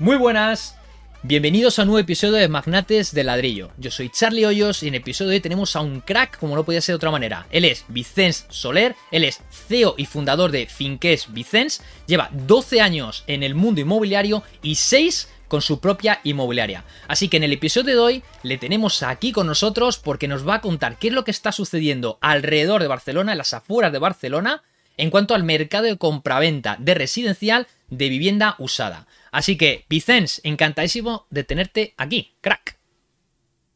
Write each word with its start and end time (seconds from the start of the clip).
Muy 0.00 0.16
buenas, 0.16 0.76
bienvenidos 1.24 1.76
a 1.76 1.82
un 1.82 1.88
nuevo 1.88 1.98
episodio 1.98 2.34
de 2.34 2.46
Magnates 2.46 3.12
del 3.12 3.26
Ladrillo. 3.26 3.72
Yo 3.78 3.90
soy 3.90 4.10
Charlie 4.10 4.46
Hoyos 4.46 4.84
y 4.84 4.86
en 4.86 4.94
el 4.94 5.00
episodio 5.00 5.30
de 5.30 5.36
hoy 5.38 5.40
tenemos 5.40 5.74
a 5.74 5.80
un 5.80 6.02
crack 6.02 6.38
como 6.38 6.54
no 6.54 6.64
podía 6.64 6.80
ser 6.80 6.92
de 6.92 6.98
otra 6.98 7.10
manera. 7.10 7.48
Él 7.50 7.64
es 7.64 7.84
Vicens 7.88 8.46
Soler, 8.48 8.94
él 9.10 9.24
es 9.24 9.40
CEO 9.50 9.96
y 9.98 10.06
fundador 10.06 10.52
de 10.52 10.66
Finques 10.66 11.32
Vicens, 11.32 11.82
lleva 12.06 12.30
12 12.32 12.80
años 12.80 13.24
en 13.26 13.42
el 13.42 13.56
mundo 13.56 13.80
inmobiliario 13.80 14.44
y 14.62 14.76
6 14.76 15.28
con 15.48 15.62
su 15.62 15.80
propia 15.80 16.20
inmobiliaria. 16.22 16.84
Así 17.08 17.28
que 17.28 17.38
en 17.38 17.42
el 17.42 17.52
episodio 17.52 17.96
de 17.96 18.00
hoy 18.00 18.22
le 18.44 18.56
tenemos 18.56 19.02
aquí 19.02 19.32
con 19.32 19.48
nosotros 19.48 19.98
porque 19.98 20.28
nos 20.28 20.46
va 20.46 20.54
a 20.54 20.60
contar 20.60 20.96
qué 21.00 21.08
es 21.08 21.12
lo 21.12 21.24
que 21.24 21.32
está 21.32 21.50
sucediendo 21.50 22.18
alrededor 22.20 22.82
de 22.82 22.88
Barcelona, 22.88 23.32
en 23.32 23.38
las 23.38 23.52
afueras 23.52 23.90
de 23.90 23.98
Barcelona, 23.98 24.62
en 24.96 25.10
cuanto 25.10 25.34
al 25.34 25.42
mercado 25.42 25.86
de 25.86 25.98
compraventa 25.98 26.76
de 26.78 26.94
residencial 26.94 27.66
de 27.90 28.08
vivienda 28.08 28.54
usada. 28.58 29.08
Así 29.30 29.56
que, 29.56 29.84
Vicens, 29.88 30.40
encantadísimo 30.44 31.26
de 31.30 31.44
tenerte 31.44 31.94
aquí, 31.96 32.34
crack. 32.40 32.78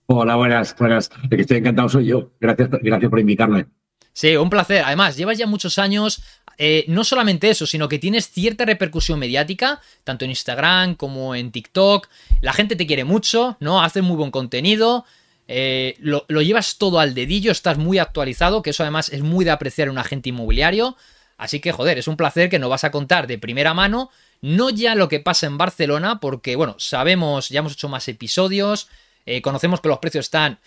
Hola, 0.07 0.37
buenas, 0.37 0.77
buenas. 0.77 1.11
El 1.23 1.31
que 1.31 1.43
estoy 1.43 1.59
encantado 1.59 1.89
soy 1.89 2.07
yo. 2.07 2.33
Gracias, 2.41 2.69
gracias 2.83 3.11
por 3.11 3.21
invitarme. 3.21 3.67
Sí, 4.13 4.37
un 4.37 4.51
placer. 4.51 4.83
Además, 4.85 5.17
llevas 5.17 5.39
ya 5.39 5.47
muchos 5.47 5.79
años, 5.79 6.23
eh, 6.59 6.85
no 6.89 7.03
solamente 7.03 7.49
eso, 7.49 7.67
sino 7.67 7.89
que 7.89 7.99
tienes 7.99 8.31
cierta 8.31 8.65
repercusión 8.65 9.19
mediática, 9.19 9.81
tanto 10.05 10.25
en 10.25 10.33
Instagram 10.33 10.97
como 10.97 11.35
en 11.35 11.51
TikTok. 11.51 12.09
La 12.43 12.53
gente 12.53 12.77
te 12.77 12.87
quiere 12.87 13.05
mucho, 13.05 13.57
¿no? 13.61 13.83
Haces 13.83 14.03
muy 14.03 14.17
buen 14.17 14.31
contenido. 14.31 15.07
Eh, 15.49 15.97
lo, 15.99 16.25
lo, 16.29 16.43
llevas 16.43 16.77
todo 16.79 16.99
al 16.99 17.15
dedillo, 17.15 17.53
estás 17.53 17.79
muy 17.79 17.99
actualizado, 17.99 18.63
que 18.63 18.71
eso 18.71 18.83
además 18.83 19.09
es 19.09 19.23
muy 19.23 19.45
de 19.45 19.51
apreciar 19.51 19.89
en 19.89 19.93
un 19.93 19.99
agente 19.99 20.29
inmobiliario. 20.29 20.97
Así 21.39 21.61
que, 21.61 21.73
joder, 21.73 21.99
es 21.99 22.07
un 22.07 22.17
placer 22.17 22.51
que 22.51 22.59
nos 22.59 22.71
vas 22.71 22.85
a 22.85 22.91
contar 22.91 23.27
de 23.27 23.39
primera 23.39 23.75
mano, 23.75 24.11
no 24.43 24.71
ya 24.71 24.95
lo 24.95 25.09
que 25.09 25.21
pasa 25.21 25.47
en 25.47 25.57
Barcelona, 25.57 26.21
porque, 26.21 26.57
bueno, 26.57 26.75
sabemos, 26.79 27.49
ya 27.49 27.61
hemos 27.61 27.73
hecho 27.73 27.89
más 27.89 28.07
episodios, 28.09 28.89
eh, 29.25 29.41
conocemos 29.41 29.81
que 29.81 29.89
los 29.89 29.99
precios 29.99 30.27
están 30.27 30.59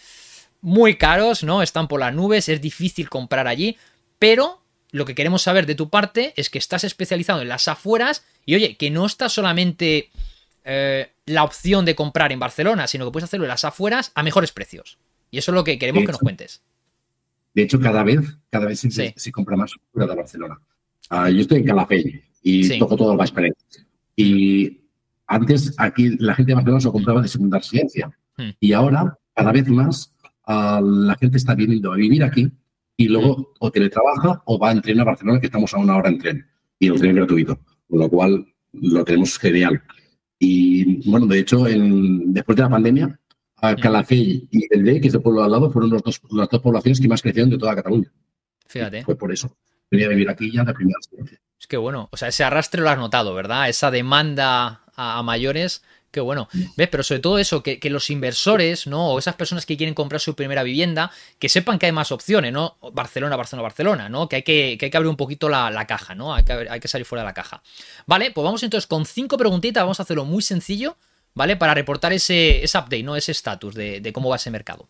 muy 0.61 0.95
caros, 0.95 1.43
¿no? 1.43 1.61
Están 1.61 1.87
por 1.87 1.99
las 1.99 2.13
nubes, 2.13 2.49
es 2.49 2.61
difícil 2.61 3.09
comprar 3.09 3.47
allí, 3.47 3.77
pero 4.17 4.61
lo 4.91 5.05
que 5.05 5.13
queremos 5.13 5.41
saber 5.41 5.65
de 5.65 5.75
tu 5.75 5.89
parte 5.89 6.33
es 6.37 6.49
que 6.49 6.57
estás 6.57 6.85
especializado 6.85 7.41
en 7.41 7.49
las 7.49 7.67
afueras 7.67 8.25
y, 8.45 8.55
oye, 8.55 8.77
que 8.77 8.89
no 8.89 9.05
está 9.05 9.27
solamente 9.27 10.09
eh, 10.63 11.11
la 11.25 11.43
opción 11.43 11.83
de 11.83 11.95
comprar 11.95 12.31
en 12.31 12.39
Barcelona, 12.39 12.87
sino 12.87 13.03
que 13.05 13.11
puedes 13.11 13.25
hacerlo 13.25 13.45
en 13.45 13.49
las 13.49 13.65
afueras 13.65 14.13
a 14.15 14.23
mejores 14.23 14.53
precios. 14.53 14.97
Y 15.31 15.37
eso 15.37 15.51
es 15.51 15.55
lo 15.55 15.65
que 15.65 15.77
queremos 15.77 16.05
que 16.05 16.13
nos 16.13 16.21
cuentes. 16.21 16.61
De 17.53 17.63
hecho, 17.63 17.79
cada 17.79 18.03
vez, 18.03 18.21
cada 18.49 18.67
vez 18.67 18.79
se, 18.79 18.89
sí. 18.89 19.13
se 19.15 19.31
compra 19.33 19.57
más 19.57 19.73
fuera 19.91 20.07
de 20.07 20.15
Barcelona. 20.15 20.59
Uh, 21.11 21.27
yo 21.27 21.41
estoy 21.41 21.59
en 21.59 21.65
Calafell 21.65 22.23
y 22.45 22.63
sí. 22.63 22.79
toco 22.79 22.95
todo 22.95 23.11
el 23.11 23.17
Baix 23.17 23.33
Y 24.15 24.79
antes 25.25 25.73
aquí 25.79 26.15
la 26.19 26.35
gente 26.35 26.51
de 26.51 26.55
Barcelona 26.55 26.79
se 26.79 26.91
compraba 26.91 27.21
de 27.23 27.27
segunda 27.27 27.57
residencia. 27.57 28.15
Hmm. 28.37 28.51
Y 28.59 28.71
ahora, 28.71 29.17
cada 29.33 29.51
vez 29.51 29.67
más, 29.67 30.15
uh, 30.47 30.79
la 30.79 31.15
gente 31.19 31.37
está 31.37 31.55
viniendo 31.55 31.91
a 31.91 31.95
vivir 31.95 32.23
aquí 32.23 32.47
y 32.95 33.07
luego 33.07 33.35
hmm. 33.35 33.45
o 33.59 33.71
teletrabaja 33.71 34.43
o 34.45 34.59
va 34.59 34.71
en 34.71 34.81
tren 34.81 34.99
a 34.99 35.03
Barcelona, 35.03 35.39
que 35.39 35.47
estamos 35.47 35.73
a 35.73 35.79
una 35.79 35.97
hora 35.97 36.09
en 36.09 36.19
tren. 36.19 36.45
Y 36.77 36.87
el 36.87 36.99
tren 36.99 37.11
es 37.11 37.15
gratuito. 37.17 37.59
Con 37.89 37.99
lo 37.99 38.09
cual, 38.09 38.45
lo 38.73 39.03
tenemos 39.03 39.39
genial. 39.39 39.81
Y 40.37 41.09
bueno, 41.09 41.25
de 41.25 41.39
hecho, 41.39 41.67
en, 41.67 42.31
después 42.31 42.55
de 42.55 42.61
la 42.61 42.69
pandemia, 42.69 43.19
a 43.57 43.75
Calafell 43.75 44.47
y 44.51 44.67
el 44.69 44.83
D, 44.83 45.01
que 45.01 45.07
es 45.07 45.15
el 45.15 45.21
pueblo 45.23 45.43
al 45.43 45.51
lado, 45.51 45.71
fueron 45.71 45.89
los 45.89 46.03
dos, 46.03 46.21
las 46.29 46.49
dos 46.49 46.61
poblaciones 46.61 46.99
que 46.99 47.07
más 47.07 47.23
crecieron 47.23 47.49
de 47.49 47.57
toda 47.57 47.75
Cataluña. 47.75 48.11
Fíjate. 48.67 48.99
Y 48.99 49.03
fue 49.03 49.17
por 49.17 49.31
eso. 49.31 49.57
Venía 49.89 50.05
a 50.05 50.09
vivir 50.09 50.29
aquí 50.29 50.51
ya 50.51 50.63
de 50.63 50.73
primera 50.75 50.99
experiencia. 50.99 51.39
Es 51.65 51.67
que 51.67 51.77
bueno, 51.77 52.09
o 52.11 52.17
sea, 52.17 52.27
ese 52.27 52.43
arrastre 52.43 52.79
lo 52.79 52.91
has 52.91 52.97
notado, 52.99 53.33
¿verdad? 53.33 53.67
Esa 53.67 53.89
demanda 53.89 54.81
a, 54.95 55.17
a 55.17 55.23
mayores, 55.23 55.81
qué 56.11 56.19
bueno. 56.19 56.47
¿Ves? 56.77 56.89
Pero 56.89 57.01
sobre 57.01 57.21
todo 57.21 57.39
eso, 57.39 57.63
que, 57.63 57.79
que, 57.79 57.89
los 57.89 58.11
inversores, 58.11 58.85
¿no? 58.85 59.07
O 59.07 59.17
esas 59.17 59.33
personas 59.33 59.65
que 59.65 59.75
quieren 59.75 59.95
comprar 59.95 60.21
su 60.21 60.35
primera 60.35 60.61
vivienda, 60.61 61.09
que 61.39 61.49
sepan 61.49 61.79
que 61.79 61.87
hay 61.87 61.91
más 61.91 62.11
opciones, 62.11 62.53
¿no? 62.53 62.77
Barcelona, 62.93 63.35
Barcelona, 63.35 63.63
Barcelona, 63.63 64.09
¿no? 64.09 64.29
Que 64.29 64.35
hay 64.35 64.43
que, 64.43 64.77
que, 64.79 64.85
hay 64.85 64.91
que 64.91 64.97
abrir 64.97 65.09
un 65.09 65.17
poquito 65.17 65.49
la, 65.49 65.71
la 65.71 65.87
caja, 65.87 66.13
¿no? 66.13 66.35
Hay 66.35 66.43
que, 66.43 66.53
hay 66.53 66.79
que 66.79 66.87
salir 66.87 67.03
fuera 67.03 67.23
de 67.23 67.29
la 67.29 67.33
caja. 67.33 67.63
Vale, 68.05 68.29
pues 68.29 68.45
vamos 68.45 68.61
entonces 68.61 68.85
con 68.85 69.07
cinco 69.07 69.35
preguntitas, 69.35 69.81
vamos 69.81 69.99
a 69.99 70.03
hacerlo 70.03 70.23
muy 70.23 70.43
sencillo. 70.43 70.97
¿vale? 71.33 71.55
Para 71.57 71.73
reportar 71.73 72.13
ese, 72.13 72.63
ese 72.63 72.77
update, 72.77 73.01
¿no? 73.01 73.15
Ese 73.15 73.31
estatus 73.31 73.73
de, 73.73 74.01
de, 74.01 74.13
cómo 74.13 74.29
va 74.29 74.35
ese 74.35 74.51
mercado. 74.51 74.87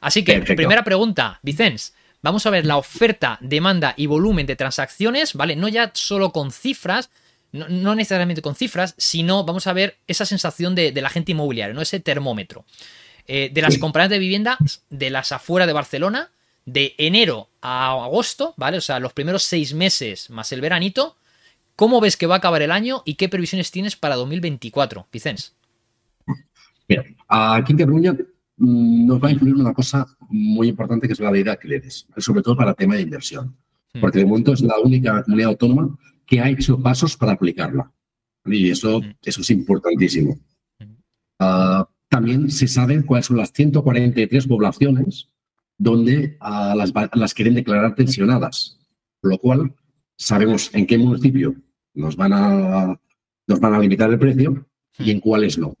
Así 0.00 0.24
que, 0.24 0.32
Perfecto. 0.32 0.56
primera 0.56 0.82
pregunta, 0.82 1.40
Vicens. 1.42 1.92
Vamos 2.26 2.44
a 2.44 2.50
ver 2.50 2.66
la 2.66 2.76
oferta, 2.76 3.38
demanda 3.40 3.94
y 3.96 4.06
volumen 4.06 4.46
de 4.46 4.56
transacciones, 4.56 5.34
¿vale? 5.34 5.54
No 5.54 5.68
ya 5.68 5.92
solo 5.94 6.32
con 6.32 6.50
cifras, 6.50 7.08
no, 7.52 7.68
no 7.68 7.94
necesariamente 7.94 8.42
con 8.42 8.56
cifras, 8.56 8.96
sino 8.98 9.44
vamos 9.44 9.68
a 9.68 9.72
ver 9.72 9.98
esa 10.08 10.26
sensación 10.26 10.74
de, 10.74 10.90
de 10.90 11.02
la 11.02 11.08
gente 11.08 11.30
inmobiliaria, 11.30 11.72
¿no? 11.72 11.82
Ese 11.82 12.00
termómetro. 12.00 12.64
Eh, 13.28 13.50
de 13.54 13.62
las 13.62 13.78
compañías 13.78 14.10
de 14.10 14.18
vivienda 14.18 14.58
de 14.90 15.10
las 15.10 15.30
afueras 15.30 15.68
de 15.68 15.72
Barcelona, 15.72 16.30
de 16.64 16.96
enero 16.98 17.48
a 17.60 17.92
agosto, 17.92 18.54
¿vale? 18.56 18.78
O 18.78 18.80
sea, 18.80 18.98
los 18.98 19.12
primeros 19.12 19.44
seis 19.44 19.72
meses 19.72 20.28
más 20.28 20.50
el 20.50 20.60
veranito. 20.60 21.16
¿Cómo 21.76 22.00
ves 22.00 22.16
que 22.16 22.26
va 22.26 22.34
a 22.34 22.38
acabar 22.38 22.60
el 22.62 22.72
año 22.72 23.02
y 23.04 23.14
qué 23.14 23.28
previsiones 23.28 23.70
tienes 23.70 23.94
para 23.94 24.16
2024, 24.16 25.06
Vicens? 25.12 25.54
Mira, 26.88 27.04
aquí 27.28 27.70
en 27.70 27.78
Cataluña 27.78 28.16
nos 28.56 29.22
va 29.22 29.28
a 29.28 29.30
influir 29.30 29.54
una 29.54 29.72
cosa 29.72 30.08
muy 30.28 30.68
importante 30.68 31.06
que 31.06 31.12
es 31.12 31.20
la 31.20 31.30
ley 31.30 31.42
de 31.42 31.50
alquileres, 31.50 32.06
sobre 32.16 32.42
todo 32.42 32.56
para 32.56 32.70
el 32.70 32.76
tema 32.76 32.96
de 32.96 33.02
inversión, 33.02 33.56
porque 34.00 34.18
de 34.18 34.26
momento 34.26 34.52
es 34.52 34.60
la 34.60 34.78
única 34.78 35.22
comunidad 35.22 35.50
autónoma 35.50 35.98
que 36.26 36.40
ha 36.40 36.50
hecho 36.50 36.80
pasos 36.80 37.16
para 37.16 37.32
aplicarla. 37.32 37.90
Y 38.44 38.70
eso, 38.70 39.00
eso 39.22 39.40
es 39.40 39.50
importantísimo. 39.50 40.38
Uh, 41.38 41.84
también 42.08 42.50
se 42.50 42.68
sabe 42.68 43.04
cuáles 43.04 43.26
son 43.26 43.36
las 43.36 43.52
143 43.52 44.46
poblaciones 44.46 45.28
donde 45.76 46.38
uh, 46.40 46.76
las, 46.76 46.92
las 47.12 47.34
quieren 47.34 47.54
declarar 47.54 47.94
tensionadas, 47.94 48.78
lo 49.22 49.38
cual 49.38 49.74
sabemos 50.16 50.74
en 50.74 50.86
qué 50.86 50.98
municipio 50.98 51.54
nos 51.94 52.16
van 52.16 52.32
a, 52.32 53.00
nos 53.46 53.60
van 53.60 53.74
a 53.74 53.78
limitar 53.78 54.10
el 54.10 54.18
precio 54.18 54.66
y 54.98 55.10
en 55.10 55.20
cuáles 55.20 55.58
no. 55.58 55.74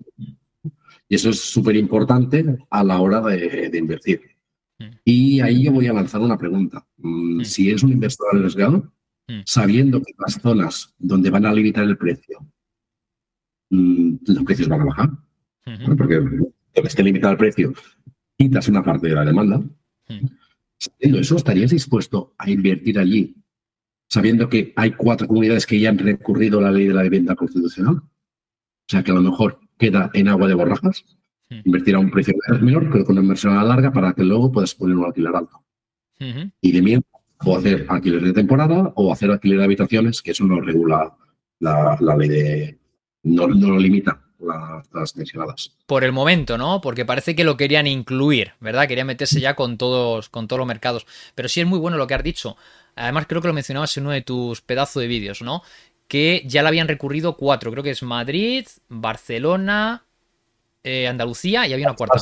Y 1.08 1.14
eso 1.14 1.30
es 1.30 1.40
súper 1.40 1.76
importante 1.76 2.44
a 2.68 2.82
la 2.82 3.00
hora 3.00 3.20
de, 3.20 3.70
de, 3.70 3.78
invertir. 3.78 4.20
Y 5.04 5.40
ahí 5.40 5.64
yo 5.64 5.72
voy 5.72 5.86
a 5.86 5.92
lanzar 5.92 6.20
una 6.20 6.36
pregunta. 6.36 6.86
Si 7.42 7.70
es 7.70 7.82
un 7.82 7.92
inversor 7.92 8.36
arriesgado, 8.36 8.92
sabiendo 9.44 10.00
que 10.00 10.12
las 10.18 10.40
zonas 10.40 10.94
donde 10.98 11.30
van 11.30 11.46
a 11.46 11.52
limitar 11.52 11.84
el 11.84 11.96
precio, 11.96 12.46
los 13.70 14.44
precios 14.44 14.68
van 14.68 14.82
a 14.82 14.84
bajar, 14.84 15.10
porque 15.96 16.16
donde 16.16 16.52
esté 16.74 17.02
limitado 17.02 17.32
el 17.32 17.38
precio, 17.38 17.72
quitas 18.36 18.68
una 18.68 18.82
parte 18.82 19.08
de 19.08 19.14
la 19.14 19.24
demanda. 19.24 19.62
Sabiendo 20.78 21.18
eso, 21.18 21.36
¿estarías 21.36 21.70
dispuesto 21.70 22.34
a 22.36 22.50
invertir 22.50 22.98
allí, 22.98 23.34
sabiendo 24.08 24.48
que 24.48 24.74
hay 24.76 24.92
cuatro 24.92 25.26
comunidades 25.26 25.66
que 25.66 25.80
ya 25.80 25.88
han 25.88 25.98
recurrido 25.98 26.58
a 26.58 26.62
la 26.62 26.70
ley 26.70 26.86
de 26.86 26.94
la 26.94 27.02
vivienda 27.02 27.34
constitucional? 27.34 27.96
O 27.96 28.88
sea, 28.88 29.02
que 29.02 29.10
a 29.10 29.14
lo 29.14 29.22
mejor 29.22 29.58
queda 29.78 30.10
en 30.12 30.28
agua 30.28 30.46
de 30.48 30.54
borrajas. 30.54 31.04
Invertir 31.48 31.94
a 31.94 31.98
un 31.98 32.10
precio 32.10 32.34
menor, 32.60 32.88
pero 32.90 33.04
con 33.04 33.14
una 33.16 33.22
inversión 33.22 33.54
a 33.54 33.62
la 33.62 33.68
larga 33.74 33.92
para 33.92 34.12
que 34.12 34.24
luego 34.24 34.50
puedas 34.50 34.74
poner 34.74 34.96
un 34.96 35.04
alquiler 35.04 35.34
alto. 35.34 35.62
Uh 36.20 36.24
-huh. 36.24 36.52
Y 36.60 36.72
de 36.72 36.82
mientras, 36.82 37.22
o 37.44 37.56
hacer 37.56 37.86
alquiler 37.88 38.22
de 38.22 38.32
temporada 38.32 38.92
o 38.94 39.12
hacer 39.12 39.30
alquiler 39.30 39.58
de 39.58 39.64
habitaciones, 39.64 40.22
que 40.22 40.30
eso 40.30 40.44
no 40.44 40.60
regula 40.60 41.14
la, 41.60 41.96
la 42.00 42.16
ley 42.16 42.28
de. 42.28 42.78
No, 43.22 43.48
no 43.48 43.70
lo 43.70 43.78
limita 43.78 44.22
las, 44.38 44.88
las, 44.92 45.16
mencionadas. 45.16 45.76
Por 45.86 46.04
el 46.04 46.12
momento, 46.12 46.56
¿no? 46.56 46.80
Porque 46.80 47.04
parece 47.04 47.34
que 47.34 47.44
lo 47.44 47.56
querían 47.56 47.86
incluir, 47.86 48.52
¿verdad? 48.60 48.86
Querían 48.86 49.08
meterse 49.08 49.40
ya 49.40 49.54
con 49.54 49.76
todos, 49.76 50.28
con 50.28 50.46
todos 50.46 50.58
los 50.58 50.68
mercados. 50.68 51.06
Pero 51.34 51.48
sí 51.48 51.60
es 51.60 51.66
muy 51.66 51.78
bueno 51.78 51.96
lo 51.96 52.06
que 52.06 52.14
has 52.14 52.22
dicho. 52.22 52.56
Además, 52.94 53.26
creo 53.26 53.42
que 53.42 53.48
lo 53.48 53.54
mencionabas 53.54 53.96
en 53.96 54.04
uno 54.04 54.12
de 54.12 54.22
tus 54.22 54.62
pedazos 54.62 55.00
de 55.02 55.08
vídeos, 55.08 55.42
¿no? 55.42 55.62
que 56.08 56.44
ya 56.46 56.62
le 56.62 56.68
habían 56.68 56.88
recurrido 56.88 57.36
cuatro. 57.36 57.70
Creo 57.70 57.82
que 57.82 57.90
es 57.90 58.02
Madrid, 58.02 58.66
Barcelona, 58.88 60.05
eh, 60.86 61.08
Andalucía 61.08 61.66
y 61.66 61.72
había 61.72 61.88
una 61.88 61.96
cuarta. 61.96 62.20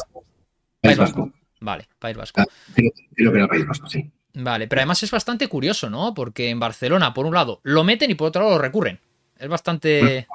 País 0.81 0.97
Vasco. 0.97 1.31
Vale, 1.61 1.87
País 1.99 2.17
Vasco. 2.17 2.41
Ah, 2.41 2.47
creo, 2.75 2.91
creo, 3.15 3.31
que 3.31 3.39
era 3.39 3.47
País 3.47 3.67
Vasco, 3.67 3.87
sí. 3.91 4.11
Vale, 4.33 4.67
pero 4.67 4.81
además 4.81 5.03
es 5.03 5.11
bastante 5.11 5.49
curioso, 5.49 5.91
¿no? 5.91 6.15
Porque 6.15 6.49
en 6.49 6.59
Barcelona, 6.59 7.13
por 7.13 7.27
un 7.27 7.35
lado, 7.35 7.61
lo 7.63 7.85
meten 7.85 8.11
y 8.11 8.15
por 8.15 8.29
otro 8.29 8.43
lado 8.43 8.57
lo 8.57 8.63
recurren. 8.63 8.99
Es 9.39 9.49
bastante. 9.49 10.27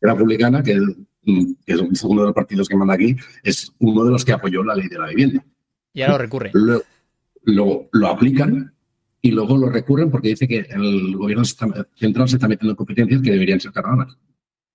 La 0.00 0.12
Republicana, 0.12 0.62
que, 0.62 0.78
que 1.24 1.72
es 1.72 2.04
uno 2.04 2.20
de 2.20 2.26
los 2.26 2.34
partidos 2.34 2.68
que 2.68 2.76
manda 2.76 2.92
aquí, 2.92 3.16
es 3.42 3.72
uno 3.78 4.04
de 4.04 4.10
los 4.10 4.22
que 4.22 4.32
apoyó 4.32 4.62
la 4.62 4.74
ley 4.74 4.88
de 4.88 4.98
la 4.98 5.06
vivienda. 5.06 5.42
Y 5.94 6.02
ahora 6.02 6.12
lo 6.14 6.18
recurren. 6.18 6.52
Lo, 7.42 7.88
lo 7.90 8.08
aplican 8.08 8.74
y 9.22 9.30
luego 9.30 9.56
lo 9.56 9.70
recurren 9.70 10.10
porque 10.10 10.28
dice 10.28 10.46
que 10.46 10.58
el 10.58 11.16
gobierno 11.16 11.44
central 11.44 12.28
se 12.28 12.36
está 12.36 12.48
metiendo 12.48 12.72
en 12.72 12.76
competencias 12.76 13.22
que 13.22 13.30
deberían 13.30 13.60
ser 13.60 13.72
catalanas 13.72 14.18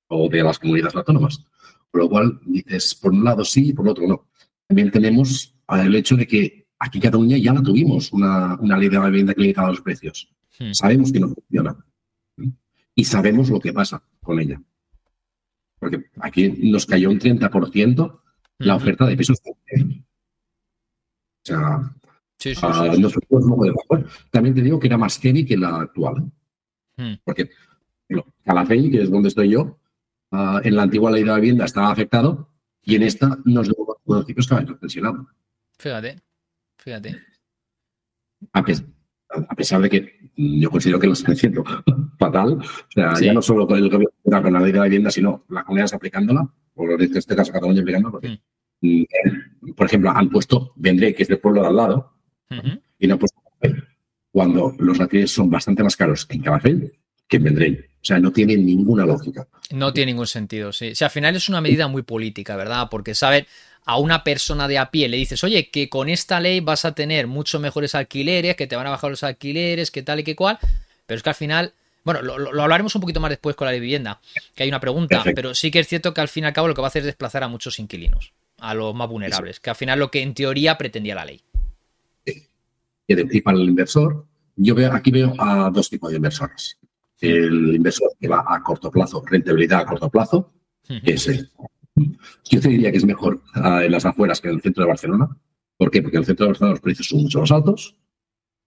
o 0.08 0.28
de 0.28 0.44
las 0.44 0.58
comunidades 0.58 0.96
autónomas. 0.96 1.46
Por 1.92 2.02
lo 2.02 2.10
cual 2.10 2.40
dices, 2.46 2.96
por 2.96 3.12
un 3.12 3.24
lado 3.24 3.44
sí 3.44 3.70
y 3.70 3.74
por 3.74 3.88
otro 3.88 4.08
no. 4.08 4.28
También 4.68 4.90
tenemos 4.92 5.54
el 5.70 5.96
hecho 5.96 6.16
de 6.16 6.26
que 6.26 6.68
aquí 6.80 6.98
en 6.98 7.02
Cataluña 7.02 7.38
ya 7.38 7.54
la 7.54 7.62
tuvimos, 7.62 8.12
una, 8.14 8.56
una 8.56 8.78
ley 8.78 8.90
de 8.90 8.98
la 8.98 9.08
vivienda 9.08 9.34
que 9.34 9.42
limitaba 9.42 9.70
los 9.70 9.82
precios. 9.82 10.30
Hmm. 10.58 10.72
Sabemos 10.74 11.12
que 11.12 11.20
no 11.20 11.30
funciona 11.30 11.78
y 12.96 13.06
sabemos 13.06 13.50
lo 13.50 13.60
que 13.60 13.74
pasa 13.74 14.04
con 14.22 14.40
ella. 14.40 14.62
porque 15.80 16.06
aquí 16.20 16.50
nos 16.50 16.86
cayó 16.86 17.10
un 17.10 17.20
30% 17.20 18.20
la 18.60 18.76
oferta 18.76 19.06
de 19.06 19.18
pisos. 19.18 19.40
O 19.46 19.56
sea, 21.44 21.96
Sí, 22.42 22.56
sí, 22.56 22.62
sí, 22.62 23.00
nos 23.00 23.14
fuimos 23.14 23.46
luego 23.46 23.66
de 23.66 23.72
bajo. 23.72 24.04
También 24.32 24.56
te 24.56 24.64
digo 24.64 24.80
que 24.80 24.88
era 24.88 24.98
más 24.98 25.20
heavy 25.20 25.46
que 25.46 25.56
la 25.56 25.82
actual. 25.82 26.24
¿eh? 26.98 27.02
Hmm. 27.04 27.14
Porque 27.24 27.52
bueno, 28.10 28.26
Calafell, 28.44 28.90
que 28.90 29.04
es 29.04 29.12
donde 29.12 29.30
estoy 29.30 29.50
yo, 29.50 29.78
ah, 30.32 30.62
en 30.64 30.76
la 30.76 30.84
antigua 30.84 31.12
ley 31.12 31.22
de 31.24 31.28
la 31.30 31.36
vivienda 31.36 31.66
estaba 31.66 31.92
afectado 31.92 32.50
y 32.84 32.96
en 32.96 33.04
esta 33.04 33.38
nos 33.46 33.68
dio 33.68 33.76
municipios 34.06 34.48
que 34.48 34.56
habían 34.56 34.78
pensionado. 34.80 35.28
Fíjate, 35.78 36.22
fíjate. 36.78 37.18
A, 38.54 38.64
pes- 38.64 38.84
a 39.30 39.56
pesar 39.56 39.82
de 39.82 39.90
que 39.90 40.32
mm, 40.36 40.60
yo 40.62 40.70
considero 40.72 41.00
que 41.00 41.08
lo 41.08 41.14
están 41.14 41.34
haciendo 41.34 41.64
fatal. 42.20 42.54
O 42.54 42.92
sea, 42.92 43.16
Sí. 43.16 43.26
ya 43.26 43.34
no 43.34 43.42
solo 43.42 43.68
con 43.68 43.78
el 43.78 43.90
gobierno 43.90 44.12
con 44.42 44.54
la 44.54 44.60
ley 44.60 44.72
de 44.72 44.78
la 44.80 44.86
vivienda, 44.86 45.12
sino 45.12 45.46
las 45.50 45.64
comunidades 45.64 45.94
aplicándola, 45.94 46.48
o 46.76 46.84
en 46.90 47.02
este 47.18 47.36
caso 47.36 47.52
Cataluña 47.52 47.82
aplicándola, 47.82 48.12
porque, 48.12 48.40
mm, 48.82 49.02
eh, 49.02 49.74
por 49.76 49.86
ejemplo, 49.86 50.10
han 50.12 50.30
puesto 50.30 50.74
Vendré, 50.76 51.14
que 51.14 51.24
es 51.24 51.30
del 51.30 51.40
pueblo 51.40 51.62
de 51.62 51.68
al 51.68 51.76
lado, 51.76 52.14
y 53.00 53.08
no 53.08 53.14
han 53.14 53.20
puesto 53.20 53.40
cuando 54.32 54.74
los 54.80 55.00
alquileres 55.00 55.32
son 55.32 55.50
bastante 55.50 55.84
más 55.84 55.96
caros 55.96 56.26
en 56.30 56.42
Calafell 56.42 56.94
que 57.28 57.38
en 57.38 57.44
Vendrell. 57.44 57.90
O 58.02 58.06
sea, 58.06 58.20
no 58.20 58.32
tiene 58.32 58.58
ninguna 58.58 59.06
lógica. 59.06 59.48
No 59.72 59.94
tiene 59.94 60.12
ningún 60.14 60.28
sentido, 60.28 60.74
sí. 60.74 60.92
O 60.92 60.96
sea, 60.96 61.08
al 61.08 61.12
final 61.12 61.36
es 61.36 61.48
una 61.50 61.62
medida 61.62 61.88
muy 61.88 62.02
política, 62.02 62.56
¿verdad? 62.56 62.88
Porque, 62.90 63.14
¿sabes? 63.14 63.46
A 63.86 63.98
una 63.98 64.24
persona 64.24 64.68
de 64.68 64.78
a 64.80 64.90
pie 64.92 65.08
le 65.08 65.18
dices, 65.18 65.44
oye, 65.44 65.70
que 65.70 65.88
con 65.90 66.10
esta 66.10 66.40
ley 66.40 66.60
vas 66.62 66.84
a 66.86 66.94
tener 66.94 67.28
mucho 67.28 67.60
mejores 67.60 67.94
alquileres, 67.96 68.56
que 68.56 68.68
te 68.68 68.76
van 68.76 68.88
a 68.88 68.92
bajar 68.92 69.12
los 69.12 69.24
alquileres, 69.24 69.92
que 69.92 70.02
tal 70.04 70.20
y 70.20 70.24
que 70.24 70.36
cual. 70.36 70.58
Pero 71.06 71.18
es 71.18 71.24
que 71.24 71.30
al 71.30 71.36
final, 71.36 71.74
bueno, 72.04 72.22
lo, 72.22 72.62
hablaremos 72.62 72.94
un 72.96 73.02
poquito 73.02 73.20
más 73.20 73.30
después 73.30 73.56
con 73.56 73.66
la 73.68 73.72
de 73.72 73.80
vivienda, 73.80 74.20
que 74.56 74.64
hay 74.64 74.70
una 74.70 74.80
pregunta, 74.80 75.18
Perfecto. 75.18 75.36
pero 75.36 75.56
sí 75.56 75.70
que 75.72 75.80
es 75.80 75.88
cierto 75.88 76.14
que 76.14 76.22
al 76.22 76.28
fin 76.28 76.44
y 76.44 76.48
al 76.48 76.54
cabo 76.54 76.68
lo 76.68 76.74
que 76.74 76.82
va 76.82 76.88
a 76.88 76.90
hacer 76.90 77.02
es 77.02 77.06
desplazar 77.08 77.44
a 77.44 77.48
muchos 77.48 77.78
inquilinos, 77.80 78.34
a 78.60 78.74
los 78.74 78.94
más 78.96 79.08
vulnerables, 79.10 79.60
que 79.60 79.70
al 79.70 79.76
final 79.76 80.00
lo 80.00 80.10
que 80.12 80.22
en 80.22 80.34
teoría 80.34 80.78
pretendía 80.78 81.16
la 81.16 81.26
ley. 81.26 81.42
Y, 83.08 83.16
de- 83.16 83.28
y 83.32 83.42
para 83.42 83.58
el 83.58 83.64
inversor, 83.64 84.26
yo 84.56 84.74
veo, 84.76 84.94
aquí 84.94 85.12
veo 85.12 85.34
a 85.40 85.70
dos 85.70 85.90
tipos 85.90 86.10
de 86.12 86.18
inversores. 86.18 86.78
El 87.22 87.76
inversor 87.76 88.12
que 88.20 88.28
va 88.28 88.44
a 88.48 88.62
corto 88.64 88.90
plazo, 88.90 89.24
rentabilidad 89.26 89.82
a 89.82 89.86
corto 89.86 90.10
plazo, 90.10 90.54
que 90.88 91.14
es, 91.14 91.28
eh, 91.28 91.50
yo 92.50 92.60
te 92.60 92.70
diría 92.70 92.92
que 92.92 92.98
es 92.98 93.06
mejor 93.06 93.42
ah, 93.54 93.84
en 93.84 93.92
las 93.92 94.06
afueras 94.06 94.42
que 94.42 94.50
en 94.50 94.56
el 94.56 94.62
centro 94.62 94.84
de 94.84 94.90
Barcelona. 94.90 95.30
¿Por 95.78 95.92
qué? 95.92 96.02
Porque 96.02 96.18
en 96.18 96.22
el 96.22 96.26
centro 96.26 96.46
de 96.46 96.52
Barcelona 96.52 96.72
los 96.74 96.82
precios 96.82 97.08
son 97.08 97.22
mucho 97.22 97.40
más 97.40 97.52
altos 97.52 97.96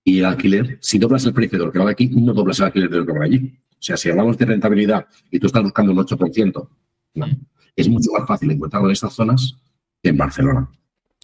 y 0.04 0.18
el 0.18 0.26
alquiler, 0.26 0.78
si 0.80 0.98
doblas 0.98 1.24
el 1.24 1.32
precio 1.32 1.58
de 1.58 1.64
lo 1.64 1.72
que 1.72 1.78
vale 1.78 1.92
aquí, 1.92 2.08
no 2.08 2.34
doblas 2.34 2.58
el 2.60 2.66
alquiler 2.66 2.90
de 2.90 2.98
lo 2.98 3.06
que 3.06 3.12
vale 3.12 3.24
allí. 3.24 3.58
O 3.70 3.82
sea, 3.86 3.96
si 3.96 4.10
hablamos 4.10 4.36
de 4.38 4.44
rentabilidad 4.44 5.06
y 5.30 5.38
tú 5.38 5.46
estás 5.46 5.62
buscando 5.62 5.92
un 5.92 5.98
8%, 5.98 6.68
no, 7.14 7.26
es 7.74 7.88
mucho 7.88 8.10
más 8.12 8.26
fácil 8.26 8.50
encontrarlo 8.50 8.88
en 8.88 8.92
estas 8.92 9.14
zonas 9.14 9.56
que 10.02 10.10
en 10.10 10.16
Barcelona. 10.16 10.70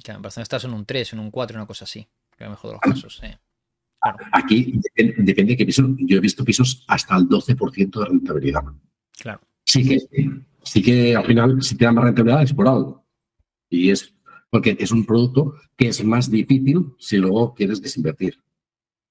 En 0.06 0.23
Barcelona 0.23 0.43
estás 0.43 0.65
en 0.65 0.73
un 0.73 0.87
3, 0.87 1.12
en 1.12 1.21
un 1.21 1.31
4, 1.31 1.56
una 1.56 1.67
cosa 1.67 1.85
así. 1.85 2.06
Que 2.37 2.49
mejor 2.49 2.71
de 2.71 2.75
los 2.75 2.81
casos, 2.81 3.21
sí. 3.21 3.26
Claro, 4.00 4.19
Aquí 4.32 4.81
depende, 4.97 5.35
de 5.35 5.56
qué 5.56 5.67
piso. 5.67 5.85
Yo 5.99 6.17
he 6.17 6.20
visto 6.20 6.44
pisos 6.44 6.85
hasta 6.88 7.17
el 7.17 7.29
12% 7.29 8.00
de 8.00 8.06
rentabilidad. 8.06 8.62
claro. 9.20 9.41
Sí 9.64 9.87
que, 9.87 9.99
sí 10.64 10.82
que 10.82 11.14
al 11.14 11.25
final, 11.26 11.62
si 11.62 11.76
te 11.76 11.85
dan 11.85 11.94
más 11.94 12.05
rentabilidad 12.05 12.43
es 12.43 12.52
por 12.55 12.67
algo. 12.67 13.05
Y 13.69 13.91
es 13.91 14.12
porque 14.49 14.76
es 14.81 14.91
un 14.91 15.05
producto 15.06 15.55
que 15.76 15.88
es 15.88 16.02
más 16.05 16.29
difícil 16.31 16.94
si 16.99 17.19
luego 17.19 17.55
quieres 17.55 17.81
desinvertir. 17.81 18.43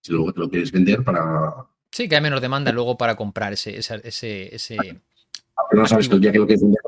Si 0.01 0.11
luego 0.11 0.33
te 0.33 0.39
lo 0.41 0.49
quieres 0.49 0.71
vender 0.71 1.03
para. 1.03 1.53
Sí, 1.91 2.09
que 2.09 2.15
hay 2.15 2.21
menos 2.21 2.41
demanda 2.41 2.71
luego 2.71 2.97
para 2.97 3.15
comprar 3.15 3.53
ese, 3.53 3.77
ese, 3.77 4.01
ese, 4.03 4.55
ese- 4.55 5.01
No 5.71 5.85
sabes 5.87 6.09
que 6.09 6.15
el 6.15 6.21
día 6.21 6.31
que 6.31 6.39
lo 6.39 6.45
quieres 6.47 6.61
vender. 6.61 6.79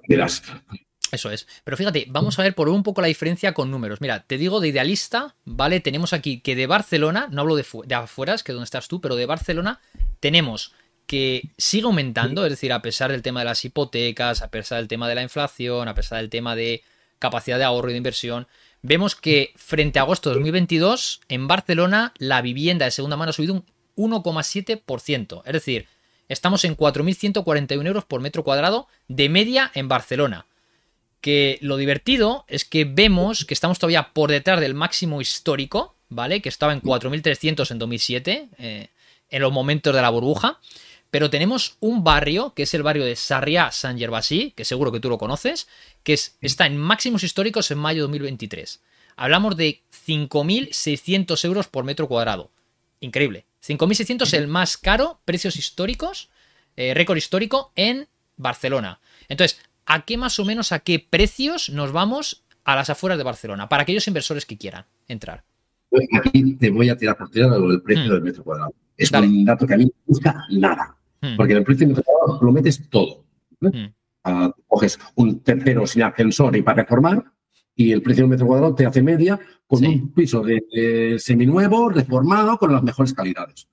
Eso 1.12 1.30
es. 1.30 1.48
Pero 1.64 1.76
fíjate, 1.76 2.06
vamos 2.10 2.40
a 2.40 2.44
ver 2.44 2.56
por 2.56 2.70
un 2.70 2.84
poco 2.84 3.02
la 3.02 3.08
diferencia 3.08 3.54
con 3.54 3.70
números. 3.70 4.00
Mira, 4.00 4.24
te 4.24 4.38
digo 4.38 4.62
de 4.62 4.70
idealista, 4.70 5.36
¿vale? 5.44 5.82
Tenemos 5.82 6.14
aquí 6.14 6.40
que 6.40 6.56
de 6.56 6.68
Barcelona, 6.68 7.28
no 7.30 7.42
hablo 7.42 7.56
de, 7.56 7.66
de 7.86 7.96
afueras, 7.96 8.44
que 8.44 8.52
es 8.52 8.56
donde 8.56 8.66
estás 8.66 8.88
tú, 8.88 9.02
pero 9.02 9.16
de 9.16 9.26
Barcelona 9.26 9.82
tenemos 10.20 10.74
que 11.06 11.50
sigue 11.58 11.86
aumentando, 11.86 12.46
es 12.46 12.52
decir, 12.52 12.72
a 12.72 12.82
pesar 12.82 13.12
del 13.12 13.22
tema 13.22 13.42
de 13.42 13.46
las 13.46 13.66
hipotecas, 13.66 14.42
a 14.42 14.50
pesar 14.50 14.78
del 14.78 14.88
tema 14.88 15.10
de 15.10 15.16
la 15.16 15.24
inflación, 15.24 15.90
a 15.90 15.96
pesar 15.96 16.20
del 16.20 16.30
tema 16.30 16.56
de 16.56 16.84
capacidad 17.20 17.58
de 17.58 17.66
ahorro 17.66 17.90
y 17.90 17.94
de 17.94 17.98
inversión, 17.98 18.48
vemos 18.82 19.16
que 19.16 19.52
frente 19.58 20.00
a 20.00 20.04
agosto 20.04 20.30
de 20.30 20.36
2022, 20.36 21.20
en 21.28 21.48
Barcelona 21.48 22.14
la 22.18 22.42
vivienda 22.42 22.86
de 22.86 22.92
segunda 22.92 23.18
mano 23.18 23.32
ha 23.32 23.34
subido 23.34 23.56
un 23.96 24.12
1,7%. 24.24 25.42
Es 25.46 25.54
decir, 25.54 25.88
estamos 26.30 26.64
en 26.64 26.78
4.141 26.78 27.86
euros 27.86 28.06
por 28.06 28.22
metro 28.22 28.46
cuadrado 28.46 28.88
de 29.10 29.28
media 29.28 29.70
en 29.74 29.90
Barcelona 29.90 30.46
que 31.22 31.60
lo 31.62 31.78
divertido 31.78 32.46
es 32.48 32.66
que 32.66 32.84
vemos 32.86 33.46
que 33.46 33.54
estamos 33.54 33.80
todavía 33.80 34.12
por 34.14 34.32
detrás 34.32 34.60
del 34.60 34.74
máximo 34.74 35.22
histórico, 35.22 35.96
¿vale? 36.10 36.42
Que 36.42 36.50
estaba 36.50 36.74
en 36.74 36.82
4.300 36.82 37.72
en 37.72 37.80
2007, 37.80 38.50
eh, 38.58 38.88
en 39.30 39.42
los 39.42 39.52
momentos 39.54 39.94
de 39.96 40.02
la 40.02 40.10
burbuja. 40.10 40.60
Pero 41.12 41.30
tenemos 41.30 41.76
un 41.82 42.04
barrio, 42.04 42.54
que 42.56 42.64
es 42.64 42.74
el 42.74 42.84
barrio 42.84 43.04
de 43.06 43.16
Sarriá 43.16 43.72
San 43.72 43.98
Gervasí, 44.00 44.54
que 44.56 44.66
seguro 44.66 44.92
que 44.92 45.00
tú 45.00 45.10
lo 45.10 45.18
conoces, 45.18 45.68
que 46.04 46.14
es- 46.14 46.38
está 46.42 46.66
en 46.66 46.78
máximos 46.78 47.24
históricos 47.24 47.70
en 47.70 47.78
mayo 47.80 47.98
de 47.98 48.02
2023. 48.04 48.82
Hablamos 49.18 49.58
de 49.58 49.82
5.600 49.92 51.44
euros 51.46 51.68
por 51.68 51.84
metro 51.84 52.08
cuadrado. 52.08 52.50
Increíble. 53.00 53.46
5.600 53.62 54.34
el 54.34 54.48
más 54.48 54.78
caro, 54.78 55.20
precios 55.26 55.56
históricos, 55.56 56.30
eh, 56.78 56.94
récord 56.94 57.18
histórico 57.18 57.72
en 57.76 58.08
Barcelona. 58.38 59.00
Entonces, 59.28 59.60
¿a 59.86 60.06
qué 60.06 60.18
más 60.18 60.40
o 60.40 60.46
menos 60.46 60.72
a 60.72 60.80
qué 60.80 61.06
precios 61.08 61.70
nos 61.70 61.92
vamos 61.92 62.44
a 62.64 62.76
las 62.76 62.90
afueras 62.90 63.18
de 63.18 63.24
Barcelona? 63.24 63.68
Para 63.70 63.84
aquellos 63.84 64.08
inversores 64.08 64.46
que 64.46 64.58
quieran 64.58 64.86
entrar. 65.08 65.44
Aquí 66.18 66.56
te 66.56 66.70
voy 66.70 66.90
a 66.90 66.98
tirar 66.98 67.18
por 67.18 67.30
tirar 67.30 67.52
el 67.54 67.82
precio 67.82 68.06
Mm. 68.06 68.10
del 68.14 68.22
metro 68.22 68.44
cuadrado. 68.44 68.74
Es 68.96 69.12
Dale. 69.12 69.28
un 69.28 69.44
dato 69.46 69.68
que 69.68 69.74
a 69.74 69.78
mí 69.78 69.86
no 69.86 69.92
me 69.92 70.04
gusta 70.06 70.46
nada. 70.52 70.96
Hmm, 71.22 71.36
Porque 71.36 71.54
en 71.54 71.58
el 71.60 71.64
precio 71.64 71.86
del 71.88 71.96
metro 71.96 72.04
cuadrado 72.04 72.46
lo 72.46 72.52
metes 72.52 72.90
todo. 72.90 73.26
hmm. 73.60 73.70
Ah, 74.24 74.54
coges 74.68 75.00
un 75.16 75.40
tercero 75.42 75.86
sin 75.88 76.04
ascensor 76.04 76.56
y 76.56 76.62
para 76.62 76.84
reformar, 76.84 77.26
y 77.76 77.92
el 77.92 78.02
precio 78.04 78.24
del 78.24 78.30
metro 78.30 78.46
cuadrado 78.46 78.76
te 78.76 78.86
hace 78.86 79.02
media 79.02 79.40
con 79.66 79.80
Sí. 79.80 79.86
un 79.88 80.14
piso 80.14 80.42
de, 80.42 80.64
de 80.72 81.18
seminuevo, 81.20 81.90
reformado, 81.90 82.58
con 82.58 82.72
las 82.72 82.84
mejores 82.84 83.14
calidades. 83.14 83.68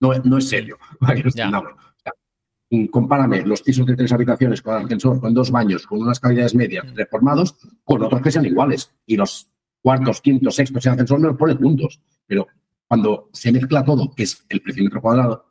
No, 0.00 0.12
no 0.24 0.38
es 0.38 0.48
serio. 0.48 0.78
para 0.98 1.14
que 1.14 1.22
nos 1.24 1.34
Ya. 1.34 1.44
entendamos. 1.44 1.72
O 1.78 2.00
sea, 2.02 2.12
mm, 2.12 2.59
compárame 2.88 3.42
los 3.44 3.62
pisos 3.62 3.84
de 3.84 3.96
tres 3.96 4.12
habitaciones 4.12 4.62
con 4.62 4.74
ascensor, 4.74 5.20
con 5.20 5.34
dos 5.34 5.50
baños, 5.50 5.86
con 5.86 6.00
unas 6.00 6.20
calidades 6.20 6.54
medias, 6.54 6.86
reformados, 6.94 7.56
con 7.84 8.02
otros 8.02 8.22
que 8.22 8.30
sean 8.30 8.46
iguales. 8.46 8.94
Y 9.06 9.16
los 9.16 9.50
cuartos, 9.82 10.20
quintos, 10.20 10.54
sextos 10.54 10.82
sin 10.82 10.92
ascensor 10.92 11.18
me 11.18 11.28
los 11.28 11.36
ponen 11.36 11.58
juntos. 11.58 12.00
Pero 12.26 12.46
cuando 12.86 13.28
se 13.32 13.50
mezcla 13.50 13.84
todo, 13.84 14.14
que 14.14 14.22
es 14.22 14.44
el 14.48 14.60
precio 14.62 14.84
metro 14.84 15.00
cuadrado, 15.00 15.46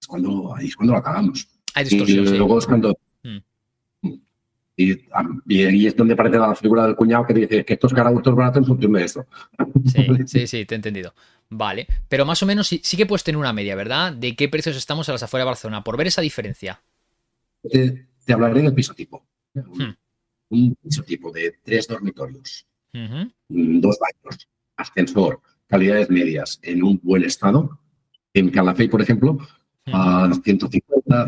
es 0.00 0.06
cuando, 0.06 0.54
ahí 0.54 0.68
es 0.68 0.76
cuando 0.76 0.94
lo 0.94 0.98
acabamos. 0.98 1.46
Hay 1.74 1.84
Y 1.84 1.88
distorsión, 1.90 2.26
sí. 2.26 2.38
luego 2.38 2.58
es 2.58 2.66
cuando. 2.66 2.98
Y, 4.80 4.92
ah, 5.12 5.28
y 5.46 5.62
ahí 5.62 5.86
es 5.86 5.94
donde 5.94 6.14
aparece 6.14 6.38
la 6.38 6.54
figura 6.54 6.86
del 6.86 6.96
cuñado 6.96 7.26
que 7.26 7.34
dice 7.34 7.64
que 7.66 7.74
estos 7.74 7.92
caragustos 7.92 8.34
baratos 8.34 8.62
en 8.62 8.64
función 8.64 8.92
de 8.94 9.04
esto. 9.04 9.26
Sí, 9.84 10.06
sí, 10.26 10.46
sí, 10.46 10.64
te 10.64 10.74
he 10.74 10.76
entendido. 10.76 11.12
Vale. 11.50 11.86
Pero 12.08 12.24
más 12.24 12.42
o 12.42 12.46
menos 12.46 12.66
sí, 12.66 12.80
sí 12.82 12.96
que 12.96 13.04
puedes 13.04 13.22
tener 13.22 13.36
una 13.36 13.52
media, 13.52 13.74
¿verdad? 13.74 14.10
De 14.14 14.34
qué 14.34 14.48
precios 14.48 14.78
estamos 14.78 15.06
a 15.10 15.12
las 15.12 15.22
afueras 15.22 15.44
de 15.44 15.50
Barcelona, 15.50 15.84
por 15.84 15.98
ver 15.98 16.06
esa 16.06 16.22
diferencia. 16.22 16.80
Te, 17.62 18.06
te 18.24 18.32
hablaré 18.32 18.62
del 18.62 18.72
piso 18.72 18.94
tipo. 18.94 19.22
Hmm. 19.52 19.90
Un 20.48 20.74
piso 20.76 21.02
tipo 21.02 21.30
de 21.30 21.58
tres 21.62 21.86
dormitorios, 21.86 22.66
mm, 22.94 23.80
dos 23.80 23.98
baños, 23.98 24.48
ascensor, 24.76 25.42
calidades 25.66 26.08
medias 26.08 26.58
en 26.62 26.82
un 26.82 26.98
buen 27.02 27.22
estado. 27.24 27.78
En 28.32 28.48
Calafell, 28.48 28.88
por 28.88 29.02
ejemplo, 29.02 29.34
hmm. 29.84 29.94
a 29.94 30.30
150, 30.42 30.79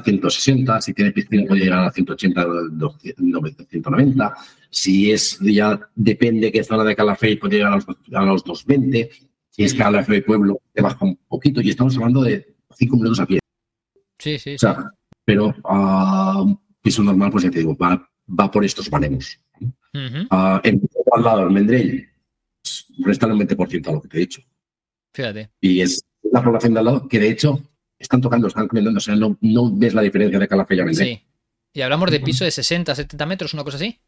160, 0.05 0.81
si 0.81 0.95
tiene 0.95 1.13
piscina 1.13 1.45
puede 1.47 1.63
llegar 1.63 1.85
a 1.85 1.91
180, 1.91 2.45
200, 2.73 3.67
190. 3.69 4.35
Si 4.71 5.11
es 5.11 5.39
ya 5.41 5.79
depende 5.95 6.53
qué 6.53 6.65
zona 6.65 6.85
de 6.85 6.97
Calafell 6.97 7.39
puede 7.39 7.57
llegar 7.57 7.73
a 7.73 7.77
los, 7.77 7.87
a 7.89 8.25
los 8.25 8.45
220. 8.45 9.11
Si 9.51 9.65
es 9.65 9.75
Calafell 9.75 10.25
Pueblo, 10.25 10.61
te 10.73 10.83
baja 10.83 11.05
un 11.05 11.17
poquito 11.29 11.61
y 11.61 11.71
estamos 11.71 11.97
hablando 11.97 12.23
de 12.23 12.55
5 12.75 12.97
minutos 12.97 13.21
a 13.21 13.27
pie. 13.27 13.41
Sí, 14.19 14.39
sí. 14.39 14.55
O 14.55 14.59
sea, 14.59 14.91
pero 15.25 15.55
a 15.65 16.41
un 16.43 16.61
piso 16.81 17.03
normal, 17.03 17.31
pues 17.31 17.45
ya 17.45 17.51
te 17.51 17.59
digo, 17.59 17.77
va, 17.77 18.09
va 18.29 18.51
por 18.51 18.65
estos 18.65 18.89
baremos. 18.89 19.39
Ujú, 19.61 20.27
Ah, 20.31 20.61
en 20.65 20.81
al 21.13 21.23
lado, 21.23 21.43
el 21.47 21.51
Mendrell, 21.51 22.09
resta 23.05 23.27
un 23.27 23.39
20% 23.39 23.89
a 23.89 23.93
lo 23.93 24.01
que 24.01 24.09
te 24.09 24.17
he 24.17 24.21
dicho. 24.21 24.41
Fíjate. 25.13 25.51
Y 25.61 25.81
es 25.81 26.03
la 26.23 26.43
población 26.43 26.73
de 26.73 26.79
al 26.79 26.87
lado 26.87 27.09
que, 27.09 27.19
de 27.19 27.31
hecho, 27.31 27.63
están 28.03 28.21
tocando, 28.21 28.49
están 28.49 28.69
comentando. 28.69 28.99
O 28.99 29.01
sea, 29.01 29.17
no, 29.17 29.37
no 29.41 29.71
ves 29.75 29.95
la 29.95 30.03
diferencia 30.03 30.39
de 30.39 30.49
Calafell 30.49 30.81
a 30.81 30.85
Mendrell. 30.85 31.09
Sí. 31.09 31.23
Y 31.75 31.81
hablamos 31.81 32.11
de 32.11 32.21
piso 32.21 32.45
de 32.45 32.51
60, 32.51 32.95
70 32.95 33.27
metros, 33.27 33.55
una 33.55 33.65
cosa 33.65 33.77
así. 33.77 33.99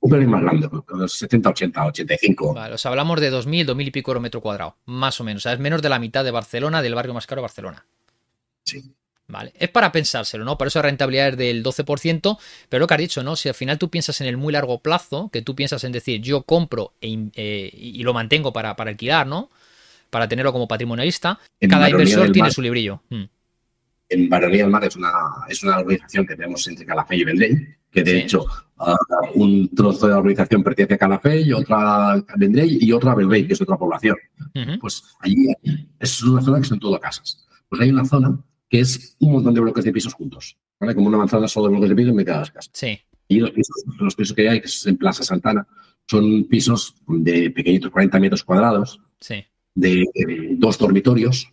Un 0.00 0.10
pelín 0.10 0.30
más 0.30 0.42
grande, 0.42 0.68
70, 1.06 1.50
80, 1.50 1.86
85. 1.86 2.54
Vale, 2.54 2.74
o 2.74 2.78
sea, 2.78 2.90
hablamos 2.90 3.20
de 3.20 3.32
2.000, 3.32 3.66
2.000 3.66 3.86
y 3.86 3.90
pico 3.90 4.10
euros 4.10 4.22
metro 4.22 4.40
cuadrado, 4.40 4.76
más 4.86 5.20
o 5.20 5.24
menos. 5.24 5.42
O 5.42 5.44
sea, 5.44 5.52
es 5.52 5.58
menos 5.58 5.82
de 5.82 5.88
la 5.88 5.98
mitad 5.98 6.24
de 6.24 6.30
Barcelona, 6.30 6.82
del 6.82 6.94
barrio 6.94 7.14
más 7.14 7.26
caro 7.26 7.40
de 7.40 7.44
Barcelona. 7.44 7.86
Sí. 8.64 8.94
Vale, 9.28 9.52
es 9.58 9.68
para 9.70 9.90
pensárselo, 9.90 10.44
¿no? 10.44 10.56
Por 10.56 10.68
eso 10.68 10.80
rentabilidad 10.80 11.30
es 11.30 11.36
del 11.36 11.64
12%, 11.64 12.38
pero 12.68 12.80
lo 12.80 12.86
que 12.86 12.94
has 12.94 13.00
dicho, 13.00 13.24
¿no? 13.24 13.34
Si 13.34 13.48
al 13.48 13.56
final 13.56 13.76
tú 13.76 13.90
piensas 13.90 14.20
en 14.20 14.28
el 14.28 14.36
muy 14.36 14.52
largo 14.52 14.80
plazo, 14.80 15.30
que 15.32 15.42
tú 15.42 15.56
piensas 15.56 15.82
en 15.82 15.90
decir, 15.90 16.20
yo 16.20 16.42
compro 16.42 16.92
e 17.00 17.30
eh, 17.34 17.70
y 17.72 18.02
lo 18.04 18.14
mantengo 18.14 18.52
para, 18.52 18.76
para, 18.76 18.90
alquilar, 18.90 19.26
¿no? 19.26 19.50
Para 20.10 20.28
tenerlo 20.28 20.52
como 20.52 20.68
patrimonialista, 20.68 21.38
cada 21.68 21.90
inversor 21.90 22.32
tiene 22.32 22.50
su 22.50 22.62
librillo. 22.62 23.02
Mm. 23.10 23.24
En 24.08 24.28
Baronía 24.28 24.62
del 24.62 24.70
Mar 24.70 24.84
es 24.84 24.94
una, 24.94 25.10
es 25.48 25.62
una 25.64 25.78
organización 25.78 26.26
que 26.26 26.36
tenemos 26.36 26.66
entre 26.68 26.86
Calafé 26.86 27.16
y 27.16 27.24
Vendrell, 27.24 27.76
que 27.90 28.04
de 28.04 28.18
hecho 28.18 28.44
uh, 28.78 28.94
un 29.34 29.68
trozo 29.74 30.06
de 30.06 30.12
la 30.12 30.18
organización 30.18 30.62
pertenece 30.62 30.94
a 30.94 30.98
Calafé 30.98 31.40
y 31.40 31.52
otra 31.52 32.12
a 32.12 32.24
Vendrell 32.36 32.78
y 32.80 32.92
otra 32.92 33.12
a 33.12 33.14
Belvey, 33.16 33.46
que 33.46 33.54
es 33.54 33.60
otra 33.60 33.76
población. 33.76 34.16
Pues 34.80 35.02
allí 35.20 35.52
es 35.98 36.22
una 36.22 36.40
zona 36.40 36.60
que 36.60 36.66
son 36.66 36.78
todo 36.78 37.00
casas. 37.00 37.46
Pues 37.68 37.82
hay 37.82 37.90
una 37.90 38.04
zona 38.04 38.38
que 38.68 38.80
es 38.80 39.16
un 39.20 39.32
montón 39.32 39.54
de 39.54 39.60
bloques 39.60 39.84
de 39.84 39.92
pisos 39.92 40.14
juntos. 40.14 40.56
¿vale? 40.78 40.94
Como 40.94 41.08
una 41.08 41.18
manzana 41.18 41.48
solo 41.48 41.66
de 41.66 41.72
bloques 41.72 41.88
de 41.88 41.96
pisos 41.96 42.10
en 42.10 42.16
medio 42.16 42.32
de 42.32 42.38
las 42.38 42.50
casas. 42.50 42.70
Sí. 42.72 43.00
Y 43.28 43.40
los 43.40 43.50
pisos, 43.50 43.84
los 43.98 44.14
pisos 44.14 44.36
que 44.36 44.48
hay, 44.48 44.60
que 44.60 44.66
es 44.66 44.86
en 44.86 44.96
Plaza 44.96 45.24
Santana, 45.24 45.66
son 46.08 46.44
pisos 46.44 46.94
de 47.06 47.50
pequeñitos 47.50 47.90
40 47.90 48.20
metros 48.20 48.44
cuadrados, 48.44 49.00
sí. 49.18 49.44
De, 49.76 50.56
dos 50.58 50.78
dormitorios. 50.78 51.48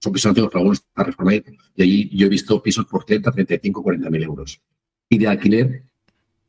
Son 0.00 0.12
pisos 0.12 0.28
antiguos, 0.28 0.50
pero 0.50 0.60
algunos 0.60 0.78
están 0.78 1.06
reformados. 1.06 1.42
Y 1.74 1.82
allí 1.82 2.10
yo 2.16 2.26
he 2.26 2.30
visto 2.30 2.62
pisos 2.62 2.84
por 2.84 3.04
30, 3.04 3.32
35, 3.32 3.82
40 3.82 4.10
mil 4.10 4.22
euros. 4.22 4.60
Y 5.08 5.18
de 5.18 5.26
alquiler 5.26 5.82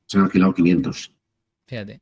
se 0.05 0.17
han 0.17 0.25
alquilado 0.25 0.53
500. 0.53 1.11
Fíjate. 1.65 2.01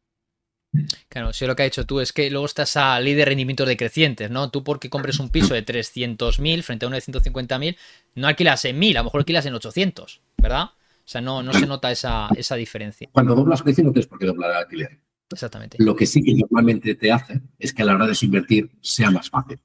Claro, 1.08 1.34
si 1.34 1.46
lo 1.46 1.56
que 1.56 1.64
ha 1.64 1.66
hecho 1.66 1.86
tú 1.86 2.02
es 2.02 2.12
que 2.12 2.30
luego 2.30 2.46
estás 2.46 2.76
a 2.78 3.00
ley 3.00 3.14
de 3.14 3.26
rendimientos 3.26 3.68
decrecientes, 3.68 4.30
¿no? 4.30 4.52
Tú 4.52 4.64
porque 4.64 4.90
compres 4.90 5.20
un 5.20 5.30
piso 5.30 5.54
de 5.54 5.66
300.000 5.66 6.62
frente 6.62 6.86
a 6.86 6.88
uno 6.88 6.96
de 6.96 7.02
150.000, 7.02 7.78
no 8.16 8.28
alquilas 8.28 8.66
en 8.66 8.80
1.000, 8.80 8.96
a 8.96 9.00
lo 9.00 9.04
mejor 9.06 9.22
alquilas 9.22 9.46
en 9.46 9.56
800, 9.56 10.22
¿verdad? 10.38 10.64
O 10.64 11.10
sea, 11.10 11.22
no, 11.22 11.42
no 11.42 11.54
se 11.54 11.66
nota 11.66 11.90
esa, 11.90 12.28
esa 12.36 12.56
diferencia. 12.56 13.10
Cuando 13.14 13.34
doblas 13.34 13.62
precio 13.62 13.84
no 13.84 13.92
tienes 13.92 14.08
por 14.08 14.20
qué 14.20 14.26
doblar 14.26 14.52
el 14.52 14.58
alquiler. 14.58 15.00
Exactamente. 15.32 15.78
Lo 15.80 15.96
que 15.96 16.06
sí 16.06 16.24
que 16.24 16.34
normalmente 16.34 16.96
te 16.96 17.12
hace 17.12 17.42
es 17.60 17.74
que 17.74 17.82
a 17.82 17.86
la 17.86 17.96
hora 17.96 18.08
de 18.08 18.18
invertir 18.22 18.72
sea 18.82 19.12
más 19.12 19.30
fácil. 19.30 19.60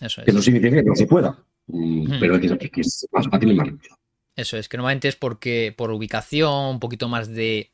Eso 0.00 0.20
es. 0.20 0.26
Que 0.26 0.32
no 0.32 0.42
significa 0.42 0.76
que 0.76 0.82
no 0.82 0.94
se 0.94 1.06
pueda, 1.06 1.44
mm, 1.66 2.20
pero 2.20 2.40
que, 2.40 2.70
que 2.70 2.80
es 2.80 3.08
más 3.12 3.28
fácil 3.28 3.50
y 3.50 3.54
más 3.54 3.68
rápido. 3.68 3.96
Eso 4.36 4.56
es, 4.56 4.68
que 4.68 4.76
normalmente 4.76 5.08
es 5.08 5.16
porque 5.16 5.72
por 5.76 5.90
ubicación, 5.90 6.74
un 6.74 6.80
poquito 6.80 7.08
más 7.08 7.28
de, 7.28 7.70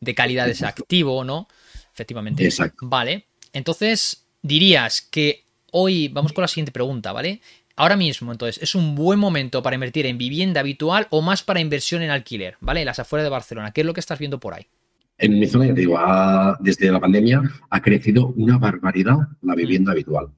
de 0.00 0.14
calidad 0.14 0.46
de 0.46 0.52
ese 0.52 0.66
activo, 0.66 1.24
¿no? 1.24 1.48
Efectivamente. 1.92 2.44
Exacto. 2.44 2.86
Vale. 2.88 3.26
Entonces, 3.52 4.26
dirías 4.42 5.02
que 5.02 5.44
hoy, 5.70 6.08
vamos 6.08 6.32
con 6.32 6.42
la 6.42 6.48
siguiente 6.48 6.72
pregunta, 6.72 7.12
¿vale? 7.12 7.40
Ahora 7.76 7.96
mismo, 7.96 8.32
entonces, 8.32 8.62
¿es 8.62 8.74
un 8.74 8.94
buen 8.94 9.18
momento 9.18 9.62
para 9.62 9.74
invertir 9.74 10.06
en 10.06 10.18
vivienda 10.18 10.60
habitual 10.60 11.06
o 11.10 11.22
más 11.22 11.42
para 11.42 11.60
inversión 11.60 12.02
en 12.02 12.10
alquiler, 12.10 12.56
¿vale? 12.60 12.84
Las 12.84 12.98
afueras 12.98 13.24
de 13.24 13.30
Barcelona. 13.30 13.72
¿Qué 13.72 13.80
es 13.80 13.86
lo 13.86 13.94
que 13.94 14.00
estás 14.00 14.18
viendo 14.18 14.40
por 14.40 14.54
ahí? 14.54 14.66
En 15.22 15.38
mi 15.38 15.46
zona, 15.46 15.66
ya 15.68 15.74
te 15.74 15.82
digo, 15.82 15.96
desde 16.58 16.90
la 16.90 16.98
pandemia 16.98 17.40
ha 17.70 17.80
crecido 17.80 18.34
una 18.36 18.58
barbaridad 18.58 19.18
la 19.42 19.54
vivienda 19.54 19.92
habitual. 19.92 20.32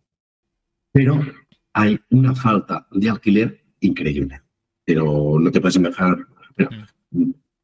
Pero 0.93 1.25
hay 1.73 1.99
una 2.11 2.35
falta 2.35 2.87
de 2.91 3.09
alquiler 3.09 3.65
increíble. 3.81 4.43
Pero 4.85 5.39
no 5.41 5.51
te 5.51 5.63
puedes 5.63 5.77
imaginar. 5.77 6.19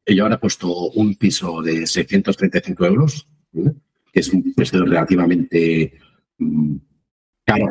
Yo 0.07 0.23
ahora 0.23 0.35
he 0.35 0.39
puesto 0.39 0.89
un 0.93 1.13
piso 1.13 1.61
de 1.61 1.85
635 1.85 2.85
euros, 2.87 3.27
que 3.53 4.19
es 4.19 4.33
un 4.33 4.51
precio 4.55 4.83
relativamente 4.83 5.93
mm, 6.39 6.75
caro. 7.45 7.69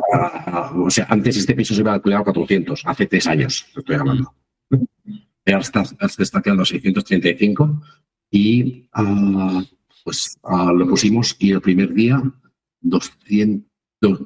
o 0.75 0.89
sea, 0.89 1.07
antes 1.09 1.35
este 1.35 1.55
piso 1.55 1.75
se 1.75 1.81
iba 1.81 1.91
a 1.91 1.95
alquilar 1.95 2.21
a 2.21 2.23
400, 2.23 2.83
hace 2.85 3.05
tres 3.05 3.27
años, 3.27 3.65
estoy 3.75 3.97
hablando. 3.97 4.33
Ahora 5.45 5.59
está, 5.59 5.83
está 6.19 6.41
quedando 6.41 6.63
a 6.63 6.65
635 6.65 7.81
y 8.31 8.89
uh, 8.97 9.61
pues 10.03 10.37
uh, 10.43 10.71
lo 10.73 10.87
pusimos 10.87 11.35
y 11.37 11.51
el 11.51 11.61
primer 11.61 11.93
día 11.93 12.21
200, 12.79 13.61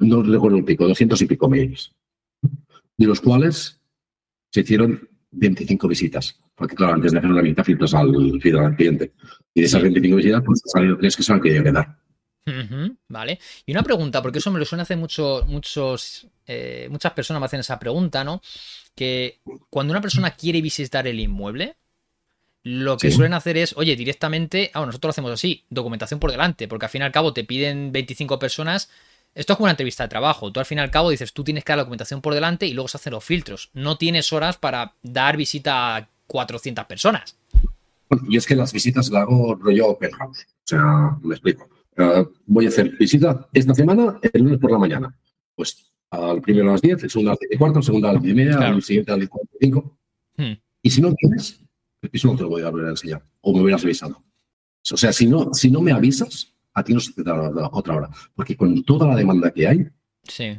no 0.00 0.22
recuerdo 0.22 0.58
el 0.58 0.64
pico, 0.64 0.86
200 0.86 1.20
y 1.20 1.26
pico 1.26 1.48
mails, 1.48 1.92
de 2.96 3.06
los 3.06 3.20
cuales 3.20 3.80
se 4.50 4.60
hicieron 4.60 5.08
25 5.32 5.88
visitas. 5.88 6.40
Porque, 6.54 6.74
claro, 6.74 6.94
antes 6.94 7.12
de 7.12 7.18
hacer 7.18 7.30
una 7.30 7.42
visita 7.42 7.64
filtras 7.64 7.92
al, 7.92 8.14
al 8.14 8.76
cliente. 8.76 9.12
Y 9.52 9.60
de 9.60 9.66
esas 9.66 9.82
25 9.82 10.16
visitas, 10.16 10.42
pues 10.44 10.62
han 10.64 10.70
salido 10.70 10.96
tres 10.96 11.16
que 11.16 11.22
son 11.22 11.40
que 11.40 11.62
que 11.62 11.72
dar. 11.72 11.98
vale. 13.08 13.38
Y 13.66 13.72
una 13.72 13.82
pregunta, 13.82 14.22
porque 14.22 14.38
eso 14.38 14.50
me 14.50 14.58
lo 14.58 14.64
suena 14.64 14.84
hacer 14.84 14.96
mucho, 14.96 15.44
muchos, 15.46 16.26
eh, 16.46 16.88
muchas 16.90 17.12
personas 17.12 17.40
me 17.40 17.46
hacen 17.46 17.60
esa 17.60 17.78
pregunta, 17.78 18.24
¿no? 18.24 18.40
Que 18.94 19.40
cuando 19.68 19.92
una 19.92 20.00
persona 20.00 20.30
quiere 20.30 20.62
visitar 20.62 21.06
el 21.06 21.20
inmueble, 21.20 21.76
lo 22.68 22.96
que 22.96 23.10
suelen 23.10 23.34
hacer 23.34 23.56
es, 23.56 23.76
oye, 23.76 23.94
directamente, 23.94 24.70
ah, 24.74 24.80
nosotros 24.80 25.08
lo 25.08 25.10
hacemos 25.10 25.30
así, 25.30 25.64
documentación 25.70 26.18
por 26.18 26.32
delante, 26.32 26.66
porque 26.66 26.86
al 26.86 26.90
fin 26.90 27.02
y 27.02 27.04
al 27.04 27.12
cabo 27.12 27.32
te 27.32 27.44
piden 27.44 27.92
25 27.92 28.38
personas 28.38 28.90
esto 29.36 29.52
es 29.52 29.56
como 29.58 29.66
una 29.66 29.72
entrevista 29.72 30.02
de 30.02 30.08
trabajo. 30.08 30.50
Tú 30.50 30.60
al 30.60 30.66
fin 30.66 30.78
y 30.78 30.80
al 30.80 30.90
cabo 30.90 31.10
dices, 31.10 31.34
tú 31.34 31.44
tienes 31.44 31.62
que 31.62 31.70
dar 31.70 31.76
la 31.76 31.82
documentación 31.82 32.22
por 32.22 32.32
delante 32.32 32.66
y 32.66 32.72
luego 32.72 32.88
se 32.88 32.96
hacen 32.96 33.12
los 33.12 33.22
filtros. 33.22 33.70
No 33.74 33.98
tienes 33.98 34.32
horas 34.32 34.56
para 34.56 34.94
dar 35.02 35.36
visita 35.36 35.94
a 35.94 36.08
400 36.26 36.86
personas. 36.86 37.36
Y 38.30 38.38
es 38.38 38.46
que 38.46 38.56
las 38.56 38.72
visitas 38.72 39.10
las 39.10 39.22
hago 39.22 39.54
rollo 39.56 39.88
open 39.88 40.10
house. 40.12 40.38
O 40.40 40.62
sea, 40.64 41.18
me 41.22 41.34
explico. 41.34 41.68
Eh, 41.98 42.24
voy 42.46 42.64
a 42.64 42.68
hacer 42.68 42.96
visita 42.96 43.46
esta 43.52 43.74
semana, 43.74 44.18
el 44.32 44.42
lunes 44.42 44.58
por 44.58 44.72
la 44.72 44.78
mañana. 44.78 45.14
Pues 45.54 45.92
al 46.10 46.40
primero 46.40 46.70
a 46.70 46.72
las 46.72 46.80
10, 46.80 47.02
el 47.02 47.10
segundo 47.10 47.32
a 47.32 47.34
las 47.34 47.40
10 47.40 47.52
y 47.52 47.58
cuarto, 47.58 47.78
el 47.80 47.84
segundo 47.84 48.08
a 48.08 48.14
las 48.14 48.22
10 48.22 48.32
y 48.32 48.36
media, 48.36 48.68
el 48.68 48.82
siguiente 48.82 49.12
a 49.12 49.16
las 49.16 49.20
10 49.20 49.28
y 49.28 49.68
45. 49.68 49.98
Hmm. 50.38 50.62
Y 50.80 50.90
si 50.90 51.02
no 51.02 51.12
tienes, 51.12 51.60
el 52.06 52.10
piso 52.10 52.28
no 52.28 52.36
te 52.36 52.42
lo 52.42 52.48
voy 52.48 52.62
a 52.62 52.70
volver 52.70 52.86
a 52.86 52.90
enseñar. 52.90 53.22
O 53.40 53.52
me 53.52 53.62
hubieras 53.62 53.84
avisado. 53.84 54.22
O 54.92 54.96
sea, 54.96 55.12
si 55.12 55.26
no, 55.26 55.52
si 55.52 55.70
no 55.70 55.80
me 55.80 55.92
avisas, 55.92 56.54
a 56.72 56.84
ti 56.84 56.94
no 56.94 57.00
se 57.00 57.12
te 57.12 57.22
da 57.22 57.50
otra 57.72 57.96
hora. 57.96 58.10
Porque 58.34 58.56
con 58.56 58.82
toda 58.84 59.08
la 59.08 59.16
demanda 59.16 59.50
que 59.50 59.66
hay. 59.66 59.88
Sí. 60.22 60.58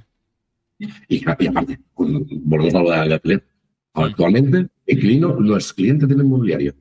Y, 0.77 1.27
aparte, 1.27 1.79
volvemos 1.95 2.75
a 2.75 2.79
hablar 2.79 3.03
del 3.03 3.13
alquiler. 3.13 3.47
Actualmente, 3.93 4.57
el 4.57 4.69
inquilino 4.97 5.39
no 5.39 5.57
es 5.57 5.73
cliente 5.73 6.05
del 6.05 6.19
inmobiliario. 6.19 6.75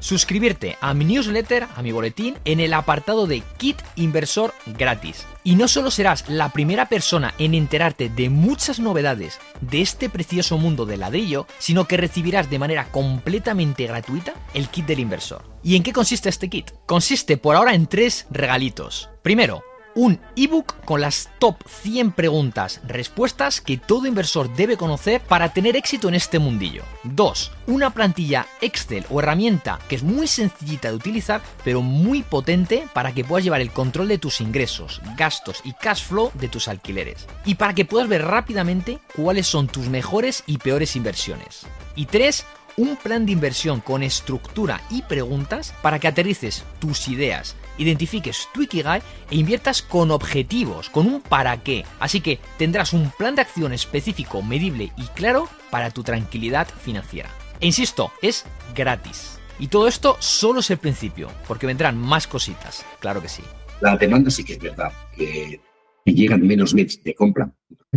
Suscribirte 0.00 0.76
a 0.80 0.94
mi 0.94 1.04
newsletter, 1.04 1.66
a 1.76 1.82
mi 1.82 1.92
boletín, 1.92 2.36
en 2.44 2.60
el 2.60 2.74
apartado 2.74 3.26
de 3.26 3.42
Kit 3.56 3.80
Inversor 3.96 4.52
gratis. 4.66 5.26
Y 5.44 5.54
no 5.54 5.68
solo 5.68 5.90
serás 5.90 6.28
la 6.28 6.50
primera 6.50 6.86
persona 6.86 7.34
en 7.38 7.54
enterarte 7.54 8.08
de 8.08 8.28
muchas 8.28 8.80
novedades 8.80 9.38
de 9.60 9.80
este 9.80 10.08
precioso 10.08 10.58
mundo 10.58 10.86
del 10.86 11.00
ladrillo, 11.00 11.46
sino 11.58 11.86
que 11.86 11.96
recibirás 11.96 12.50
de 12.50 12.58
manera 12.58 12.88
completamente 12.90 13.86
gratuita 13.86 14.34
el 14.54 14.68
kit 14.68 14.86
del 14.86 15.00
inversor. 15.00 15.44
¿Y 15.62 15.76
en 15.76 15.82
qué 15.82 15.92
consiste 15.92 16.28
este 16.28 16.48
kit? 16.48 16.70
Consiste 16.86 17.36
por 17.36 17.56
ahora 17.56 17.74
en 17.74 17.86
tres 17.86 18.26
regalitos. 18.30 19.10
Primero, 19.22 19.62
un 19.94 20.20
ebook 20.36 20.74
con 20.84 21.00
las 21.00 21.30
top 21.38 21.56
100 21.66 22.12
preguntas, 22.12 22.80
respuestas 22.86 23.60
que 23.60 23.76
todo 23.76 24.06
inversor 24.06 24.54
debe 24.54 24.76
conocer 24.76 25.20
para 25.20 25.52
tener 25.52 25.76
éxito 25.76 26.08
en 26.08 26.14
este 26.14 26.38
mundillo. 26.38 26.84
2. 27.04 27.52
Una 27.66 27.90
plantilla 27.90 28.46
Excel 28.60 29.04
o 29.10 29.20
herramienta 29.20 29.78
que 29.88 29.96
es 29.96 30.02
muy 30.02 30.26
sencillita 30.26 30.88
de 30.88 30.96
utilizar, 30.96 31.42
pero 31.64 31.82
muy 31.82 32.22
potente 32.22 32.86
para 32.92 33.12
que 33.12 33.24
puedas 33.24 33.44
llevar 33.44 33.60
el 33.60 33.72
control 33.72 34.08
de 34.08 34.18
tus 34.18 34.40
ingresos, 34.40 35.00
gastos 35.16 35.60
y 35.64 35.72
cash 35.72 36.04
flow 36.04 36.30
de 36.34 36.48
tus 36.48 36.68
alquileres. 36.68 37.26
Y 37.44 37.56
para 37.56 37.74
que 37.74 37.84
puedas 37.84 38.08
ver 38.08 38.24
rápidamente 38.24 38.98
cuáles 39.14 39.46
son 39.46 39.68
tus 39.68 39.88
mejores 39.88 40.44
y 40.46 40.58
peores 40.58 40.96
inversiones. 40.96 41.66
Y 41.94 42.06
3 42.06 42.44
un 42.76 42.96
plan 42.96 43.26
de 43.26 43.32
inversión 43.32 43.80
con 43.80 44.02
estructura 44.02 44.80
y 44.90 45.02
preguntas 45.02 45.74
para 45.82 45.98
que 45.98 46.08
aterrices 46.08 46.64
tus 46.78 47.08
ideas 47.08 47.54
identifiques 47.78 48.48
tu 48.52 48.62
Ikigai 48.62 49.02
e 49.30 49.36
inviertas 49.36 49.82
con 49.82 50.10
objetivos, 50.10 50.90
con 50.90 51.06
un 51.06 51.20
para 51.20 51.62
qué. 51.62 51.84
Así 52.00 52.20
que 52.20 52.38
tendrás 52.58 52.92
un 52.92 53.10
plan 53.10 53.34
de 53.34 53.42
acción 53.42 53.72
específico, 53.72 54.42
medible 54.42 54.92
y 54.96 55.04
claro 55.14 55.48
para 55.70 55.90
tu 55.90 56.02
tranquilidad 56.02 56.68
financiera. 56.68 57.30
E 57.60 57.66
insisto, 57.66 58.10
es 58.22 58.44
gratis. 58.74 59.38
Y 59.58 59.68
todo 59.68 59.86
esto 59.86 60.16
solo 60.18 60.60
es 60.60 60.70
el 60.70 60.78
principio, 60.78 61.30
porque 61.46 61.66
vendrán 61.66 61.96
más 61.96 62.26
cositas, 62.26 62.84
claro 63.00 63.22
que 63.22 63.28
sí. 63.28 63.42
La 63.80 63.96
demanda 63.96 64.30
sí 64.30 64.44
que 64.44 64.54
es 64.54 64.58
verdad, 64.58 64.92
que, 65.16 65.60
llegan 66.04 66.46
menos 66.46 66.74
bits 66.74 67.02
de 67.02 67.14
compra 67.14 67.52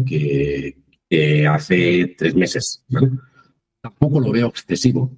que, 0.05 0.75
hace 1.50 2.13
tres 2.17 2.36
meses. 2.36 2.86
Tampoco 3.82 4.20
lo 4.20 4.32
veo 4.32 4.48
excesivo, 4.48 5.17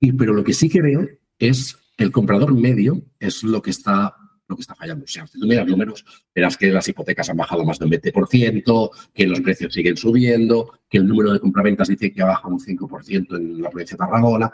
y, 0.00 0.12
pero 0.12 0.32
lo 0.32 0.44
que 0.44 0.54
sí 0.54 0.68
que 0.68 0.80
veo 0.80 1.06
es 1.38 1.76
el 1.98 2.12
comprador 2.12 2.54
medio 2.54 3.02
es 3.20 3.42
lo 3.42 3.60
que 3.60 3.70
está 3.70 4.14
lo 4.48 4.56
que 4.56 4.62
está 4.62 4.74
fallando. 4.74 5.04
O 5.04 5.08
sea, 5.08 5.26
si 5.26 5.38
tú 5.38 5.46
miras 5.46 5.66
números, 5.66 6.04
verás 6.34 6.56
que 6.56 6.68
las 6.72 6.88
hipotecas 6.88 7.28
han 7.28 7.36
bajado 7.36 7.64
más 7.64 7.78
del 7.78 7.90
20%, 7.90 8.90
que 9.12 9.26
los 9.26 9.40
precios 9.40 9.74
siguen 9.74 9.96
subiendo, 9.96 10.72
que 10.88 10.98
el 10.98 11.06
número 11.06 11.32
de 11.32 11.40
compraventas 11.40 11.88
dice 11.88 12.10
que 12.10 12.22
ha 12.22 12.26
bajado 12.26 12.54
un 12.54 12.60
5% 12.60 13.36
en 13.36 13.62
la 13.62 13.70
provincia 13.70 13.94
de 13.94 13.98
Tarragona. 13.98 14.50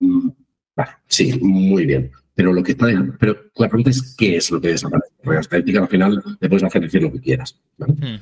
Mm, 0.00 0.28
vale, 0.74 0.90
sí, 1.06 1.38
muy 1.40 1.86
bien. 1.86 2.10
Pero 2.34 2.52
lo 2.52 2.62
que 2.62 2.72
está, 2.72 2.86
pero 3.18 3.36
la 3.56 3.68
pregunta 3.68 3.90
es 3.90 4.14
qué 4.16 4.36
es 4.36 4.50
lo 4.50 4.60
que 4.60 4.68
desaparece. 4.68 5.14
Porque 5.22 5.36
la 5.36 5.40
estadística 5.40 5.80
al 5.80 5.88
final 5.88 6.22
le 6.40 6.48
puedes 6.48 6.64
hacer 6.64 6.82
decir 6.82 7.02
lo 7.02 7.12
que 7.12 7.20
quieras. 7.20 7.58
Hmm. 7.78 8.16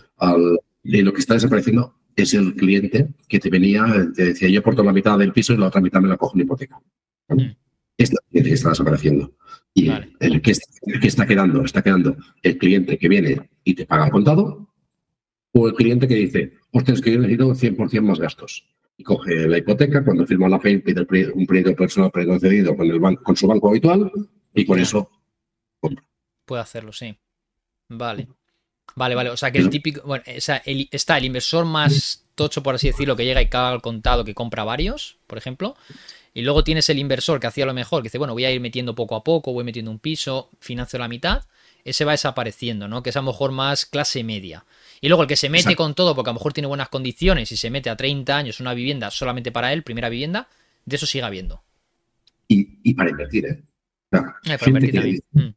y 0.83 1.03
lo 1.03 1.13
que 1.13 1.21
está 1.21 1.35
desapareciendo 1.35 1.95
es 2.15 2.35
el 2.35 2.55
cliente 2.55 3.09
que 3.29 3.41
te 3.41 3.51
venía, 3.51 3.87
te 4.15 4.27
decía 4.27 4.49
yo 4.49 4.61
aporto 4.61 4.85
la 4.85 4.93
mitad 4.93 5.19
del 5.19 5.33
piso 5.33 5.53
y 5.53 5.57
la 5.57 5.67
otra 5.67 5.81
mitad 5.81 6.01
me 6.01 6.09
la 6.09 6.17
cojo 6.17 6.37
en 6.37 6.43
hipoteca. 6.43 6.81
¿vale? 7.29 7.45
Hmm. 7.45 7.57
Es 7.97 8.13
la 8.13 8.21
que 8.31 8.53
está 8.53 8.71
desapareciendo. 8.71 9.35
Y 9.73 9.91
el, 10.21 10.41
que 10.41 10.53
está, 10.53 11.27
quedando, 11.27 11.65
está 11.65 11.83
quedando 11.83 12.17
el 12.43 12.59
cliente 12.59 12.97
que 12.97 13.09
viene 13.09 13.51
y 13.65 13.75
te 13.75 13.87
paga 13.87 14.07
el 14.07 14.13
contado 14.13 14.69
o 15.53 15.69
el 15.69 15.75
cliente 15.75 16.07
que 16.07 16.15
dice, 16.15 16.53
ostras, 16.73 17.01
que 17.01 17.13
yo 17.13 17.19
necesito 17.19 17.55
100% 17.55 18.01
más 18.03 18.21
gastos. 18.21 18.65
Y 18.97 19.03
coge 19.03 19.49
la 19.49 19.59
hipoteca, 19.59 20.05
cuando 20.05 20.27
firma 20.27 20.49
la 20.49 20.61
FEI, 20.61 20.79
pide 20.79 21.33
un 21.33 21.47
crédito 21.47 21.75
personal 21.75 22.13
preconcedido 22.13 22.77
con, 22.77 22.89
el 22.89 23.01
banco, 23.01 23.23
con 23.25 23.37
su 23.37 23.49
banco 23.49 23.69
habitual 23.69 24.11
y 24.55 24.65
con 24.65 24.79
eso 24.79 25.11
compra. 25.81 26.05
Puede 26.45 26.63
hacerlo, 26.63 26.93
sí. 26.93 27.17
Vale. 27.89 28.29
Vale, 28.97 29.15
vale. 29.15 29.31
O 29.31 29.37
sea 29.37 29.51
que 29.51 29.59
el 29.59 29.71
típico. 29.71 30.03
Bueno, 30.07 30.23
está 30.27 30.59
el 30.65 31.25
inversor 31.25 31.65
más 31.65 32.25
tocho, 32.35 32.63
por 32.63 32.77
así 32.77 32.89
decirlo, 32.89 33.17
que 33.17 33.25
llega 33.25 33.43
y 33.43 33.49
caga 33.49 33.71
al 33.71 33.83
contado 33.83 34.25
que 34.25 34.35
compra 34.35 34.65
varios, 34.65 35.19
por 35.27 35.39
ejemplo. 35.39 35.77
Y 36.37 36.43
luego 36.43 36.65
tienes 36.65 36.91
el 36.91 36.99
inversor 36.99 37.39
que 37.39 37.47
hacía 37.47 37.65
lo 37.65 37.73
mejor, 37.73 38.03
que 38.03 38.09
dice, 38.09 38.19
bueno, 38.19 38.33
voy 38.33 38.45
a 38.45 38.51
ir 38.51 38.61
metiendo 38.61 38.97
poco 38.97 39.15
a 39.15 39.23
poco, 39.23 39.53
voy 39.53 39.63
metiendo 39.63 39.93
un 39.93 40.01
piso, 40.01 40.51
financio 40.59 40.99
la 40.99 41.07
mitad. 41.07 41.45
Ese 41.85 42.05
va 42.05 42.13
desapareciendo, 42.13 42.89
¿no? 42.89 43.05
Que 43.05 43.11
es 43.11 43.17
a 43.17 43.21
lo 43.21 43.27
mejor 43.27 43.53
más 43.53 43.87
clase 43.87 44.25
media. 44.25 44.65
Y 45.01 45.09
luego 45.09 45.23
el 45.23 45.29
que 45.29 45.37
se 45.37 45.49
mete 45.49 45.77
con 45.77 45.95
todo, 45.95 46.15
porque 46.15 46.31
a 46.31 46.33
lo 46.33 46.41
mejor 46.41 46.53
tiene 46.53 46.67
buenas 46.67 46.89
condiciones 46.89 47.53
y 47.53 47.57
se 47.57 47.71
mete 47.71 47.89
a 47.89 47.97
30 47.97 48.37
años 48.37 48.59
una 48.59 48.75
vivienda 48.75 49.13
solamente 49.13 49.53
para 49.53 49.73
él, 49.73 49.85
primera 49.85 50.09
vivienda, 50.09 50.49
de 50.85 50.97
eso 50.97 51.07
sigue 51.07 51.25
habiendo. 51.25 51.63
Y, 52.49 52.95
para 52.95 53.11
invertir, 53.11 53.47
¿eh? 53.47 53.63
eh 54.45 54.59
gente 54.59 54.91
que, 54.91 55.01
dice, 55.01 55.23
mm. 55.33 55.49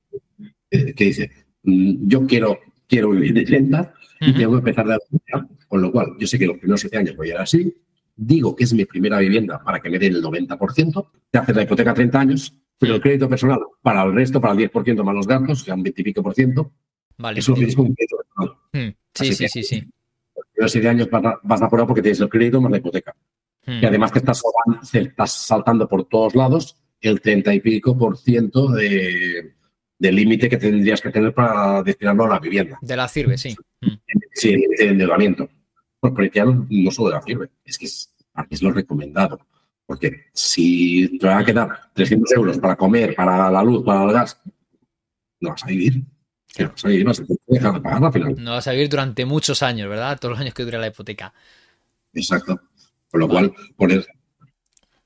eh, 0.72 0.94
que, 0.94 1.06
dice, 1.06 1.32
mm, 1.64 2.08
yo 2.08 2.28
quiero, 2.28 2.60
quiero 2.88 3.10
vivir 3.12 3.34
de 3.34 3.44
30 3.44 3.94
y 4.22 4.34
tengo 4.34 4.54
que 4.54 4.58
empezar 4.60 4.86
de 4.86 4.94
la 4.94 5.48
Con 5.68 5.82
lo 5.82 5.92
cual, 5.92 6.12
yo 6.20 6.28
sé 6.28 6.38
que 6.38 6.46
los 6.46 6.58
primeros 6.58 6.82
7 6.82 6.98
años 6.98 7.16
voy 7.16 7.30
a 7.30 7.34
ir 7.34 7.38
así, 7.38 7.76
digo 8.18 8.56
que 8.56 8.64
es 8.64 8.74
mi 8.74 8.86
primera 8.86 9.20
vivienda 9.20 9.64
para 9.64 9.80
que 9.80 9.90
me 9.90 10.00
den 10.00 10.16
el 10.16 10.24
90%, 10.24 11.08
te 11.30 11.38
haces 11.38 11.56
la 11.56 11.62
hipoteca 11.62 11.94
30 11.94 12.20
años, 12.20 12.54
pero 12.78 12.96
el 12.96 13.02
crédito 13.02 13.30
personal 13.30 13.60
para 13.82 14.04
el 14.04 14.14
resto, 14.14 14.42
para 14.42 14.54
el 14.54 14.70
10% 14.70 15.04
más 15.04 15.16
los 15.16 15.28
gastos, 15.28 15.64
que 15.64 15.72
un 15.72 15.84
20 15.84 16.02
y 16.02 16.04
pico 16.04 16.24
por 16.24 16.34
ciento, 16.34 16.74
vale, 17.18 17.40
eso 17.40 17.54
es 17.54 17.78
un 17.78 17.94
crédito 17.94 18.18
personal. 18.18 18.58
Hmm. 18.74 18.96
Sí, 19.14 19.34
sí, 19.34 19.48
sí, 19.48 19.64
sí. 19.64 19.84
Los 20.56 20.72
7 20.72 20.90
años 20.90 21.10
vas 21.12 21.62
a 21.62 21.70
porque 21.70 22.02
tienes 22.02 22.20
el 22.20 22.30
crédito 22.30 22.60
más 22.60 22.72
la 22.72 22.78
hipoteca. 22.78 23.16
Hmm. 23.66 23.80
Y 23.82 23.86
además 23.86 24.12
te 24.12 24.20
estás, 24.20 24.42
estás 24.92 25.32
saltando 25.32 25.88
por 25.88 26.06
todos 26.06 26.36
lados 26.36 26.82
el 27.00 27.22
30 27.22 27.54
y 27.54 27.60
pico 27.60 27.96
por 27.96 28.18
ciento 28.18 28.72
de, 28.72 29.54
límite 30.00 30.50
que 30.50 30.58
tendrías 30.58 31.02
que 31.02 31.12
tener 31.12 31.34
para 31.34 31.84
destinarlo 31.84 32.26
a 32.26 32.30
la 32.30 32.40
vivienda. 32.40 32.80
De 32.82 32.96
la 32.96 33.08
sirve, 33.08 33.38
sí. 33.38 33.56
Sí, 34.34 34.56
de 34.78 34.90
endeudamiento 34.90 35.48
ya 36.34 36.46
no, 36.46 36.92
solo 36.92 37.10
de 37.10 37.16
la 37.16 37.22
sirve, 37.22 37.50
es 37.66 37.78
que 37.78 37.86
es, 37.86 38.14
es 38.50 38.62
lo 38.62 38.72
recomendado. 38.72 39.40
Porque 39.86 40.26
si 40.34 41.18
te 41.18 41.28
va 41.28 41.40
a 41.40 41.46
quedar 41.46 41.92
300 41.94 42.32
euros 42.34 42.58
para 42.58 42.76
comer, 42.76 43.16
para 43.16 43.50
la 43.50 43.64
luz, 43.64 43.86
para 43.86 44.04
el 44.04 44.12
gas, 44.12 44.42
no 45.40 45.50
vas 45.50 45.64
a 45.64 45.68
vivir. 45.68 46.04
No 46.60 46.70
vas 46.70 46.86
a 46.86 46.88
vivir, 46.90 47.06
vas 47.06 47.20
a 47.20 47.24
dejar 47.48 47.74
de 47.74 47.82
pagar 47.82 48.04
al 48.04 48.14
final. 48.14 48.36
No 48.38 48.52
vas 48.52 48.68
a 48.68 48.72
vivir 48.72 48.90
durante 48.90 49.26
muchos 49.26 49.64
años, 49.64 49.90
¿verdad? 49.90 50.20
Todos 50.20 50.34
los 50.34 50.40
años 50.42 50.54
que 50.54 50.66
dure 50.66 50.78
la 50.78 50.88
hipoteca. 50.88 51.34
Exacto. 52.14 52.60
Con 53.10 53.22
lo 53.22 53.30
cual, 53.30 53.54
poner, 53.78 54.06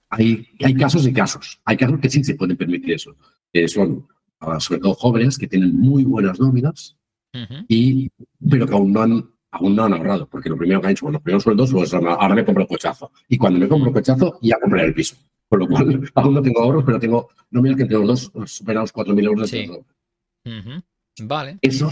hay, 0.10 0.48
hay 0.60 0.74
casos 0.74 1.06
y 1.06 1.13
casos. 1.13 1.62
Hay 1.65 1.78
casos 1.78 2.00
que 2.00 2.10
sí 2.10 2.24
se 2.24 2.36
pueden 2.36 2.58
permitir 2.58 2.94
eso. 2.94 3.15
Que 3.54 3.67
son, 3.67 4.08
ah, 4.39 4.60
sobre 4.60 4.82
todo 4.82 4.96
jóvenes, 4.96 5.38
que 5.38 5.48
tienen 5.48 5.78
muy 5.78 6.04
buenas 6.04 6.39
nóminas, 6.39 6.98
y, 7.67 8.12
pero 8.50 8.67
que 8.67 8.74
aún 8.74 8.91
no 8.91 9.02
han 9.02 9.31
aún 9.52 9.76
no 9.76 9.84
han 9.84 9.94
ahorrado, 9.94 10.28
porque 10.28 10.50
lo 10.50 10.58
primero 10.58 10.82
que 10.82 10.88
han 10.88 10.92
hecho 10.94 11.06
con 11.06 11.14
los 11.14 11.22
primeros 11.22 11.44
sueldos, 11.44 11.72
pues 11.72 11.94
ahora 11.94 12.36
me 12.36 12.46
compro 12.46 12.64
el 12.64 12.70
cochazo. 12.70 13.12
Y 13.28 13.38
cuando 13.38 13.60
me 13.60 13.68
compro 13.68 13.90
el 13.90 13.94
cochazo, 13.94 14.40
ya 14.42 14.58
compré 14.60 14.86
el 14.86 14.94
piso. 14.94 15.16
Con 15.48 15.60
lo 15.60 15.68
cual, 15.68 16.12
aún 16.16 16.34
no 16.34 16.42
tengo 16.42 16.62
ahorros, 16.62 16.84
pero 16.86 17.00
tengo, 17.00 17.30
no 17.50 17.62
mira 17.62 17.76
que 17.76 17.84
entre 17.84 17.98
los 17.98 18.32
dos 18.32 18.52
superan 18.52 18.84
los 18.84 18.94
4.000 18.94 19.26
euros. 19.26 19.50
Sí. 19.50 19.70
Vale. 21.24 21.60
Eso 21.62 21.90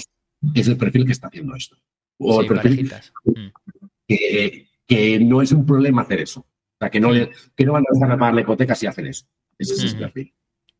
es 0.56 0.68
el 0.68 0.78
perfil 0.78 1.06
que 1.06 1.12
está 1.12 1.28
haciendo 1.28 1.56
esto. 1.56 1.76
O 2.18 2.42
el 2.42 2.48
perfil 2.48 2.92
que, 4.08 4.68
que, 4.88 5.20
no 5.20 5.42
es 5.42 5.52
un 5.52 5.66
problema 5.66 6.02
hacer 6.02 6.22
eso. 6.22 6.42
O 6.42 6.78
sea, 6.80 6.90
que 6.90 7.00
no, 7.00 7.12
le, 7.12 7.30
que 7.56 7.66
no 7.66 7.74
van 7.74 7.84
a 7.84 7.94
dejar 7.94 8.10
de 8.10 8.18
pagar 8.18 8.34
la 8.34 8.42
hipoteca 8.42 8.76
si 8.76 8.88
hacen 8.88 9.08
eso. 9.08 9.26
Ese 9.58 9.74
es 9.74 9.94
el 9.94 10.00
perfil. 10.00 10.34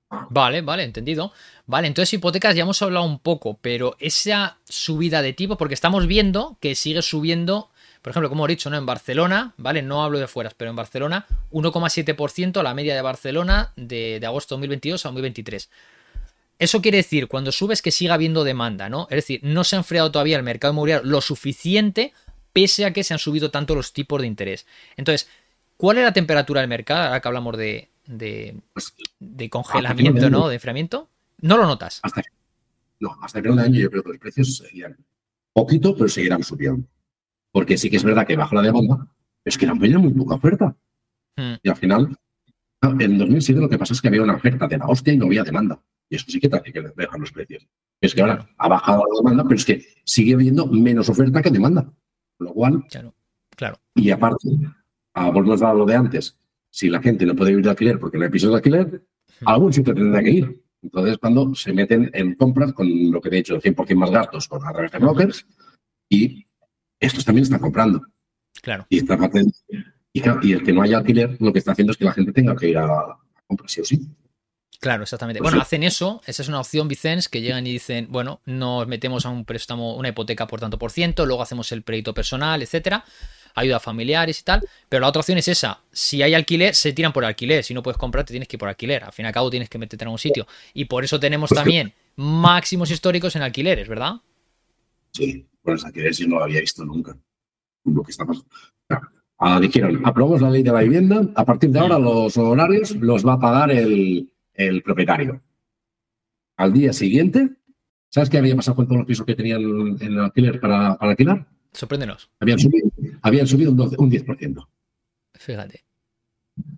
Vale, 0.10 0.62
vale, 0.62 0.84
entendido. 0.84 1.32
Vale, 1.68 1.88
entonces 1.88 2.14
hipotecas 2.14 2.56
ya 2.56 2.64
hemos 2.64 2.82
hablado 2.82 3.06
un 3.06 3.20
poco, 3.20 3.60
pero 3.62 3.96
esa 4.00 4.58
subida 4.68 5.22
de 5.22 5.34
tipo, 5.34 5.58
porque 5.58 5.76
estamos 5.76 6.08
viendo 6.08 6.58
que 6.60 6.74
sigue 6.74 7.02
subiendo, 7.04 7.70
por 8.02 8.12
ejemplo, 8.12 8.30
como 8.30 8.46
he 8.46 8.50
dicho, 8.50 8.72
¿no? 8.72 8.78
En 8.78 8.88
Barcelona, 8.88 9.54
¿vale? 9.58 9.84
No 9.84 10.04
hablo 10.04 10.18
de 10.18 10.28
fueras, 10.28 10.56
pero 10.56 10.72
en 10.72 10.76
Barcelona, 10.76 11.28
1,7% 11.52 12.64
la 12.64 12.74
media 12.74 12.96
de 12.96 13.02
Barcelona 13.04 13.72
de, 13.76 14.20
agosto 14.26 14.56
2022 14.56 15.06
a 15.06 15.10
2023. 15.10 15.70
Eso 16.58 16.82
quiere 16.82 16.98
decir, 16.98 17.28
cuando 17.28 17.52
subes 17.52 17.82
que 17.84 17.92
siga 17.92 18.16
habiendo 18.16 18.44
demanda, 18.44 18.90
¿no? 18.90 19.08
Es 19.12 19.18
decir, 19.18 19.40
no 19.44 19.64
se 19.64 19.76
ha 19.76 19.80
enfriado 19.80 20.12
todavía 20.12 20.38
el 20.38 20.44
mercado 20.44 20.74
inmobiliario 20.74 21.08
lo 21.08 21.22
suficiente, 21.22 22.14
pese 22.52 22.86
a 22.86 22.94
que 22.94 23.04
se 23.04 23.14
han 23.14 23.20
subido 23.20 23.52
tanto 23.52 23.76
los 23.76 23.94
tipos 23.94 24.22
de 24.22 24.28
interés. 24.28 24.66
Entonces, 24.98 25.30
¿cuál 25.78 26.00
es 26.00 26.04
la 26.04 26.14
temperatura 26.14 26.62
del 26.62 26.70
mercado? 26.70 27.04
Ahora 27.04 27.22
que 27.22 27.28
hablamos 27.28 27.58
de, 27.58 27.90
de, 28.10 29.50
congelamiento, 29.50 30.30
¿no? 30.30 30.48
De 30.48 30.56
enfriamiento. 30.56 31.10
¿No 31.42 31.58
lo 31.58 31.66
notas? 31.66 32.00
Hasta, 32.04 32.22
no, 33.00 33.18
hasta 33.22 33.40
el 33.40 33.44
final 33.44 33.58
de 33.58 33.64
año 33.64 33.80
yo 33.80 33.90
creo 33.90 34.04
que 34.04 34.10
los 34.10 34.18
precios 34.18 34.58
seguirán 34.58 34.98
poquito, 35.54 35.96
pero 35.96 36.10
seguirán 36.10 36.44
subiendo. 36.44 36.88
Porque 37.52 37.78
sí 37.78 37.90
que 37.90 37.98
es 37.98 38.04
verdad 38.04 38.28
que 38.28 38.36
bajo 38.36 38.56
la 38.56 38.62
demanda, 38.62 39.08
es 39.46 39.58
que 39.58 39.66
la 39.66 39.74
había 39.74 39.98
muy 39.98 40.14
poca 40.14 40.36
oferta. 40.36 40.76
Hmm. 41.36 41.56
Y 41.64 41.70
al 41.70 41.76
final, 41.76 42.18
en 42.82 43.18
2007 43.18 43.62
lo 43.62 43.70
que 43.70 43.78
pasa 43.78 43.94
es 43.94 44.02
que 44.02 44.08
había 44.08 44.24
una 44.24 44.36
oferta 44.36 44.68
de 44.68 44.78
la 44.78 44.88
hostia 44.88 45.14
y 45.14 45.18
no 45.18 45.26
había 45.28 45.44
demanda. 45.44 45.82
Y 46.10 46.16
eso 46.16 46.26
sí 46.28 46.40
que 46.40 46.50
te 46.50 46.62
que 46.74 46.82
dejar 46.82 47.20
los 47.20 47.32
precios. 47.32 47.68
Es 48.02 48.16
que 48.16 48.22
ahora 48.22 48.50
ha 48.58 48.68
bajado 48.68 49.04
la 49.12 49.20
demanda, 49.20 49.44
pero 49.44 49.56
es 49.56 49.66
que 49.66 49.86
sigue 50.04 50.34
habiendo 50.34 50.66
menos 50.68 51.10
oferta 51.10 51.42
que 51.42 51.52
demanda. 51.52 51.92
lo 52.40 52.54
cual. 52.54 52.86
Claro. 52.90 53.14
claro. 53.56 53.80
Y 53.96 54.10
aparte, 54.10 54.50
a 55.14 55.30
volvemos 55.30 55.62
a 55.62 55.74
lo 55.74 55.86
de 55.86 55.96
antes, 55.96 56.40
si 56.70 56.90
la 56.90 57.02
gente 57.02 57.26
no 57.26 57.36
puede 57.36 57.52
vivir 57.52 57.66
de 57.66 57.72
alquiler 57.72 58.00
porque 58.00 58.18
no 58.18 58.26
hay 58.26 58.30
pisos 58.30 58.50
de 58.50 58.56
alquiler, 58.56 59.04
algún 59.46 59.74
sitio 59.74 59.94
tendrá 59.94 60.22
que 60.22 60.30
ir. 60.30 60.64
Entonces, 60.82 61.18
cuando 61.18 61.54
se 61.56 61.74
meten 61.74 62.10
en 62.14 62.36
compras 62.36 62.74
con 62.74 62.88
lo 63.12 63.20
que 63.20 63.30
he 63.30 63.36
dicho, 63.36 63.60
100% 63.60 63.96
más 63.96 64.12
gastos 64.12 64.48
con 64.48 64.66
a 64.66 64.72
través 64.72 64.92
de 64.92 65.00
brokers, 65.00 65.46
y 66.08 66.46
estos 67.00 67.26
también 67.26 67.44
están 67.44 67.60
comprando. 67.60 68.02
Claro. 68.62 68.86
Y, 68.90 69.00
y, 70.14 70.54
el 70.54 70.64
que 70.64 70.74
no 70.74 70.82
haya 70.82 70.98
alquiler, 70.98 71.38
lo 71.40 71.52
que 71.52 71.60
está 71.60 71.74
haciendo 71.74 71.92
es 71.92 71.98
que 71.98 72.06
la 72.06 72.14
gente 72.14 72.32
tenga 72.32 72.56
que 72.56 72.70
ir 72.70 72.78
a, 72.78 73.18
comprar 73.46 73.70
sí 73.70 73.82
o 73.82 73.86
sí. 73.86 74.08
Claro, 74.80 75.04
exactamente. 75.04 75.40
Pues 75.40 75.52
bueno, 75.52 75.62
hacen 75.62 75.84
eso, 75.84 76.22
esa 76.26 76.42
es 76.42 76.48
una 76.48 76.62
opción, 76.62 76.88
Vicens, 76.88 77.28
que 77.28 77.42
llegan 77.42 77.68
y 77.68 77.74
dicen, 77.74 78.08
bueno, 78.10 78.42
nos 78.46 78.88
metemos 78.88 79.26
a 79.26 79.30
un 79.30 79.44
préstamo, 79.44 79.98
una 79.98 80.10
hipoteca 80.10 80.48
por 80.48 80.62
tanto 80.62 80.80
por 80.80 80.92
ciento, 80.92 81.26
luego 81.26 81.42
hacemos 81.42 81.72
el 81.74 81.84
crédito 81.84 82.14
personal, 82.14 82.62
etcétera 82.62 83.04
ayuda 83.60 83.78
a 83.78 83.80
familiares 83.80 84.40
y 84.40 84.44
tal. 84.44 84.68
Pero 84.88 85.02
la 85.02 85.08
otra 85.08 85.22
opción 85.22 85.38
es 85.38 85.48
esa. 85.48 85.82
Si 85.92 86.22
hay 86.22 86.34
alquiler, 86.34 86.76
se 86.76 86.94
tiran 86.94 87.14
por 87.14 87.26
alquiler. 87.26 87.64
Si 87.64 87.74
no 87.74 87.84
puedes 87.84 87.98
comprar, 87.98 88.26
te 88.26 88.34
tienes 88.34 88.48
que 88.48 88.56
ir 88.56 88.60
por 88.60 88.70
alquiler. 88.70 89.04
Al 89.04 89.14
fin 89.14 89.26
y 89.26 89.28
al 89.28 89.34
cabo 89.34 89.50
tienes 89.50 89.70
que 89.70 89.78
meterte 89.78 90.06
en 90.06 90.12
un 90.12 90.20
sitio. 90.20 90.48
Y 90.74 90.86
por 90.86 91.04
eso 91.04 91.20
tenemos 91.20 91.50
también 91.50 91.94
máximos 92.16 92.92
históricos 92.92 93.36
en 93.36 93.44
alquileres, 93.44 93.88
¿verdad? 93.88 94.16
Sí, 95.12 95.46
por 95.62 95.74
los 95.74 95.86
alquileres 95.86 96.18
yo 96.18 96.28
no 96.28 96.38
lo 96.38 96.44
había 96.44 96.60
visto 96.60 96.84
nunca. 96.84 97.18
Lo 97.86 98.04
que 98.04 98.12
está 98.12 98.26
pasando. 98.26 98.50
Ah, 99.42 99.58
dijeron, 99.60 100.02
aprobamos 100.04 100.42
la 100.42 100.50
ley 100.50 100.64
de 100.64 100.72
la 100.72 100.82
vivienda, 100.82 101.22
a 101.34 101.46
partir 101.46 101.70
de 101.70 101.80
ahora 101.80 101.98
los 101.98 102.36
horarios 102.36 102.94
los 102.98 103.26
va 103.26 103.34
a 103.34 103.40
pagar 103.40 103.72
el, 103.72 104.30
propietario. 104.84 105.42
al 106.58 106.74
día 106.74 106.92
siguiente, 106.92 107.52
¿sabes 108.10 108.30
qué 108.30 108.38
había 108.38 108.58
pasado 108.58 108.76
con 108.76 108.86
todos 108.86 108.98
los 108.98 109.08
pisos 109.08 109.26
que 109.26 109.36
tenían 109.36 109.62
en 109.62 110.12
el 110.12 110.20
alquiler 110.20 110.60
para, 110.60 110.98
para 110.98 111.12
alquilar? 111.12 111.48
Sorpréndenos. 111.80 112.30
Habían 112.42 112.60
subido, 112.60 112.90
habían 113.22 113.48
subido 113.48 113.72
un, 113.72 113.78
12 113.78 113.96
un 114.00 114.12
10%. 114.12 114.68
Fíjate. 115.36 115.86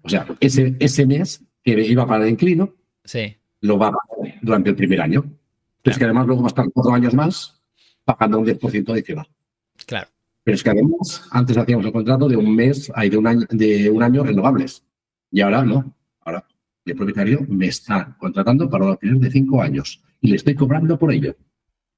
O 0.04 0.10
sea, 0.10 0.28
ese, 0.40 0.76
ese 0.80 1.08
mes 1.08 1.44
que 1.64 1.72
iba 1.88 2.06
para 2.06 2.24
el 2.26 2.30
inclino, 2.30 2.76
Sí. 3.04 3.36
lo 3.62 3.80
va 3.80 3.88
a 3.88 3.92
pagar 3.94 4.40
durante 4.44 4.70
el 4.70 4.76
primer 4.76 5.02
año. 5.02 5.24
Pero 5.82 5.92
es 5.92 5.98
que 5.98 6.04
además 6.06 6.28
luego 6.28 6.44
va 6.44 6.50
a 6.50 6.54
estar 6.54 6.70
cuatro 6.72 6.94
años 6.94 7.16
más 7.16 7.60
pagando 8.06 8.38
un 8.38 8.46
10% 8.46 8.92
adicional. 8.92 9.28
Claro. 9.88 10.08
Pero 10.44 10.54
es 10.54 10.64
que 10.64 10.70
además, 10.70 11.28
antes 11.32 11.58
hacíamos 11.58 11.84
el 11.88 11.92
contrato 11.92 12.30
de 12.30 12.38
un 12.38 12.56
mes, 12.56 12.92
hay 12.94 13.10
de 13.10 13.18
un 13.18 13.26
año, 13.26 13.48
de 13.50 13.90
un 13.90 14.04
año 14.04 14.24
renovables. 14.24 14.86
Y 15.32 15.42
ahora 15.42 15.64
no. 15.64 15.96
Ahora 16.20 16.46
el 16.86 16.96
propietario 16.96 17.44
me 17.50 17.66
está 17.66 18.16
contratando 18.20 18.70
para 18.70 18.86
un 18.86 18.92
alquiler 18.92 19.18
de 19.18 19.32
cinco 19.32 19.64
años 19.64 20.00
y 20.20 20.28
le 20.30 20.36
estoy 20.36 20.54
cobrando 20.54 21.00
por 21.00 21.12
ello. 21.12 21.36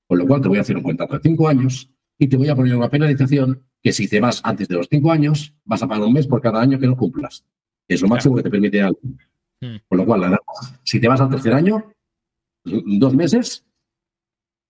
Con 0.07 0.19
lo 0.19 0.25
cual 0.25 0.41
te 0.41 0.47
voy 0.47 0.57
a 0.59 0.61
hacer 0.61 0.77
un 0.77 0.83
contrato 0.83 1.15
de 1.15 1.21
cinco 1.21 1.49
años 1.49 1.89
y 2.17 2.27
te 2.27 2.37
voy 2.37 2.49
a 2.49 2.55
poner 2.55 2.75
una 2.75 2.89
penalización 2.89 3.63
que 3.81 3.91
si 3.91 4.07
te 4.07 4.19
vas 4.19 4.41
antes 4.43 4.67
de 4.67 4.75
los 4.75 4.87
cinco 4.89 5.11
años, 5.11 5.53
vas 5.65 5.83
a 5.83 5.87
pagar 5.87 6.05
un 6.05 6.13
mes 6.13 6.27
por 6.27 6.41
cada 6.41 6.61
año 6.61 6.79
que 6.79 6.87
no 6.87 6.95
cumplas. 6.95 7.45
Es 7.87 8.01
lo 8.01 8.07
máximo 8.07 8.35
que 8.35 8.43
te 8.43 8.49
permite 8.49 8.81
algo. 8.81 8.99
Mm. 9.61 9.75
Con 9.87 9.97
lo 9.97 10.05
cual, 10.05 10.21
la 10.21 10.39
si 10.83 10.99
te 10.99 11.07
vas 11.07 11.19
al 11.21 11.29
tercer 11.29 11.53
año, 11.53 11.91
dos 12.63 13.13
meses, 13.13 13.65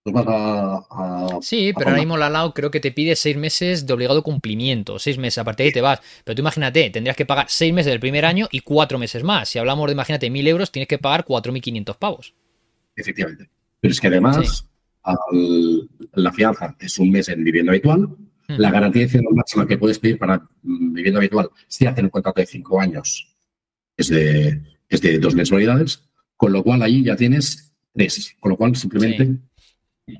pues 0.03 0.13
vas 0.13 0.25
a... 0.27 0.75
a- 0.89 1.41
Sí, 1.41 1.69
a 1.69 1.73
pero 1.77 1.89
ahora 1.89 2.01
mismo 2.01 2.17
la 2.17 2.29
LAO 2.29 2.53
creo 2.53 2.71
que 2.71 2.79
te 2.79 2.91
pide 2.91 3.15
seis 3.15 3.37
meses 3.37 3.85
de 3.85 3.93
obligado 3.93 4.23
cumplimiento. 4.23 4.99
Seis 4.99 5.17
meses, 5.17 5.37
a 5.37 5.43
partir 5.43 5.65
de 5.65 5.67
ahí 5.69 5.73
te 5.73 5.81
vas. 5.81 6.01
Pero 6.23 6.35
tú 6.35 6.41
imagínate, 6.41 6.89
tendrías 6.89 7.15
que 7.15 7.25
pagar 7.25 7.45
seis 7.49 7.73
meses 7.73 7.91
del 7.91 7.99
primer 7.99 8.25
año 8.25 8.47
y 8.51 8.61
cuatro 8.61 8.97
meses 8.99 9.23
más. 9.23 9.49
Si 9.49 9.59
hablamos 9.59 9.87
de, 9.87 9.93
imagínate, 9.93 10.29
mil 10.29 10.47
euros, 10.47 10.71
tienes 10.71 10.87
que 10.87 10.97
pagar 10.97 11.23
4.500 11.25 11.97
pavos. 11.97 12.33
Efectivamente. 12.95 13.49
Pero 13.79 13.91
es 13.91 14.01
que 14.01 14.07
además, 14.07 14.69
la 16.13 16.31
fianza 16.31 16.75
es 16.79 16.97
un 16.99 17.11
mes 17.11 17.29
en 17.29 17.43
vivienda 17.43 17.71
habitual. 17.71 18.09
La 18.47 18.69
garantía 18.71 19.03
adicional 19.03 19.33
máxima 19.33 19.65
que 19.65 19.77
puedes 19.77 19.99
pedir 19.99 20.17
para 20.19 20.37
mm, 20.63 20.93
vivienda 20.93 21.19
habitual, 21.19 21.49
si 21.67 21.85
hacen 21.85 22.05
un 22.05 22.11
contrato 22.11 22.41
de 22.41 22.45
cinco 22.47 22.79
años, 22.79 23.27
es 23.97 24.09
de, 24.09 24.61
es 24.89 25.01
de 25.01 25.17
dos 25.19 25.33
mensualidades. 25.35 26.09
Con 26.35 26.51
lo 26.51 26.61
cual, 26.63 26.81
ahí 26.81 27.03
ya 27.03 27.15
tienes 27.15 27.73
tres. 27.93 28.35
Con 28.39 28.51
lo 28.51 28.57
cual, 28.57 28.75
simplemente, 28.75 29.37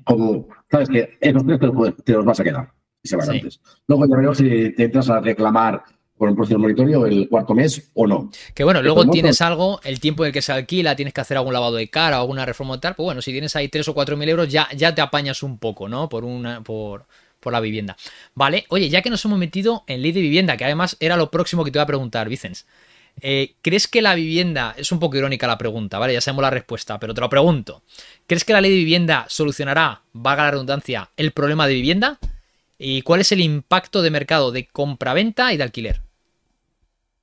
como 0.04 0.48
sabes 0.70 0.88
que 0.88 1.18
esos 1.20 1.44
tres 1.46 1.60
te 1.60 1.66
los, 1.66 1.74
puedes- 1.74 1.96
te 2.04 2.12
los 2.12 2.24
vas 2.24 2.40
a 2.40 2.44
quedar. 2.44 2.72
Y 3.02 3.08
se 3.08 3.16
van 3.16 3.26
Sí. 3.26 3.32
antes. 3.36 3.60
Luego 3.86 4.06
ya 4.08 4.16
veremos 4.16 4.38
si 4.38 4.70
te 4.74 4.84
entras 4.84 5.10
a 5.10 5.20
reclamar 5.20 5.82
por 6.16 6.28
un 6.28 6.36
precio 6.36 6.56
de 6.56 6.62
monitoreo 6.62 7.06
el 7.06 7.28
cuarto 7.28 7.54
mes 7.54 7.90
o 7.94 8.06
no. 8.06 8.30
Que 8.54 8.62
bueno, 8.64 8.82
luego 8.82 9.08
tienes 9.10 9.40
algo, 9.40 9.80
el 9.82 9.98
tiempo 9.98 10.24
en 10.24 10.28
el 10.28 10.32
que 10.32 10.42
se 10.42 10.52
alquila, 10.52 10.94
tienes 10.94 11.12
que 11.12 11.20
hacer 11.20 11.36
algún 11.36 11.52
lavado 11.52 11.74
de 11.76 11.88
cara 11.88 12.18
o 12.18 12.20
alguna 12.22 12.46
reforma 12.46 12.74
o 12.74 12.80
tal. 12.80 12.94
Pues 12.94 13.04
bueno, 13.04 13.20
si 13.20 13.32
tienes 13.32 13.56
ahí 13.56 13.68
tres 13.68 13.88
o 13.88 13.94
cuatro 13.94 14.16
mil 14.16 14.28
euros, 14.28 14.48
ya, 14.48 14.68
ya 14.76 14.94
te 14.94 15.00
apañas 15.00 15.42
un 15.42 15.58
poco, 15.58 15.88
¿no? 15.88 16.08
Por 16.08 16.24
una, 16.24 16.62
por, 16.62 17.06
por 17.40 17.52
la 17.52 17.60
vivienda. 17.60 17.96
Vale, 18.34 18.64
oye, 18.68 18.88
ya 18.88 19.02
que 19.02 19.10
nos 19.10 19.24
hemos 19.24 19.38
metido 19.38 19.82
en 19.88 20.02
ley 20.02 20.12
de 20.12 20.20
vivienda, 20.20 20.56
que 20.56 20.64
además 20.64 20.96
era 21.00 21.16
lo 21.16 21.30
próximo 21.30 21.64
que 21.64 21.70
te 21.72 21.78
iba 21.78 21.82
a 21.84 21.86
preguntar, 21.86 22.28
Vicens. 22.28 22.66
eh, 23.20 23.54
¿Crees 23.60 23.88
que 23.88 24.00
la 24.00 24.14
vivienda, 24.14 24.74
es 24.78 24.92
un 24.92 25.00
poco 25.00 25.16
irónica 25.16 25.46
la 25.48 25.58
pregunta, 25.58 25.98
¿vale? 25.98 26.12
Ya 26.12 26.20
sabemos 26.20 26.42
la 26.42 26.50
respuesta, 26.50 26.98
pero 27.00 27.12
te 27.12 27.20
lo 27.20 27.28
pregunto. 27.28 27.82
¿Crees 28.28 28.44
que 28.44 28.52
la 28.52 28.60
ley 28.60 28.70
de 28.70 28.76
vivienda 28.78 29.26
solucionará, 29.28 30.02
valga 30.12 30.44
la 30.44 30.50
redundancia, 30.52 31.10
el 31.16 31.32
problema 31.32 31.66
de 31.66 31.74
vivienda? 31.74 32.18
¿Y 32.78 33.02
cuál 33.02 33.20
es 33.20 33.30
el 33.32 33.40
impacto 33.40 34.02
de 34.02 34.10
mercado 34.10 34.50
de 34.50 34.66
compraventa 34.66 35.52
y 35.52 35.56
de 35.56 35.62
alquiler? 35.62 36.03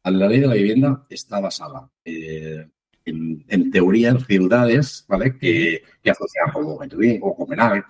La 0.03 0.27
ley 0.27 0.39
de 0.39 0.47
la 0.47 0.55
vivienda 0.55 1.05
está 1.09 1.39
basada 1.39 1.89
eh, 2.03 2.67
en, 3.05 3.45
en 3.47 3.71
teoría 3.71 4.09
en 4.09 4.19
ciudades, 4.19 5.05
¿vale? 5.07 5.37
Que, 5.37 5.83
que 6.01 6.09
asocian 6.11 6.51
como 6.51 6.77
Betulín 6.79 7.19
o 7.21 7.35
Copenhague. 7.35 7.83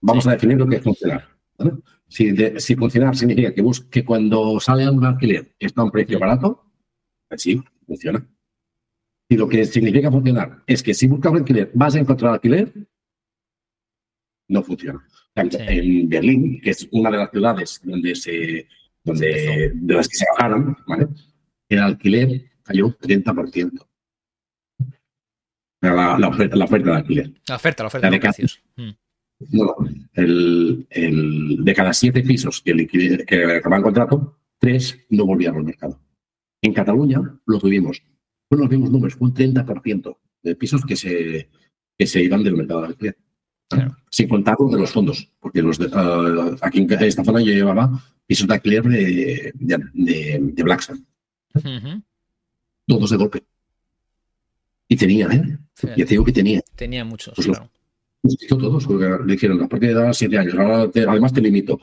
Vamos 0.00 0.26
a 0.26 0.32
definir 0.32 0.56
lo 0.58 0.66
que 0.66 0.76
es 0.76 0.82
funcionar. 0.82 1.28
¿vale? 1.58 1.72
Si, 2.06 2.30
de- 2.32 2.58
si 2.60 2.74
funcionar 2.74 3.16
significa 3.16 3.52
que, 3.52 3.60
bus- 3.62 3.84
que 3.90 4.04
cuando 4.04 4.58
sale 4.60 4.88
un 4.88 5.04
alquiler 5.04 5.54
está 5.58 5.82
a 5.82 5.84
un 5.84 5.90
precio 5.90 6.18
barato, 6.18 6.64
pues 7.28 7.42
sí, 7.42 7.62
funciona. 7.86 8.26
Y 9.28 9.36
lo 9.36 9.46
que 9.46 9.64
significa 9.66 10.10
funcionar 10.10 10.62
es 10.66 10.82
que 10.82 10.94
si 10.94 11.06
buscas 11.06 11.32
un 11.32 11.38
alquiler, 11.38 11.70
vas 11.74 11.94
a 11.96 11.98
encontrar 11.98 12.32
alquiler, 12.32 12.72
no 14.48 14.62
funciona. 14.62 15.06
Sí. 15.36 15.58
En 15.60 16.08
Berlín, 16.08 16.60
que 16.62 16.70
es 16.70 16.88
una 16.92 17.10
de 17.10 17.16
las 17.18 17.30
ciudades 17.30 17.80
donde 17.84 18.14
se, 18.14 18.66
donde, 19.08 19.72
de 19.74 19.94
las 19.94 20.08
que 20.08 20.16
se 20.16 20.24
bajaron, 20.32 20.76
¿vale? 20.86 21.08
el 21.68 21.78
alquiler 21.80 22.50
cayó 22.62 22.86
un 22.86 22.94
30%. 22.94 23.86
Era 25.80 25.94
La, 25.94 26.18
la 26.18 26.28
oferta, 26.28 26.56
la 26.56 26.64
oferta 26.64 26.90
de 26.90 26.96
alquiler. 26.96 27.32
La 27.48 27.56
oferta, 27.56 27.82
la 27.82 27.86
oferta 27.86 28.06
La 28.08 28.10
de 28.12 28.20
precios. 28.20 28.62
Mm. 28.76 28.90
No, 29.50 29.64
no. 29.64 29.76
El, 30.14 30.86
el- 30.90 31.64
de 31.64 31.74
cada 31.74 31.92
siete 31.92 32.22
pisos 32.22 32.60
que, 32.60 32.74
liquide- 32.74 33.24
que 33.24 33.44
acababan 33.44 33.82
contrato, 33.82 34.40
tres 34.58 35.06
no 35.10 35.24
volvían 35.26 35.54
al 35.56 35.64
mercado. 35.64 36.00
En 36.62 36.72
Cataluña 36.74 37.20
lo 37.46 37.58
tuvimos. 37.60 38.02
Fueron 38.48 38.64
los 38.66 38.70
mismos 38.70 38.90
números, 38.90 39.16
un 39.20 39.32
30% 39.32 40.18
de 40.42 40.56
pisos 40.56 40.84
que 40.84 40.96
se, 40.96 41.48
que 41.96 42.06
se 42.06 42.22
iban 42.22 42.42
del 42.42 42.56
mercado 42.56 42.80
de 42.82 42.86
alquiler. 42.88 43.16
Claro. 43.68 43.96
Sin 44.10 44.28
contar 44.28 44.56
los 44.58 44.72
de 44.72 44.78
los 44.78 44.90
fondos, 44.90 45.28
porque 45.40 45.60
los 45.62 45.78
de, 45.78 45.88
ah, 45.92 46.56
aquí 46.62 46.78
en 46.80 46.90
esta 46.92 47.22
zona 47.24 47.40
yo 47.40 47.52
llevaba 47.52 47.90
pisos 48.26 48.46
de 48.48 48.54
alquiler 48.54 48.82
de, 48.84 49.52
de, 49.54 49.78
de- 49.94 50.38
de 50.40 50.62
Blackstone, 50.62 51.02
todos 52.86 53.10
de 53.10 53.16
golpe. 53.16 53.44
Y 54.88 54.96
tenía, 54.96 55.26
¿eh? 55.26 55.58
Fíjate, 55.74 56.00
Ya 56.00 56.04
te 56.06 56.10
digo 56.10 56.24
que 56.24 56.32
tenía. 56.32 56.62
Tenía 56.74 57.04
muchos, 57.04 57.34
Pues 57.34 57.46
claro. 57.46 57.68
Los 58.22 58.36
todos, 58.48 58.86
porque 58.86 59.06
le 59.24 59.32
dijeron, 59.34 59.62
a 59.62 59.68
partir 59.68 59.90
de 59.94 60.00
edad 60.00 60.12
siete 60.12 60.38
años, 60.38 60.54
ahora 60.54 60.90
te- 60.90 61.06
además 61.06 61.32
te 61.32 61.40
limito. 61.40 61.78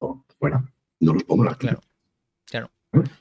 No, 0.00 0.24
fuera, 0.38 0.62
no 1.00 1.14
los 1.14 1.24
pongo 1.24 1.44
en 1.44 1.50
la 1.50 1.56
Claro. 1.56 1.80
Claro. 2.44 2.70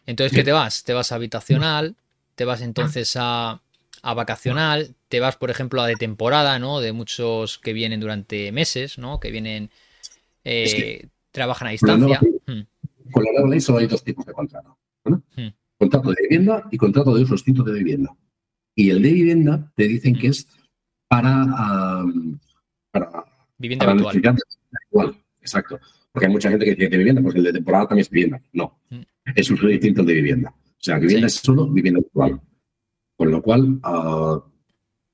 Entonces, 0.06 0.36
¿qué 0.36 0.44
te 0.44 0.52
vas? 0.52 0.84
Te 0.84 0.94
vas 0.94 1.12
a 1.12 1.16
habitacional, 1.16 1.96
te 2.36 2.44
vas 2.46 2.62
entonces 2.62 3.16
a, 3.18 3.62
a 4.04 4.14
vacacional, 4.14 4.96
te 5.10 5.20
vas, 5.20 5.36
por 5.38 5.50
ejemplo, 5.52 5.82
a 5.82 5.88
de 5.88 5.96
temporada, 5.96 6.58
¿no? 6.60 6.80
De 6.80 6.92
muchos 6.92 7.60
que 7.60 7.74
vienen 7.74 8.00
durante 8.00 8.52
meses, 8.52 8.98
¿no? 8.98 9.20
Que 9.20 9.32
vienen, 9.32 9.70
eh, 10.44 10.64
Es 10.64 10.74
que- 10.76 11.10
trabajan 11.32 11.68
a 11.70 11.78
Con 11.78 11.88
la 11.90 11.98
nueva 11.98 12.20
distancia. 12.20 12.30
ley- 12.48 12.62
Mm, 12.62 13.12
Con 13.12 13.24
la 13.24 13.32
nueva 13.34 13.50
ley 13.50 13.62
solo 13.62 13.78
hay 13.80 13.88
dos 13.88 14.04
tipos 14.04 14.26
de 14.26 14.34
contrato. 14.34 14.78
Hmm. 15.06 15.48
Contrato 15.78 16.10
de 16.12 16.16
vivienda 16.24 16.68
y 16.72 16.78
contrato 16.78 17.14
de 17.16 17.24
uso 17.24 17.34
distinto 17.34 17.64
de 17.64 17.74
vivienda. 17.74 18.16
Y 18.76 18.90
el 18.90 19.02
de 19.02 19.12
vivienda 19.12 19.72
te 19.76 19.88
dicen 19.88 20.16
que 20.18 20.28
es 20.28 20.48
para, 21.08 21.42
am, 21.44 22.40
para, 22.92 23.26
Vivienda 23.58 23.86
para 23.86 24.00
habitual. 24.10 24.38
Exacto. 25.42 25.80
Porque 26.12 26.26
hay 26.28 26.32
mucha 26.32 26.50
gente 26.50 26.66
que 26.66 26.72
dice 26.76 26.90
de 26.90 26.98
vivienda, 26.98 27.22
pues 27.22 27.36
el 27.36 27.44
de 27.44 27.54
temporada 27.54 27.88
también 27.88 28.02
es 28.04 28.10
vivienda. 28.10 28.42
No, 28.54 28.80
Hmm. 28.90 29.02
es 29.36 29.50
uso 29.52 29.68
distinto 29.68 30.04
de 30.04 30.14
vivienda. 30.14 30.50
O 30.50 30.84
sea, 30.84 30.98
vivienda 30.98 31.30
Sí. 31.30 31.36
es 31.38 31.42
solo 31.42 31.68
vivienda 31.68 32.00
habitual. 32.00 32.42
Con 33.22 33.30
lo 33.30 33.40
cual, 33.40 33.80
ah, 33.84 34.44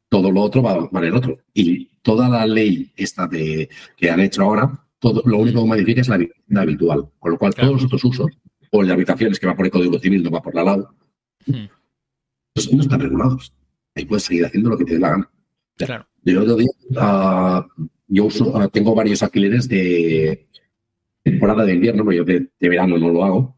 todo 0.08 0.32
lo 0.32 0.40
otro 0.40 0.64
va, 0.64 0.80
va 0.80 1.00
en 1.02 1.08
el 1.08 1.16
otro. 1.16 1.40
Y 1.54 1.88
toda 2.02 2.30
la 2.30 2.46
ley 2.46 2.90
esta 2.96 3.28
de, 3.28 3.68
que 3.98 4.10
han 4.10 4.22
hecho 4.22 4.44
ahora, 4.44 4.82
todo, 4.98 5.22
lo 5.26 5.40
único 5.40 5.62
que 5.62 5.68
modifica 5.68 6.00
es 6.00 6.08
la 6.08 6.16
vivienda 6.16 6.62
habitual. 6.62 7.10
Con 7.20 7.32
lo 7.32 7.38
cual, 7.38 7.54
Claro. 7.54 7.68
todos 7.72 7.82
los 7.82 7.88
otros 7.88 8.06
usos, 8.06 8.28
o 8.72 8.80
el 8.82 8.88
de 8.88 8.94
habitaciones 8.94 9.38
que 9.42 9.48
va 9.48 9.58
por 9.58 9.66
el 9.66 9.72
Código 9.74 10.00
Civil, 10.00 10.24
no 10.24 10.32
va 10.32 10.42
por 10.42 10.56
la 10.56 10.64
LAU, 10.64 10.88
Mm, 11.48 11.66
pues 12.54 12.72
no 12.72 12.82
están 12.82 13.02
regulados. 13.02 13.54
Ahí 13.94 14.06
puedes 14.06 14.24
seguir 14.24 14.46
haciendo 14.46 14.70
lo 14.70 14.78
que 14.78 14.86
te 14.86 14.94
dé 14.94 15.00
la 15.00 15.10
gana. 15.10 15.30
Claro. 15.76 16.08
Yo 16.24 16.42
otro 16.44 16.56
día, 16.56 16.70
ah, 16.96 17.68
yo 18.08 18.24
uso, 18.24 18.58
ah, 18.58 18.70
tengo 18.70 18.96
varios 18.96 19.22
alquileres 19.22 19.68
de 19.68 20.48
temporada 21.24 21.66
de 21.66 21.74
invierno, 21.74 22.06
pero 22.06 22.20
yo 22.20 22.24
de, 22.24 22.48
de 22.58 22.70
verano 22.70 22.98
no 22.98 23.10
lo 23.10 23.26
hago. 23.26 23.57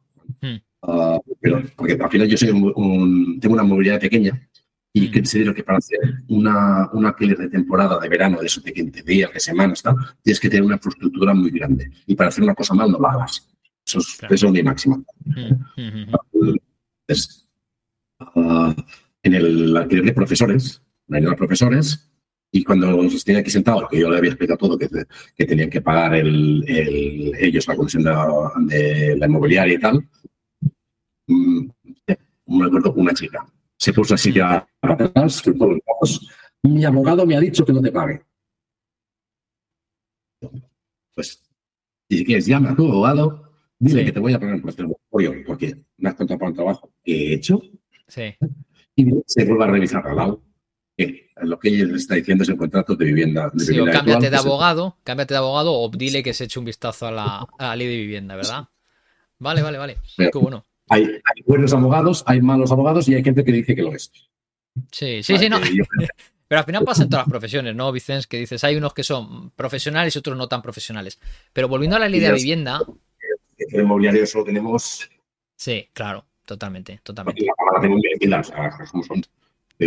Ah, 0.81 1.19
pero 1.41 1.61
porque 1.75 1.93
al 1.93 2.09
final 2.09 2.27
yo 2.27 2.37
soy 2.37 2.49
un, 2.49 2.71
un- 2.75 3.39
tengo 3.39 3.53
una 3.55 3.63
movilidad 3.63 3.99
pequeña 3.99 4.47
y 4.93 5.07
Hmm. 5.07 5.13
considero 5.13 5.53
que 5.53 5.63
para 5.63 5.77
hacer 5.77 5.99
una, 6.29 6.89
un 6.93 7.05
alquiler 7.05 7.37
de 7.37 7.49
temporada 7.49 7.99
de 7.99 8.09
verano, 8.09 8.39
de 8.39 8.45
esos 8.47 8.63
de 8.63 8.73
15 8.73 9.03
días, 9.03 9.31
de 9.33 9.39
semanas, 9.39 9.81
tal, 9.83 9.95
tienes 10.23 10.39
que 10.39 10.49
tener 10.49 10.63
una 10.63 10.75
infraestructura 10.75 11.33
muy 11.33 11.51
grande. 11.51 11.91
Y 12.07 12.15
para 12.15 12.29
hacer 12.29 12.43
una 12.43 12.55
cosa 12.55 12.73
mal 12.73 12.89
no 12.91 12.97
la 12.99 13.09
hagas. 13.09 13.47
Eso 13.85 13.99
es, 13.99 14.15
Claro. 14.17 14.35
eso 14.35 14.45
es 14.47 14.51
mi 14.53 14.63
máxima. 14.63 14.97
Mm, 15.25 15.41
mm, 15.77 16.11
mm, 16.33 16.55
Es, 17.07 17.47
ah, 18.19 18.75
en 19.23 19.33
el 19.33 19.75
alquiler 19.77 20.05
de 20.05 20.13
profesores, 20.13 20.81
los 21.07 21.35
profesores, 21.35 22.05
y 22.51 22.63
cuando 22.63 22.87
nos 23.03 23.23
tenían 23.23 23.41
aquí 23.41 23.51
sentados, 23.51 23.83
que 23.91 23.99
yo 23.99 24.09
le 24.09 24.17
había 24.17 24.31
explicado 24.31 24.57
todo, 24.57 24.77
que, 24.77 24.87
que 25.35 25.45
tenían 25.45 25.69
que 25.69 25.81
pagar 25.81 26.15
el, 26.15 26.63
el- 26.67 27.31
ellos 27.39 27.67
la 27.67 27.75
comisión 27.75 28.03
de, 28.03 28.75
de 28.75 29.17
la 29.17 29.25
inmobiliaria 29.27 29.73
y 29.75 29.79
tal, 29.79 29.97
mm, 29.97 30.07
me 31.29 32.65
acuerdo 32.65 32.93
una 32.93 33.13
chica, 33.13 33.45
se 33.77 33.93
puso 33.93 34.15
así 34.15 34.33
ya 34.33 34.67
atrás, 34.81 35.43
mi 36.63 36.83
abogado 36.83 37.25
me 37.25 37.37
ha 37.37 37.39
dicho 37.39 37.65
que 37.65 37.73
no 37.73 37.81
te 37.81 37.91
pague. 37.91 38.21
Pues, 41.13 41.49
si 42.09 42.25
quieres, 42.25 42.45
llama 42.45 42.71
a 42.71 42.75
tu 42.75 42.87
abogado, 42.87 43.51
dile 43.77 44.01
Sí. 44.01 44.05
que 44.05 44.11
te 44.11 44.19
voy 44.19 44.33
a 44.33 44.39
poner 44.39 44.55
en 44.55 44.61
puesto 44.61 44.85
porque 45.09 45.83
me 45.97 46.09
has 46.09 46.15
contratado 46.15 46.39
para 46.39 46.49
un 46.49 46.55
trabajo 46.55 46.93
que 47.03 47.13
he 47.13 47.33
hecho 47.33 47.61
Sí. 48.07 48.35
y 48.95 49.11
se 49.25 49.45
vuelve 49.45 49.63
a 49.63 49.67
revisar 49.67 50.05
al 50.07 50.15
lado. 50.15 50.43
lo 51.41 51.57
que 51.57 51.69
ella 51.69 51.85
le 51.85 51.95
está 51.95 52.15
diciendo 52.15 52.43
es 52.43 52.49
el 52.49 52.57
contrato 52.57 52.93
de 52.93 53.05
vivienda. 53.05 53.49
De 53.53 53.63
sí, 53.63 53.79
o 53.79 53.85
cámbiate 53.85 54.29
de 54.29 54.35
abogado, 54.35 54.97
cámbiate 55.05 55.33
de 55.33 55.37
abogado 55.37 55.73
o 55.73 55.89
dile 55.89 56.21
que 56.21 56.33
se 56.33 56.43
eche 56.43 56.59
un 56.59 56.65
vistazo 56.65 57.07
a 57.07 57.11
la, 57.57 57.75
ley 57.77 57.87
de 57.87 57.95
vivienda, 57.95 58.35
¿verdad? 58.35 58.67
Vale, 59.37 59.61
vale, 59.61 59.77
vale. 59.77 59.97
Qué 60.17 60.29
bueno. 60.33 60.65
Hay, 60.89 61.21
buenos 61.45 61.73
abogados, 61.73 62.23
hay 62.25 62.41
malos 62.41 62.71
abogados 62.71 63.07
y 63.07 63.15
hay 63.15 63.23
gente 63.23 63.43
que 63.43 63.51
dice 63.51 63.75
que 63.75 63.81
lo 63.81 63.93
es. 63.93 64.11
Sí, 64.91 65.23
sí, 65.23 65.37
sí, 65.37 65.49
no. 65.49 65.59
Pero 66.47 66.59
al 66.59 66.65
final 66.65 66.83
pasa 66.83 67.03
en 67.03 67.09
todas 67.09 67.27
las 67.27 67.31
profesiones, 67.31 67.75
¿no, 67.75 67.91
Vicens? 67.91 68.25
Que 68.25 68.37
dices, 68.37 68.63
hay 68.63 68.75
unos 68.75 68.95
que 68.95 69.03
son 69.03 69.51
profesionales 69.51 70.15
y 70.15 70.19
otros 70.19 70.35
no 70.35 70.47
tan 70.47 70.63
profesionales. 70.63 71.19
Pero 71.53 71.67
volviendo 71.67 71.95
a 71.95 71.99
la 71.99 72.09
ley 72.09 72.19
de 72.19 72.33
vivienda. 72.33 72.81
El 73.57 73.81
inmobiliario 73.81 74.25
solo 74.25 74.45
tenemos. 74.45 75.07
Sí, 75.55 75.89
claro, 75.93 76.25
totalmente, 76.45 77.01
totalmente. 77.03 77.45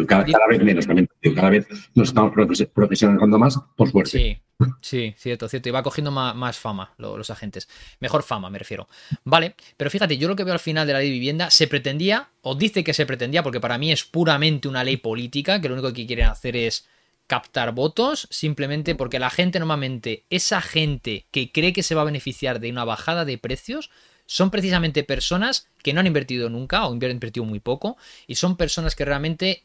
Cada, 0.07 0.25
cada, 0.25 0.47
vez 0.49 0.63
menos 0.63 0.87
también. 0.87 1.09
Cada 1.35 1.51
vez 1.51 1.67
nos 1.95 2.09
estamos 2.09 2.33
profesionalizando 2.73 3.39
más, 3.39 3.59
por 3.77 3.91
suerte. 3.91 4.11
Sí, 4.11 4.39
sí, 4.81 5.15
cierto, 5.19 5.49
cierto. 5.49 5.69
Y 5.69 5.73
va 5.73 5.83
cogiendo 5.83 6.11
más, 6.11 6.59
fama 6.59 6.95
los 6.97 7.31
agentes. 7.31 7.69
Mejor 8.01 8.23
fama, 8.23 8.49
me 8.49 8.59
refiero. 8.59 8.89
Vale, 9.25 9.55
pero 9.77 9.91
fíjate, 9.91 10.17
yo 10.17 10.29
lo 10.29 10.37
que 10.37 10.45
veo 10.45 10.55
al 10.55 10.61
final 10.61 10.87
de 10.87 10.95
la 10.95 11.01
ley 11.01 11.09
de 11.09 11.15
vivienda 11.15 11.51
se 11.51 11.69
pretendía, 11.69 12.31
o 12.41 12.55
dice 12.55 12.83
que 12.83 12.95
se 12.95 13.05
pretendía, 13.05 13.43
porque 13.43 13.61
para 13.61 13.77
mí 13.77 13.93
es 13.93 14.05
puramente 14.05 14.67
una 14.67 14.83
ley 14.83 14.97
política, 14.97 15.61
que 15.61 15.69
lo 15.69 15.75
único 15.75 15.93
que 15.93 16.07
quieren 16.07 16.27
hacer 16.27 16.57
es 16.57 16.89
captar 17.27 17.73
votos, 17.73 18.29
simplemente 18.31 18.95
porque 18.95 19.19
la 19.19 19.31
gente 19.31 19.59
normalmente, 19.59 20.25
esa 20.31 20.61
gente 20.61 21.27
que 21.31 21.53
cree 21.53 21.73
que 21.73 21.83
se 21.83 21.95
va 21.95 22.03
a 22.03 22.07
beneficiar 22.07 22.61
de 22.61 22.71
una 22.71 22.85
bajada 22.85 23.25
de 23.25 23.39
precios, 23.39 23.91
son 24.27 24.51
precisamente 24.51 25.05
personas 25.05 25.69
que 25.83 25.93
no 25.93 26.01
han 26.01 26.07
invertido 26.07 26.49
nunca 26.49 26.87
o 26.87 26.93
han 26.93 27.03
invertido 27.03 27.45
muy 27.45 27.61
poco 27.61 27.97
y 28.27 28.37
son 28.37 28.57
personas 28.57 28.97
que 28.97 29.05
realmente 29.05 29.65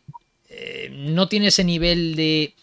eh, 0.49 0.89
no 0.91 1.27
tienen 1.27 1.49
ese 1.49 1.63
nivel 1.63 2.15
de, 2.15 2.53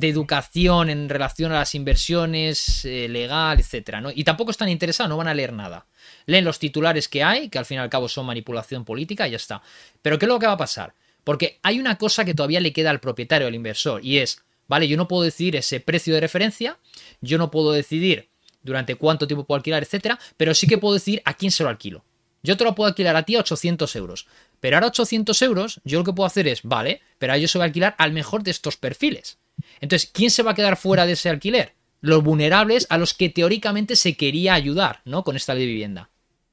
educación 0.00 0.88
en 0.88 1.08
relación 1.08 1.52
a 1.52 1.56
las 1.56 1.74
inversiones 1.74 2.84
eh, 2.86 3.08
legal, 3.08 3.60
etcétera, 3.60 4.00
¿no? 4.00 4.10
Y 4.14 4.24
tampoco 4.24 4.50
están 4.50 4.70
interesados, 4.70 5.10
no 5.10 5.18
van 5.18 5.28
a 5.28 5.34
leer 5.34 5.52
nada. 5.52 5.86
Leen 6.24 6.46
los 6.46 6.58
titulares 6.58 7.08
que 7.08 7.22
hay, 7.22 7.50
que 7.50 7.58
al 7.58 7.66
fin 7.66 7.76
y 7.76 7.80
al 7.80 7.90
cabo 7.90 8.08
son 8.08 8.24
manipulación 8.24 8.86
política, 8.86 9.28
y 9.28 9.32
ya 9.32 9.36
está. 9.36 9.62
Pero 10.00 10.18
¿qué 10.18 10.24
es 10.24 10.28
lo 10.28 10.38
que 10.38 10.46
va 10.46 10.52
a 10.52 10.56
pasar? 10.56 10.94
Porque 11.24 11.58
hay 11.62 11.78
una 11.78 11.98
cosa 11.98 12.24
que 12.24 12.34
todavía 12.34 12.60
le 12.60 12.72
queda 12.72 12.88
al 12.88 13.00
propietario, 13.00 13.46
al 13.46 13.54
inversor, 13.54 14.02
y 14.02 14.18
es, 14.18 14.42
vale, 14.66 14.88
yo 14.88 14.96
no 14.96 15.08
puedo 15.08 15.24
decidir 15.24 15.56
ese 15.56 15.80
precio 15.80 16.14
de 16.14 16.20
referencia, 16.20 16.78
yo 17.20 17.36
no 17.36 17.50
puedo 17.50 17.72
decidir 17.72 18.30
durante 18.62 18.94
cuánto 18.94 19.26
tiempo 19.26 19.44
puedo 19.44 19.56
alquilar, 19.56 19.82
etcétera, 19.82 20.18
pero 20.36 20.54
sí 20.54 20.66
que 20.66 20.78
puedo 20.78 20.94
decir 20.94 21.22
a 21.24 21.34
quién 21.34 21.50
se 21.50 21.62
lo 21.62 21.68
alquilo. 21.68 22.04
Yo 22.42 22.56
te 22.56 22.64
lo 22.64 22.74
puedo 22.74 22.88
alquilar 22.88 23.14
a 23.16 23.22
ti 23.22 23.36
a 23.36 23.40
800 23.40 23.94
euros. 23.96 24.26
Pero 24.60 24.76
ahora 24.76 24.88
800 24.88 25.40
euros, 25.42 25.80
yo 25.84 25.98
lo 25.98 26.04
que 26.04 26.12
puedo 26.12 26.26
hacer 26.26 26.48
es, 26.48 26.62
vale, 26.62 27.00
pero 27.18 27.36
yo 27.36 27.48
se 27.48 27.58
va 27.58 27.64
a 27.64 27.66
alquilar 27.66 27.94
al 27.98 28.12
mejor 28.12 28.42
de 28.42 28.50
estos 28.50 28.76
perfiles. 28.76 29.38
Entonces, 29.80 30.10
¿quién 30.12 30.30
se 30.30 30.42
va 30.42 30.52
a 30.52 30.54
quedar 30.54 30.76
fuera 30.76 31.06
de 31.06 31.12
ese 31.12 31.28
alquiler? 31.28 31.74
Los 32.00 32.22
vulnerables 32.24 32.86
a 32.90 32.98
los 32.98 33.14
que 33.14 33.28
teóricamente 33.28 33.94
se 33.96 34.16
quería 34.16 34.54
ayudar, 34.54 35.00
¿no? 35.04 35.22
Con 35.22 35.36
esta 35.36 35.54
ley 35.54 35.66
de 35.66 35.72
vivienda. 35.72 36.10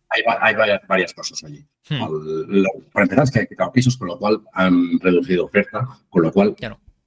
Hay, 0.09 0.55
varias, 0.87 1.13
cosas 1.13 1.43
allí. 1.43 1.63
Hmm. 1.87 1.99
para 2.91 3.03
empezar, 3.03 3.23
es 3.23 3.31
que 3.31 3.39
hay 3.39 3.69
pisos, 3.73 3.97
con 3.97 4.07
lo 4.07 4.17
cual 4.17 4.41
han 4.53 4.99
reducido 4.99 5.45
oferta, 5.45 5.87
con 6.09 6.23
lo 6.23 6.31
cual 6.31 6.55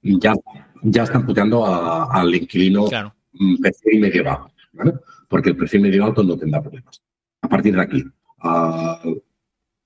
ya, 0.01 0.33
ya 0.81 1.03
están 1.03 1.25
puteando 1.25 1.65
al 1.65 2.33
inquilino 2.33 2.87
claro. 2.87 3.13
perfil 3.61 3.99
medio 3.99 4.23
bajo. 4.23 4.52
Porque 5.27 5.49
el 5.49 5.57
perfil 5.57 5.81
medio 5.81 6.05
alto 6.05 6.23
no 6.23 6.37
tendrá 6.37 6.61
problemas. 6.61 7.01
A 7.41 7.49
partir 7.49 7.75
de 7.75 7.81
aquí, 7.81 8.03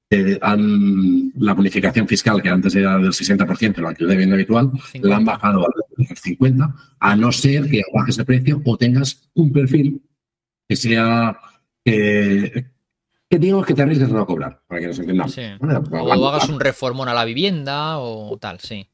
eh, 0.10 0.40
la 0.42 1.54
bonificación 1.54 2.08
fiscal, 2.08 2.42
que 2.42 2.50
antes 2.50 2.76
era 2.76 2.98
del 2.98 3.12
60% 3.12 3.78
en 3.78 3.84
la 3.84 3.90
alquiler 3.90 4.10
de 4.10 4.16
vivienda 4.16 4.36
habitual, 4.36 4.72
la 5.02 5.18
han 5.18 5.26
bajado 5.26 5.66
al 5.66 5.74
50%, 5.98 6.74
a 7.00 7.16
no 7.16 7.32
ser 7.32 7.70
que 7.70 7.82
bajes 7.94 8.18
de 8.18 8.26
precio 8.26 8.62
o 8.64 8.78
tengas 8.78 9.30
un 9.34 9.52
perfil 9.52 10.02
que 10.68 10.76
sea. 10.76 11.38
que 11.84 12.66
digamos 13.30 13.66
que 13.66 13.74
te 13.74 13.82
arriesgues 13.82 14.10
a 14.10 14.14
no 14.14 14.26
cobrar, 14.26 14.62
para 14.68 14.82
que 14.82 14.88
nos 14.88 15.00
entendamos. 15.00 15.38
o 15.38 16.28
hagas 16.28 16.50
un 16.50 16.60
reformón 16.60 17.10
a 17.10 17.14
la 17.14 17.26
vivienda 17.26 18.00
o 18.00 18.38
tal, 18.38 18.60
sí. 18.60 18.88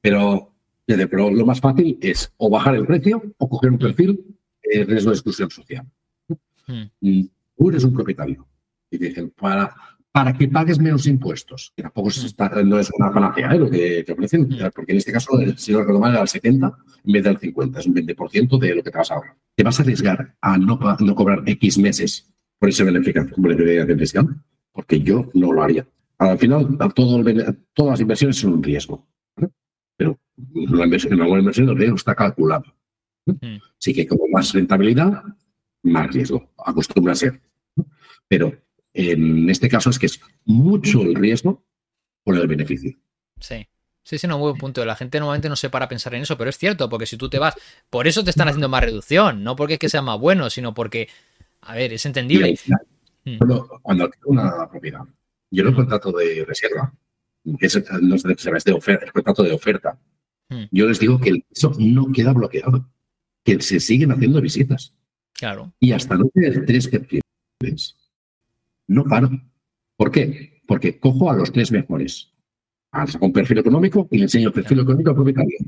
Pero, 0.00 0.52
pero 0.86 1.30
lo 1.30 1.46
más 1.46 1.60
fácil 1.60 1.98
es 2.00 2.32
o 2.38 2.48
bajar 2.48 2.76
el 2.76 2.86
precio 2.86 3.22
o 3.36 3.48
coger 3.48 3.70
un 3.70 3.78
perfil 3.78 4.36
de 4.78 4.84
riesgo 4.84 5.10
de 5.10 5.16
exclusión 5.16 5.50
social. 5.50 5.86
Hmm. 6.66 6.84
Mm, 7.00 7.28
tú 7.56 7.70
eres 7.70 7.84
un 7.84 7.92
propietario 7.92 8.46
y 8.90 8.98
dicen, 8.98 9.30
para, 9.30 9.74
para 10.12 10.32
que 10.32 10.48
pagues 10.48 10.78
menos 10.78 11.06
impuestos. 11.06 11.72
Que 11.74 11.82
tampoco 11.82 12.10
no 12.64 12.78
es 12.78 12.90
una 12.98 13.12
panacea 13.12 13.54
¿eh? 13.54 13.58
lo 13.58 13.70
que 13.70 14.04
te 14.04 14.12
ofrecen, 14.12 14.42
mm. 14.42 14.70
porque 14.74 14.92
en 14.92 14.98
este 14.98 15.12
caso, 15.12 15.32
si 15.56 15.72
no 15.72 15.78
recuerdo 15.78 16.00
mal, 16.00 16.12
era 16.12 16.22
el 16.22 16.28
70 16.28 16.72
en 17.04 17.12
vez 17.12 17.24
del 17.24 17.38
50, 17.38 17.80
es 17.80 17.86
un 17.86 17.94
20% 17.94 18.58
de 18.58 18.74
lo 18.74 18.82
que 18.82 18.90
te 18.90 18.98
vas 18.98 19.10
a 19.10 19.14
ahorrar. 19.14 19.36
¿Te 19.54 19.62
vas 19.64 19.78
a 19.78 19.82
arriesgar 19.82 20.36
a 20.40 20.58
no, 20.58 20.78
no 21.00 21.14
cobrar 21.14 21.42
X 21.46 21.78
meses 21.78 22.30
por 22.58 22.68
esa 22.68 22.84
beneficio 22.84 23.26
fiscal? 23.98 24.42
Porque 24.72 25.00
yo 25.00 25.30
no 25.34 25.52
lo 25.52 25.62
haría. 25.62 25.86
Al 26.18 26.38
final, 26.38 26.78
todo 26.94 27.22
todas 27.74 27.92
las 27.92 28.00
inversiones 28.00 28.36
son 28.36 28.52
un 28.52 28.62
riesgo. 28.62 29.06
Pero 29.96 30.18
la 30.36 30.84
inversión, 30.84 31.14
en 31.14 31.20
alguna 31.20 31.40
inversión 31.40 31.68
el 31.68 31.76
riesgo 31.76 31.96
está 31.96 32.14
calculado. 32.14 32.64
Mm. 33.26 33.58
Así 33.78 33.94
que 33.94 34.06
como 34.06 34.26
más 34.28 34.52
rentabilidad, 34.52 35.22
más 35.82 36.12
riesgo. 36.12 36.50
Acostumbra 36.64 37.12
a 37.12 37.16
ser. 37.16 37.40
Pero 38.28 38.56
en 38.94 39.48
este 39.50 39.68
caso 39.68 39.90
es 39.90 39.98
que 39.98 40.06
es 40.06 40.20
mucho 40.44 41.02
el 41.02 41.14
riesgo 41.14 41.64
por 42.24 42.36
el 42.36 42.46
beneficio. 42.46 42.96
Sí. 43.40 43.66
Sí, 44.04 44.18
sí, 44.18 44.26
no, 44.26 44.36
muy 44.36 44.50
buen 44.50 44.58
punto. 44.58 44.84
La 44.84 44.96
gente 44.96 45.20
normalmente 45.20 45.48
no 45.48 45.56
se 45.56 45.70
para 45.70 45.84
a 45.84 45.88
pensar 45.88 46.14
en 46.14 46.22
eso, 46.22 46.36
pero 46.36 46.50
es 46.50 46.58
cierto, 46.58 46.88
porque 46.88 47.06
si 47.06 47.16
tú 47.16 47.30
te 47.30 47.38
vas, 47.38 47.54
por 47.88 48.06
eso 48.08 48.24
te 48.24 48.30
están 48.30 48.48
haciendo 48.48 48.68
más 48.68 48.82
reducción, 48.82 49.44
no 49.44 49.54
porque 49.54 49.74
es 49.74 49.78
que 49.78 49.88
sea 49.88 50.02
más 50.02 50.18
bueno, 50.18 50.50
sino 50.50 50.74
porque, 50.74 51.08
a 51.60 51.74
ver, 51.76 51.92
es 51.92 52.04
entendible. 52.04 52.58
Mm. 53.24 53.38
Cuando, 53.38 54.10
una 54.24 54.68
propiedad, 54.68 55.02
yo 55.50 55.62
no 55.62 55.74
contrato 55.74 56.10
de 56.10 56.44
reserva, 56.44 56.92
que 57.58 57.66
es, 57.66 57.84
no 58.00 58.18
sé 58.18 58.34
si 58.36 58.50
de 58.64 58.72
oferta, 58.72 59.06
el 59.06 59.12
contrato 59.12 59.44
de 59.44 59.52
oferta. 59.52 59.96
Mm. 60.48 60.64
Yo 60.72 60.88
les 60.88 60.98
digo 60.98 61.20
que 61.20 61.44
eso 61.48 61.72
no 61.78 62.10
queda 62.12 62.32
bloqueado, 62.32 62.88
que 63.44 63.60
se 63.60 63.80
siguen 63.80 64.12
haciendo 64.12 64.40
visitas. 64.40 64.96
Claro. 65.32 65.72
Y 65.80 65.92
hasta 65.92 66.16
no 66.16 66.28
tener 66.32 66.64
tres 66.66 66.88
perfiles, 66.88 67.96
no 68.86 69.04
paro. 69.04 69.30
¿Por 69.96 70.10
qué? 70.10 70.62
Porque 70.66 70.98
cojo 70.98 71.30
a 71.30 71.36
los 71.36 71.52
tres 71.52 71.72
mejores. 71.72 72.32
Saco 72.92 73.26
un 73.26 73.32
perfil 73.32 73.58
económico 73.58 74.06
y 74.10 74.18
le 74.18 74.24
enseño 74.24 74.48
el 74.48 74.54
perfil 74.54 74.80
económico 74.80 75.10
al 75.10 75.16
propietario. 75.16 75.58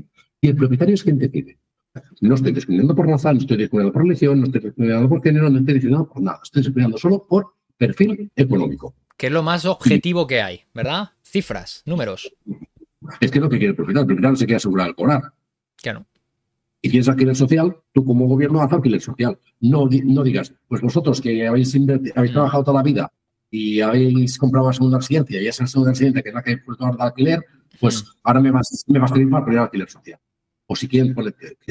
Y 0.41 0.49
el 0.49 0.55
propietario 0.55 0.93
es 0.93 1.03
quien 1.03 1.17
decide. 1.17 1.57
No 2.21 2.35
estoy 2.35 2.51
discriminando 2.51 2.95
por 2.95 3.07
raza, 3.07 3.33
no 3.33 3.39
estoy 3.39 3.57
discriminando 3.57 3.93
por 3.93 4.03
religión, 4.03 4.39
no 4.39 4.45
estoy 4.45 4.61
discriminando 4.61 5.09
por 5.09 5.23
género, 5.23 5.49
no 5.49 5.59
estoy 5.59 5.73
discriminando 5.73 6.09
por 6.09 6.21
nada. 6.21 6.39
Estoy 6.43 6.61
discriminando 6.61 6.97
solo 6.97 7.25
por 7.27 7.55
perfil 7.77 8.31
económico. 8.35 8.95
Que 9.17 9.27
es 9.27 9.33
lo 9.33 9.43
más 9.43 9.65
objetivo 9.65 10.27
que 10.27 10.41
hay, 10.41 10.61
¿verdad? 10.73 11.11
Cifras, 11.23 11.81
números. 11.85 12.31
Es 13.21 13.31
que 13.31 13.37
es 13.37 13.43
lo 13.43 13.49
que 13.49 13.57
quiere 13.57 13.71
el 13.71 13.75
propietario. 13.75 14.01
El 14.01 14.07
propietario 14.07 14.35
se 14.35 14.45
quiere 14.45 14.57
asegurar 14.57 14.89
el 14.89 14.95
colar. 14.95 15.21
Claro. 15.77 16.05
Y 16.85 16.89
quieres 16.91 17.09
alquiler 17.09 17.35
social, 17.35 17.75
tú 17.93 18.05
como 18.05 18.27
gobierno 18.27 18.61
haz 18.61 18.71
alquiler 18.71 19.01
social. 19.01 19.39
No, 19.59 19.89
no 19.89 20.21
digas, 20.21 20.53
pues 20.67 20.81
vosotros 20.81 21.19
que 21.19 21.47
habéis, 21.47 21.75
habéis 21.75 22.31
mm. 22.31 22.33
trabajado 22.33 22.63
toda 22.63 22.77
la 22.77 22.83
vida 22.83 23.11
y 23.49 23.81
habéis 23.81 24.37
comprado 24.37 24.67
una 24.67 24.73
segunda 24.75 24.99
residencia 24.99 25.41
y 25.41 25.47
esa 25.47 25.65
segunda 25.65 25.93
residencia 25.93 26.21
que 26.21 26.29
es 26.29 26.35
la 26.35 26.43
que 26.43 26.51
he 26.51 26.57
puesto 26.59 26.85
de 26.85 26.91
alquiler, 26.99 27.43
pues 27.79 28.05
ahora 28.21 28.39
me 28.39 28.51
vas, 28.51 28.85
me 28.85 28.99
vas 28.99 29.09
a 29.09 29.15
pedir 29.15 29.31
para 29.31 29.43
poner 29.43 29.59
alquiler 29.61 29.89
social. 29.89 30.19
O 30.67 30.75
si 30.75 30.87
quieren, 30.87 31.15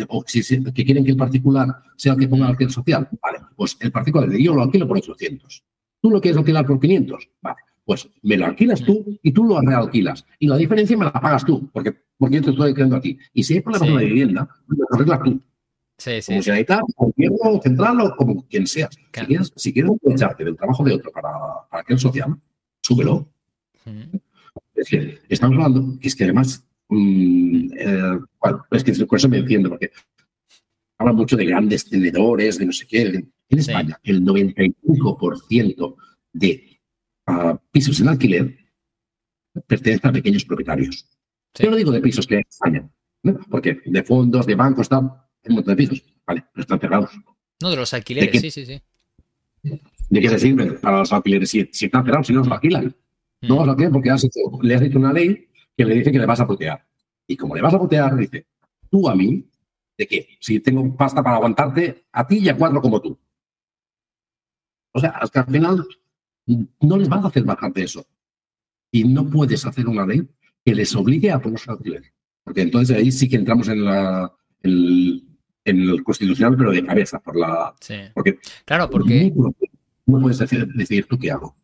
o 0.09 0.24
si, 0.27 0.64
que 0.72 0.85
quieren 0.85 1.05
que 1.05 1.12
el 1.12 1.16
particular 1.16 1.68
sea 1.96 2.14
el 2.14 2.18
que 2.18 2.27
ponga 2.27 2.46
el 2.46 2.50
alquiler 2.50 2.72
social, 2.72 3.09
vale, 3.22 3.38
pues 3.55 3.77
el 3.79 3.92
particular, 3.92 4.29
yo 4.33 4.53
lo 4.53 4.62
alquilo 4.62 4.88
por 4.88 4.96
800. 4.96 5.64
Tú 6.00 6.11
lo 6.11 6.20
quieres 6.20 6.38
alquilar 6.38 6.66
por 6.66 6.81
500, 6.81 7.29
vale, 7.40 7.59
pues 7.85 8.09
me 8.23 8.37
lo 8.37 8.47
alquilas 8.47 8.83
tú 8.83 9.18
y 9.23 9.33
tú 9.33 9.44
lo 9.44 9.61
realquilas. 9.61 10.25
Y 10.38 10.47
la 10.47 10.57
diferencia 10.57 10.97
me 10.97 11.05
la 11.05 11.12
pagas 11.12 11.44
tú, 11.44 11.68
porque, 11.73 11.94
porque 12.16 12.37
yo 12.37 12.42
te 12.42 12.51
estoy 12.51 12.73
creyendo 12.73 12.97
a 12.97 13.01
ti. 13.01 13.18
Y 13.33 13.44
si 13.44 13.55
hay 13.55 13.61
problemas 13.61 13.88
con 13.88 13.97
la 13.97 14.03
vivienda, 14.03 14.49
lo 14.68 14.87
arreglas 14.92 15.23
tú. 15.23 15.40
Sí, 15.97 16.23
sí. 16.23 16.33
Como 16.33 16.42
si 16.42 16.51
necesitas 16.51 16.81
gobierno 16.97 17.61
central 17.62 18.01
o 18.01 18.16
como 18.16 18.47
quien 18.49 18.66
sea. 18.66 18.88
Si, 18.90 19.27
quieres, 19.27 19.53
si 19.55 19.73
quieres 19.73 19.92
aprovecharte 19.92 20.44
del 20.44 20.57
trabajo 20.57 20.83
de 20.83 20.94
otro 20.94 21.12
para, 21.12 21.31
para 21.70 21.83
aquel 21.83 21.99
social, 21.99 22.37
súbelo. 22.81 23.29
Es 24.75 24.88
que 24.88 25.18
estamos 25.29 25.57
hablando, 25.57 25.99
que 26.01 26.09
es 26.09 26.16
que 26.16 26.25
además, 26.25 26.66
mm, 26.88 27.68
eh, 27.79 28.18
bueno, 28.40 28.64
es 28.70 28.83
que 28.83 28.92
por 29.07 29.18
eso 29.18 29.29
me 29.29 29.38
entiendo, 29.38 29.68
porque 29.68 29.90
habla 30.99 31.12
mucho 31.12 31.37
de 31.37 31.44
grandes 31.44 31.88
tenedores, 31.88 32.59
de 32.59 32.66
no 32.66 32.73
sé 32.73 32.87
qué. 32.87 33.25
En 33.49 33.59
España, 33.59 34.01
el 34.03 34.25
95% 34.25 35.97
de 36.33 36.74
pisos 37.71 38.01
en 38.01 38.09
alquiler 38.09 38.59
pertenecen 39.67 40.11
a 40.11 40.13
pequeños 40.13 40.45
propietarios. 40.45 41.09
Yo 41.55 41.71
no 41.71 41.77
digo 41.77 41.93
de 41.93 42.01
pisos 42.01 42.27
que 42.27 42.37
en 42.37 42.45
España, 42.49 42.91
porque 43.49 43.81
de 43.85 44.03
fondos, 44.03 44.47
de 44.47 44.55
bancos, 44.55 44.89
tal, 44.89 45.05
hay 45.05 45.51
un 45.51 45.55
montón 45.57 45.77
de 45.77 45.77
pisos, 45.77 46.03
vale, 46.27 46.45
pero 46.53 46.63
están 46.63 46.81
cerrados. 46.81 47.11
No, 47.61 47.71
de 47.71 47.77
los 47.77 47.95
alquileres, 47.95 48.41
sí, 48.41 48.51
sí, 48.51 48.67
sí. 48.67 48.83
¿De 49.63 50.21
qué 50.21 50.29
se 50.29 50.39
sirven 50.39 50.79
para 50.81 50.99
los 50.99 51.13
alquileres 51.13 51.51
si, 51.51 51.61
están 51.61 52.05
cerrados, 52.05 52.27
si 52.27 52.33
no 52.33 52.41
los 52.41 52.51
alquilan? 52.51 52.95
No 53.43 53.61
los 53.61 53.69
alquilan 53.69 53.93
porque 53.93 54.11
le 54.63 54.75
has 54.75 54.83
hecho 54.83 54.99
una 54.99 55.13
ley 55.13 55.49
que 55.77 55.85
le 55.85 55.95
dice 55.95 56.13
que 56.13 56.19
le 56.19 56.27
vas 56.27 56.41
a 56.41 56.47
putear. 56.47 56.85
Y 57.27 57.37
como 57.37 57.55
le 57.55 57.63
vas 57.63 57.75
a 57.75 57.79
botear, 57.79 58.17
dice, 58.17 58.47
tú 58.91 59.09
a 59.09 59.15
mí, 59.15 59.49
¿de 59.97 60.07
qué? 60.07 60.29
Si 60.41 60.61
tengo 60.61 60.95
pasta 60.97 61.23
para 61.23 61.37
aguantarte, 61.37 62.07
a 62.13 62.27
ti 62.27 62.39
y 62.39 62.49
a 62.49 62.57
cuatro 62.57 62.81
como 62.81 63.01
tú. 63.01 63.19
O 64.93 65.01
sea, 65.01 65.11
hasta 65.11 65.41
al 65.41 65.47
final 65.47 65.87
no 66.46 66.98
les 66.98 67.09
vas 67.09 67.24
a 67.24 67.28
hacer 67.28 67.44
bajar 67.44 67.72
de 67.72 67.85
eso. 67.85 68.07
Y 68.90 69.04
no 69.04 69.28
puedes 69.28 69.64
hacer 69.66 69.88
una 69.88 70.07
ley 70.07 70.28
que 70.64 70.74
les 70.74 70.94
obligue 70.94 71.30
a 71.30 71.40
ponerse 71.40 71.70
alquiler. 71.70 72.02
Porque 72.44 72.62
entonces 72.62 72.96
ahí 72.96 73.11
sí 73.11 73.28
que 73.28 73.37
entramos 73.37 73.68
en 73.68 73.85
la, 73.85 74.33
en 74.62 75.20
el 75.64 76.04
constitucional, 76.04 76.57
pero 76.57 76.70
de 76.70 76.85
cabeza, 76.85 77.18
por 77.20 77.37
la. 77.37 77.74
Sí. 77.80 77.96
Porque 78.14 78.38
Claro, 78.64 78.88
porque. 78.90 79.33
no 80.07 80.20
puedes 80.20 80.38
decidir 80.38 81.07
tú 81.07 81.18
qué 81.18 81.30
hago. 81.30 81.57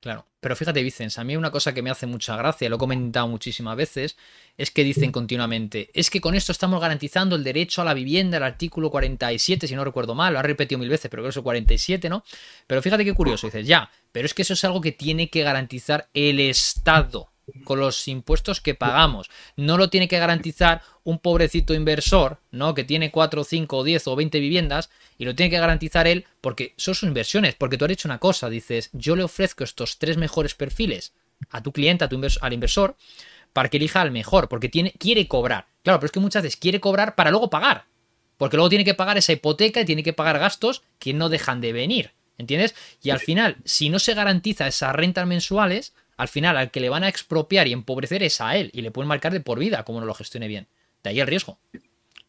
Claro, 0.00 0.26
pero 0.40 0.54
fíjate, 0.54 0.82
Vicens, 0.82 1.18
a 1.18 1.24
mí 1.24 1.36
una 1.36 1.50
cosa 1.50 1.74
que 1.74 1.82
me 1.82 1.90
hace 1.90 2.06
mucha 2.06 2.36
gracia, 2.36 2.68
lo 2.68 2.76
he 2.76 2.78
comentado 2.78 3.26
muchísimas 3.26 3.76
veces, 3.76 4.16
es 4.56 4.70
que 4.70 4.84
dicen 4.84 5.10
continuamente, 5.10 5.90
es 5.94 6.10
que 6.10 6.20
con 6.20 6.34
esto 6.34 6.52
estamos 6.52 6.80
garantizando 6.80 7.34
el 7.34 7.42
derecho 7.42 7.82
a 7.82 7.84
la 7.84 7.94
vivienda, 7.94 8.36
el 8.36 8.44
artículo 8.44 8.90
47, 8.90 9.66
si 9.66 9.74
no 9.74 9.84
recuerdo 9.84 10.14
mal, 10.14 10.32
lo 10.32 10.38
ha 10.38 10.42
repetido 10.42 10.78
mil 10.78 10.88
veces, 10.88 11.10
pero 11.10 11.22
creo 11.22 11.28
que 11.28 11.30
es 11.30 11.36
el 11.36 11.42
47, 11.42 12.08
¿no? 12.08 12.24
Pero 12.66 12.82
fíjate 12.82 13.04
qué 13.04 13.14
curioso, 13.14 13.48
dices, 13.48 13.66
ya, 13.66 13.90
pero 14.12 14.26
es 14.26 14.34
que 14.34 14.42
eso 14.42 14.54
es 14.54 14.64
algo 14.64 14.80
que 14.80 14.92
tiene 14.92 15.28
que 15.28 15.42
garantizar 15.42 16.08
el 16.14 16.38
Estado 16.38 17.30
con 17.64 17.80
los 17.80 18.08
impuestos 18.08 18.60
que 18.60 18.74
pagamos. 18.74 19.30
No 19.56 19.76
lo 19.76 19.90
tiene 19.90 20.08
que 20.08 20.18
garantizar 20.18 20.82
un 21.04 21.18
pobrecito 21.18 21.74
inversor, 21.74 22.38
¿no? 22.50 22.74
Que 22.74 22.84
tiene 22.84 23.10
4, 23.10 23.44
5, 23.44 23.84
10 23.84 24.06
o 24.08 24.16
20 24.16 24.40
viviendas 24.40 24.90
y 25.18 25.24
lo 25.24 25.34
tiene 25.34 25.50
que 25.50 25.58
garantizar 25.58 26.06
él 26.06 26.26
porque 26.40 26.74
son 26.76 26.94
sus 26.94 27.08
inversiones. 27.08 27.54
Porque 27.54 27.78
tú 27.78 27.84
has 27.84 27.90
hecho 27.90 28.08
una 28.08 28.18
cosa, 28.18 28.48
dices, 28.48 28.90
yo 28.92 29.16
le 29.16 29.24
ofrezco 29.24 29.64
estos 29.64 29.98
tres 29.98 30.16
mejores 30.16 30.54
perfiles 30.54 31.12
a 31.50 31.62
tu 31.62 31.72
cliente, 31.72 32.04
a 32.04 32.08
tu 32.08 32.16
invers 32.16 32.38
al 32.42 32.52
inversor, 32.52 32.96
para 33.52 33.68
que 33.68 33.76
elija 33.78 34.00
al 34.00 34.10
mejor, 34.10 34.48
porque 34.48 34.68
tiene, 34.68 34.92
quiere 34.92 35.26
cobrar. 35.28 35.66
Claro, 35.82 35.98
pero 36.00 36.06
es 36.06 36.12
que 36.12 36.20
muchas 36.20 36.42
veces 36.42 36.58
quiere 36.58 36.80
cobrar 36.80 37.14
para 37.14 37.30
luego 37.30 37.50
pagar. 37.50 37.86
Porque 38.36 38.56
luego 38.56 38.68
tiene 38.68 38.84
que 38.84 38.94
pagar 38.94 39.18
esa 39.18 39.32
hipoteca 39.32 39.80
y 39.80 39.84
tiene 39.84 40.02
que 40.02 40.12
pagar 40.12 40.38
gastos 40.38 40.82
que 40.98 41.12
no 41.12 41.28
dejan 41.28 41.60
de 41.60 41.72
venir. 41.72 42.12
¿Entiendes? 42.38 42.76
Y 43.02 43.10
al 43.10 43.18
final, 43.18 43.56
si 43.64 43.90
no 43.90 43.98
se 43.98 44.14
garantiza 44.14 44.68
esas 44.68 44.94
rentas 44.94 45.26
mensuales, 45.26 45.92
al 46.18 46.28
final 46.28 46.56
al 46.58 46.70
que 46.70 46.80
le 46.80 46.90
van 46.90 47.04
a 47.04 47.08
expropiar 47.08 47.66
y 47.66 47.72
empobrecer 47.72 48.22
es 48.22 48.40
a 48.42 48.54
él 48.56 48.70
y 48.74 48.82
le 48.82 48.90
pueden 48.90 49.08
marcar 49.08 49.32
de 49.32 49.40
por 49.40 49.58
vida 49.58 49.84
como 49.84 50.00
no 50.00 50.06
lo 50.06 50.12
gestione 50.14 50.46
bien. 50.48 50.66
De 51.02 51.10
ahí 51.10 51.20
el 51.20 51.26
riesgo. 51.26 51.58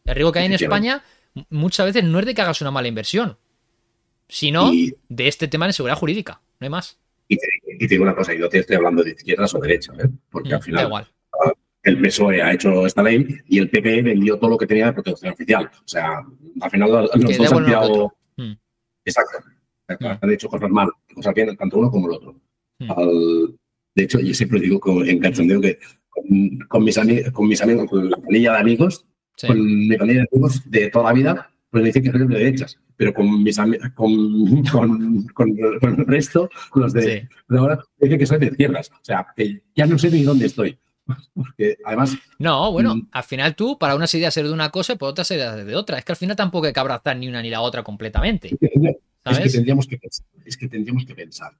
El 0.04 0.14
riesgo 0.14 0.32
que 0.32 0.38
hay 0.38 0.46
en 0.46 0.52
España 0.54 1.04
muchas 1.50 1.86
veces 1.86 2.04
no 2.04 2.18
es 2.20 2.24
de 2.26 2.34
que 2.34 2.40
hagas 2.42 2.60
una 2.62 2.70
mala 2.70 2.88
inversión, 2.88 3.36
sino 4.28 4.72
Y- 4.72 4.94
de 5.08 5.28
este 5.28 5.48
tema 5.48 5.66
de 5.66 5.72
seguridad 5.72 5.96
jurídica. 5.98 6.40
No 6.58 6.64
hay 6.64 6.70
más. 6.70 6.98
Y 7.28 7.36
te, 7.36 7.46
y 7.66 7.78
te 7.78 7.86
digo 7.88 8.02
una 8.04 8.14
cosa, 8.16 8.34
y 8.34 8.38
no 8.38 8.48
te 8.48 8.58
estoy 8.58 8.76
hablando 8.76 9.02
de 9.04 9.10
izquierdas 9.10 9.54
o 9.54 9.58
derechas, 9.60 9.96
¿eh? 10.00 10.08
porque 10.30 10.48
Mm, 10.48 10.52
al 10.54 10.58
da 10.60 10.64
final 10.64 10.86
igual. 10.86 11.06
el 11.82 12.00
PSOE 12.00 12.36
E 12.38 12.42
ha 12.42 12.52
hecho 12.52 12.86
esta 12.86 13.02
ley 13.02 13.26
y 13.46 13.58
el 13.58 13.70
PP 13.70 14.02
vendió 14.02 14.36
todo 14.38 14.50
lo 14.50 14.58
que 14.58 14.66
tenía 14.66 14.86
de 14.86 14.92
protección 14.92 15.32
oficial. 15.32 15.70
O 15.84 15.88
sea, 15.88 16.20
al 16.60 16.70
final 16.70 16.90
los 16.90 17.10
Que 17.12 17.36
dos 17.38 17.52
han 17.52 17.64
tirado... 17.64 18.14
Mm. 18.36 18.52
Exacto. 19.04 19.38
Mm. 19.88 20.04
Han 20.20 20.30
hecho 20.32 20.48
cosas 20.48 20.70
mal, 20.70 20.88
cosas 21.14 21.34
bien, 21.34 21.56
tanto 21.56 21.78
uno 21.78 21.90
como 21.90 22.08
el 22.08 22.16
otro. 22.16 22.36
Mm. 22.80 22.90
Al- 22.90 23.56
de 23.94 24.02
hecho, 24.04 24.20
yo 24.20 24.34
siempre 24.34 24.60
digo 24.60 24.80
en 25.04 25.18
cachondeo 25.18 25.60
que 25.60 25.78
con, 26.08 26.58
con 26.68 26.84
mis, 26.84 26.98
con 27.32 27.48
mis 27.48 27.62
amigos, 27.62 27.88
con 27.88 28.10
la 28.10 28.16
pandilla 28.16 28.52
de 28.52 28.58
amigos, 28.58 29.06
Sí. 29.36 29.46
con 29.46 29.88
mi 29.88 29.96
pandilla 29.96 30.20
de 30.20 30.28
amigos 30.32 30.62
de 30.70 30.90
toda 30.90 31.06
la 31.06 31.12
vida, 31.14 31.50
pues 31.70 31.82
me 31.82 31.86
dicen 31.88 32.02
que 32.02 32.10
soy 32.10 32.20
de 32.26 32.26
derechas. 32.38 32.78
Pero 32.96 33.14
con 33.14 33.42
mis 33.42 33.56
con, 33.56 33.72
con, 33.94 35.26
con, 35.32 35.56
con 35.80 36.00
el 36.00 36.06
resto, 36.06 36.50
los 36.74 36.92
de, 36.92 37.02
Sí. 37.02 37.28
de 37.48 37.58
ahora, 37.58 37.76
me 37.98 38.06
dicen 38.06 38.18
que 38.18 38.26
soy 38.26 38.38
de 38.38 38.46
izquierdas. 38.46 38.90
O 38.90 38.98
sea, 39.04 39.26
que 39.34 39.62
ya 39.74 39.86
no 39.86 39.98
sé 39.98 40.10
ni 40.10 40.22
dónde 40.22 40.44
estoy. 40.46 40.78
Porque 41.34 41.78
además, 41.86 42.16
No, 42.38 42.70
bueno, 42.72 42.96
Mm. 42.96 43.08
al 43.12 43.22
final 43.24 43.54
tú, 43.56 43.78
para 43.78 43.94
unas 43.96 44.14
ideas 44.14 44.34
ser 44.34 44.46
de 44.46 44.52
una 44.52 44.68
cosa 44.70 44.92
y 44.92 44.96
por 44.96 45.08
otras 45.08 45.26
ser 45.26 45.64
de 45.64 45.74
otra. 45.74 45.96
Es 45.98 46.04
que 46.04 46.12
al 46.12 46.16
final 46.16 46.36
tampoco 46.36 46.66
hay 46.66 46.72
que 46.74 46.80
abrazar 46.80 47.16
ni 47.16 47.26
una 47.28 47.40
ni 47.40 47.48
la 47.48 47.62
otra 47.62 47.82
completamente. 47.82 48.48
es 48.48 48.58
que 48.58 49.00
¿Sabes? 49.24 49.52
tendríamos 49.52 49.86
que 49.86 49.96
pensar. 49.96 50.26
Es 50.44 50.56
que 50.58 50.68
tendríamos 50.68 51.04
que 51.06 51.14
pensar. 51.14 51.52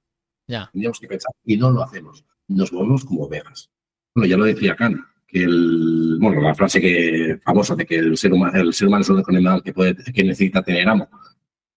Ya. 0.47 0.69
Tendríamos 0.71 0.99
que 0.99 1.07
pensar 1.07 1.31
y 1.45 1.57
no 1.57 1.71
lo 1.71 1.83
hacemos. 1.83 2.23
Nos 2.47 2.71
movemos 2.73 3.05
como 3.05 3.23
ovejas. 3.23 3.69
Bueno, 4.13 4.27
ya 4.29 4.37
lo 4.37 4.45
decía 4.45 4.75
Kant, 4.75 4.99
que 5.27 5.43
el, 5.43 6.17
bueno, 6.19 6.41
la 6.41 6.53
frase 6.55 6.81
que 6.81 7.39
famosa 7.43 7.75
de 7.75 7.85
que 7.85 7.95
el 7.95 8.17
ser 8.17 8.33
humano, 8.33 8.59
el 8.59 8.73
ser 8.73 8.87
humano 8.87 9.01
es 9.01 9.09
un 9.09 9.23
animal 9.27 9.63
que, 9.63 9.73
puede, 9.73 9.95
que 9.95 10.23
necesita 10.23 10.61
tener 10.61 10.87
amo, 10.89 11.07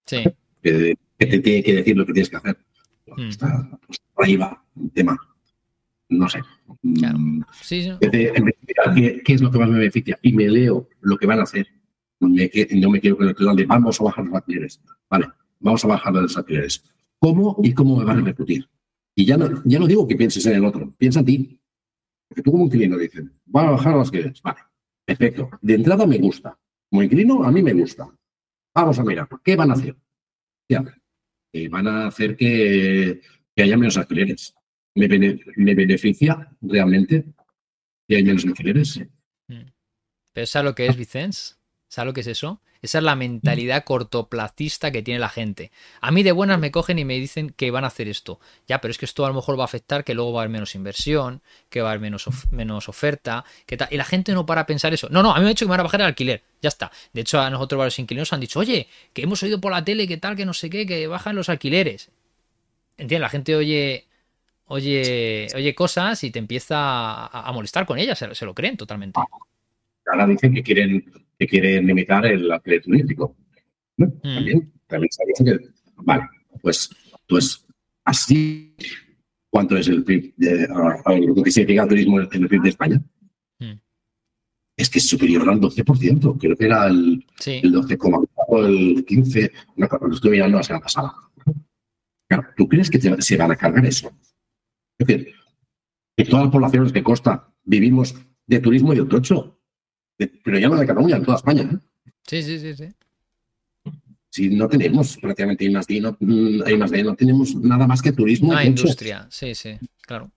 Sí. 0.07 0.25
que, 0.63 0.97
que 1.19 1.27
te 1.27 1.39
tiene 1.39 1.63
que 1.63 1.75
decir 1.77 1.97
lo 1.97 2.05
que 2.05 2.13
tienes 2.13 2.29
que 2.31 2.37
hacer. 2.37 2.59
Mm. 3.17 3.29
Está, 3.29 3.79
pues, 3.87 3.99
ahí 4.17 4.37
va 4.37 4.65
el 4.83 4.91
tema. 4.91 5.17
No 6.09 6.29
sé. 6.29 6.41
Claro. 6.99 7.19
Mm, 7.19 7.45
Sí, 7.63 7.83
sí. 7.85 7.93
que 8.01 8.11
¿qué, 8.95 9.23
qué 9.25 9.33
es 9.35 9.41
lo 9.41 9.51
que 9.51 9.59
más 9.59 9.69
me 9.69 9.79
beneficia? 9.79 10.19
Y 10.23 10.33
me 10.33 10.49
leo 10.49 10.89
lo 11.01 11.17
que 11.17 11.27
van 11.27 11.41
a 11.41 11.45
hacer. 11.45 11.69
Me 12.21 12.49
que- 12.51 12.69
no 12.77 12.91
me 12.91 13.01
quiero 13.01 13.17
titular 13.29 13.55
de 13.55 13.67
vamos 13.67 14.01
a 14.01 14.05
bajar 14.05 14.25
los 14.25 14.35
alquileres. 14.35 14.81
Vale, 15.09 15.29
vamos 15.61 15.85
a 15.85 15.89
bajar 15.89 16.13
los 16.15 16.37
alquileres. 16.37 16.83
¿Cómo 17.25 17.57
y 17.63 17.73
cómo 17.73 17.97
me 17.97 18.05
van 18.05 18.17
a 18.19 18.21
repercutir? 18.21 18.69
Y 19.17 19.25
ya 19.25 19.39
no, 19.39 19.63
ya 19.65 19.79
no 19.79 19.87
digo 19.87 20.07
que 20.07 20.15
pienses 20.15 20.45
en 20.45 20.57
el 20.57 20.65
otro, 20.67 20.93
piensa 20.99 21.21
en 21.21 21.25
ti. 21.25 21.61
Porque 22.29 22.43
tú 22.43 22.53
como 22.53 22.67
inquilino 22.67 22.99
dices, 22.99 23.25
van 23.47 23.69
a 23.69 23.71
bajar 23.71 23.95
los 23.95 24.09
alquileres. 24.09 24.43
Vale, 24.43 24.59
perfecto. 25.07 25.49
De 25.63 25.75
entrada 25.75 26.07
me 26.07 26.19
gusta. 26.19 26.59
Como 26.91 27.03
inquilino, 27.03 27.43
a 27.43 27.51
mí 27.51 27.63
me 27.63 27.73
gusta. 27.73 28.15
Vamos 28.75 28.99
a 28.99 29.05
mirar, 29.05 29.27
¿qué 29.43 29.57
van 29.57 29.71
a 29.71 29.75
hacer? 29.75 29.97
Ya, 30.69 30.85
eh, 31.55 31.69
van 31.71 31.87
a 31.89 32.09
hacer 32.09 32.37
que, 32.37 33.23
que 33.57 33.63
haya 33.63 33.79
menos 33.79 33.97
alquileres. 33.97 34.55
¿Me, 34.95 35.09
bene- 35.09 35.41
me 35.57 35.75
beneficia 35.75 36.55
realmente 36.61 37.25
que 38.07 38.17
haya 38.17 38.27
menos 38.27 38.45
alquileres? 38.45 39.01
Pero 40.35 40.47
¿sabes 40.47 40.65
lo 40.71 40.75
que 40.75 40.87
es, 40.89 40.97
Vicens? 40.97 41.59
¿Sabes 41.95 42.07
lo 42.07 42.13
que 42.13 42.23
es 42.23 42.27
eso? 42.27 42.61
Esa 42.83 42.99
es 42.99 43.05
la 43.05 43.15
mentalidad 43.15 43.85
cortoplacista 43.85 44.91
que 44.91 45.01
tiene 45.01 45.21
la 45.21 45.29
gente. 45.29 45.71
A 46.01 46.11
mí 46.11 46.25
de 46.25 46.33
buenas 46.33 46.59
me 46.59 46.73
cogen 46.73 46.99
y 46.99 47.05
me 47.05 47.15
dicen 47.15 47.51
que 47.51 47.71
van 47.71 47.85
a 47.85 47.87
hacer 47.87 48.09
esto. 48.09 48.41
Ya, 48.67 48.81
pero 48.81 48.91
es 48.91 48.99
que 48.99 49.05
esto 49.05 49.25
a 49.25 49.29
lo 49.29 49.35
mejor 49.35 49.57
va 49.57 49.63
a 49.63 49.67
afectar 49.67 50.03
que 50.03 50.13
luego 50.13 50.33
va 50.33 50.41
a 50.41 50.43
haber 50.43 50.51
menos 50.51 50.75
inversión, 50.75 51.41
que 51.71 51.83
va 51.83 51.91
a 51.91 51.93
haber 51.93 52.01
menos, 52.01 52.27
menos 52.51 52.89
oferta, 52.89 53.45
que 53.65 53.77
tal. 53.77 53.87
Y 53.93 53.97
la 53.97 54.05
gente 54.05 54.33
no 54.33 54.45
para 54.45 54.63
a 54.63 54.67
pensar 54.67 54.93
eso. 54.93 55.09
No, 55.09 55.23
no, 55.23 55.31
a 55.31 55.37
mí 55.37 55.43
me 55.43 55.47
ha 55.47 55.49
dicho 55.51 55.67
que 55.67 55.69
me 55.69 55.75
van 55.75 55.81
a 55.81 55.85
bajar 55.85 56.01
el 56.01 56.09
alquiler. 56.09 56.43
Ya 56.61 56.69
está. 56.69 56.91
De 57.13 57.21
hecho, 57.21 57.41
a 57.41 57.49
nosotros 57.49 57.79
varios 57.79 57.97
inquilinos 58.01 58.33
han 58.33 58.41
dicho, 58.41 58.59
oye, 58.59 58.89
que 59.13 59.23
hemos 59.23 59.41
oído 59.45 59.61
por 59.61 59.71
la 59.71 59.85
tele 59.85 60.09
que 60.09 60.17
tal, 60.17 60.35
que 60.35 60.45
no 60.45 60.53
sé 60.53 60.69
qué, 60.69 60.85
que 60.85 61.07
bajan 61.07 61.37
los 61.37 61.49
alquileres. 61.49 62.11
¿Entiendes? 62.97 63.21
La 63.21 63.29
gente 63.29 63.55
oye, 63.55 64.09
oye, 64.67 65.47
oye 65.55 65.75
cosas 65.77 66.25
y 66.25 66.33
te 66.33 66.41
empieza 66.41 67.27
a, 67.27 67.53
molestar 67.53 67.87
con 67.87 68.01
ellas. 68.01 68.19
Se 68.19 68.45
lo 68.45 68.53
creen 68.53 68.77
totalmente. 68.77 69.21
Ahora 70.07 70.27
dicen 70.27 70.53
que 70.53 70.63
quieren, 70.63 71.24
que 71.39 71.47
quieren 71.47 71.87
limitar 71.87 72.25
el 72.27 72.51
alquiler 72.51 72.83
turístico. 72.83 73.37
¿no? 73.97 74.07
Mm. 74.07 74.21
También, 74.35 74.73
también 74.87 75.11
se 75.13 75.45
que, 75.45 75.59
vale, 75.97 76.25
pues, 76.61 76.91
pues 77.29 77.67
así, 78.05 78.75
¿cuánto 79.51 79.77
es 79.77 79.89
el 79.89 80.05
PIB 80.05 80.35
de, 80.37 80.69
lo 80.69 81.43
que 81.43 81.51
significa 81.51 81.83
el 81.85 81.89
turismo 81.89 82.21
en 82.21 82.29
el 82.43 82.49
PIB 82.49 82.63
de 82.63 82.69
España? 82.69 83.03
Mm. 83.61 83.73
Es 84.77 84.91
que 84.91 84.99
es 84.99 85.07
superior 85.09 85.49
al 85.49 85.61
12%, 85.61 86.39
creo 86.39 86.57
que 86.57 86.65
era 86.65 86.87
el, 86.89 87.25
Sí. 87.39 87.61
el 87.63 87.73
12,4 87.73 88.29
o 88.49 88.65
el 88.67 89.05
15, 89.07 89.53
no, 89.77 89.89
lo 90.01 90.15
estoy 90.15 90.31
mirando 90.33 90.57
la 90.59 90.65
semana 90.65 90.83
pasada. 90.83 91.15
Claro, 92.29 92.49
¿tú 92.57 92.67
crees 92.69 92.91
que 92.91 92.99
te- 92.99 93.23
se 93.23 93.37
van 93.37 93.53
a 93.53 93.57
cargar 93.57 93.85
eso? 93.87 94.11
Es 94.99 95.07
decir, 95.07 95.33
que 96.17 96.25
todas 96.25 96.45
las 96.47 96.53
poblaciones 96.53 96.93
que 96.93 97.03
costa 97.03 97.53
vivimos 97.65 98.15
de 98.47 98.61
turismo 98.61 98.93
y 98.93 98.99
de 98.99 99.05
tocho, 99.07 99.61
de- 100.19 100.29
pero 100.43 100.59
ya 100.59 100.69
no 100.69 100.77
de 100.77 100.87
Cataluña, 100.87 101.17
en 101.17 101.25
toda 101.25 101.37
España. 101.37 101.63
¿eh? 101.63 101.77
Sí, 102.27 102.43
sí, 102.43 102.59
sí, 102.59 102.75
sí. 102.75 102.89
Si 104.31 104.49
no 104.51 104.69
tenemos 104.69 105.17
prácticamente 105.19 105.65
I 105.65 105.71
más 105.71 105.87
D, 105.87 106.01
no, 106.01 106.17
mm, 106.19 106.69
I 106.69 106.77
más 106.77 106.91
D, 106.91 107.05
no 107.05 107.15
tenemos 107.15 107.55
nada 107.55 107.87
más 107.87 108.03
que 108.03 108.13
turismo 108.13 108.53
tocho. 108.53 108.65
industria, 108.67 109.27
sí, 109.31 109.55
sí, 109.55 109.79
claro. 110.03 110.33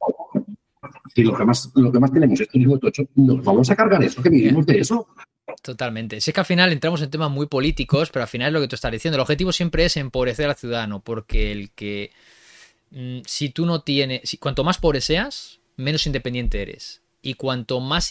Si 1.16 1.24
lo 1.24 1.36
que, 1.36 1.44
más, 1.44 1.72
lo 1.74 1.92
que 1.92 2.00
más 2.00 2.12
tenemos 2.12 2.40
es 2.40 2.48
turismo 2.48 2.78
tocho, 2.78 3.04
nos 3.16 3.44
vamos 3.44 3.70
a 3.72 3.76
cargar 3.76 4.04
eso, 4.04 4.22
que 4.22 4.30
vivimos 4.30 4.66
de 4.68 4.80
eso. 4.80 5.08
Totalmente. 5.64 6.22
Si 6.22 6.30
es 6.30 6.34
que 6.36 6.40
al 6.40 6.46
final 6.46 6.72
entramos 6.72 7.02
en 7.02 7.10
temas 7.10 7.32
muy 7.32 7.48
políticos, 7.48 8.10
pero 8.14 8.24
al 8.24 8.30
final 8.30 8.50
es 8.50 8.54
lo 8.54 8.62
que 8.62 8.68
tú 8.68 8.76
estás 8.76 8.92
diciendo. 8.92 9.16
El 9.18 9.22
objetivo 9.22 9.52
siempre 9.52 9.86
es 9.86 9.98
empobrecer 9.98 10.48
al 10.48 10.56
ciudadano, 10.56 11.00
porque 11.02 11.52
el 11.52 11.72
que. 11.72 12.12
mm, 12.92 13.20
Si 13.26 13.50
tú 13.50 13.66
no 13.66 13.82
tienes. 13.82 14.22
Si, 14.30 14.38
cuanto 14.38 14.64
más 14.64 14.78
pobre 14.78 15.02
seas, 15.02 15.60
menos 15.76 16.06
independiente 16.06 16.62
eres. 16.62 17.02
Y 17.28 17.34
cuanto 17.34 17.82
más, 17.82 18.10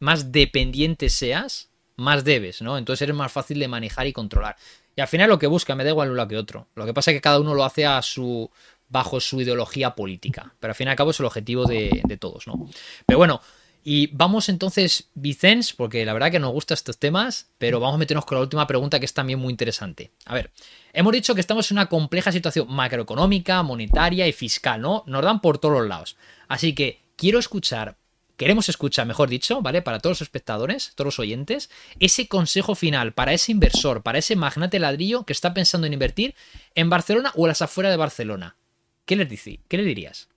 más 0.00 0.32
dependiente 0.32 1.08
seas, 1.08 1.70
más 1.96 2.24
debes, 2.24 2.60
¿no? 2.60 2.76
Entonces 2.76 3.00
eres 3.00 3.16
más 3.16 3.32
fácil 3.32 3.58
de 3.58 3.68
manejar 3.68 4.06
y 4.06 4.12
controlar. 4.12 4.56
Y 4.94 5.00
al 5.00 5.08
final 5.08 5.30
lo 5.30 5.38
que 5.38 5.46
busca, 5.46 5.74
me 5.74 5.82
da 5.82 5.88
igual 5.88 6.10
un 6.10 6.18
lado 6.18 6.28
que 6.28 6.36
otro. 6.36 6.68
Lo 6.74 6.84
que 6.84 6.92
pasa 6.92 7.10
es 7.10 7.16
que 7.16 7.22
cada 7.22 7.40
uno 7.40 7.54
lo 7.54 7.64
hace 7.64 7.86
a 7.86 8.02
su. 8.02 8.50
bajo 8.90 9.18
su 9.18 9.40
ideología 9.40 9.94
política. 9.94 10.52
Pero 10.60 10.72
al 10.72 10.74
fin 10.74 10.88
y 10.88 10.90
al 10.90 10.96
cabo 10.96 11.12
es 11.12 11.20
el 11.20 11.24
objetivo 11.24 11.64
de, 11.64 12.02
de 12.04 12.16
todos, 12.18 12.46
¿no? 12.46 12.68
Pero 13.06 13.16
bueno, 13.16 13.40
y 13.82 14.08
vamos 14.08 14.50
entonces, 14.50 15.08
Vicens, 15.14 15.72
porque 15.72 16.04
la 16.04 16.12
verdad 16.12 16.30
que 16.30 16.38
nos 16.38 16.52
gustan 16.52 16.74
estos 16.74 16.98
temas, 16.98 17.48
pero 17.56 17.80
vamos 17.80 17.94
a 17.94 17.98
meternos 17.98 18.26
con 18.26 18.36
la 18.36 18.42
última 18.42 18.66
pregunta 18.66 18.98
que 18.98 19.06
es 19.06 19.14
también 19.14 19.38
muy 19.38 19.52
interesante. 19.52 20.10
A 20.26 20.34
ver, 20.34 20.50
hemos 20.92 21.14
dicho 21.14 21.34
que 21.34 21.40
estamos 21.40 21.70
en 21.70 21.78
una 21.78 21.86
compleja 21.86 22.30
situación 22.30 22.66
macroeconómica, 22.68 23.62
monetaria 23.62 24.28
y 24.28 24.32
fiscal, 24.32 24.82
¿no? 24.82 25.02
Nos 25.06 25.22
dan 25.22 25.40
por 25.40 25.56
todos 25.56 25.78
los 25.78 25.88
lados. 25.88 26.18
Así 26.46 26.74
que 26.74 27.00
quiero 27.16 27.38
escuchar 27.38 27.96
queremos 28.40 28.70
escuchar, 28.70 29.06
mejor 29.06 29.28
dicho, 29.28 29.60
¿vale? 29.60 29.82
Para 29.82 29.98
todos 29.98 30.12
los 30.12 30.22
espectadores, 30.22 30.94
todos 30.94 31.08
los 31.08 31.18
oyentes, 31.18 31.68
ese 31.98 32.26
consejo 32.26 32.74
final 32.74 33.12
para 33.12 33.34
ese 33.34 33.52
inversor, 33.52 34.02
para 34.02 34.16
ese 34.16 34.34
magnate 34.34 34.78
ladrillo 34.78 35.26
que 35.26 35.34
está 35.34 35.52
pensando 35.52 35.86
en 35.86 35.92
invertir 35.92 36.34
en 36.74 36.88
Barcelona 36.88 37.32
o 37.36 37.44
a 37.44 37.48
las 37.48 37.60
afueras 37.60 37.92
de 37.92 37.98
Barcelona. 37.98 38.56
¿Qué 39.04 39.14
les, 39.14 39.28
dice, 39.28 39.60
¿Qué 39.68 39.76
le 39.76 39.84
dirías? 39.84 40.30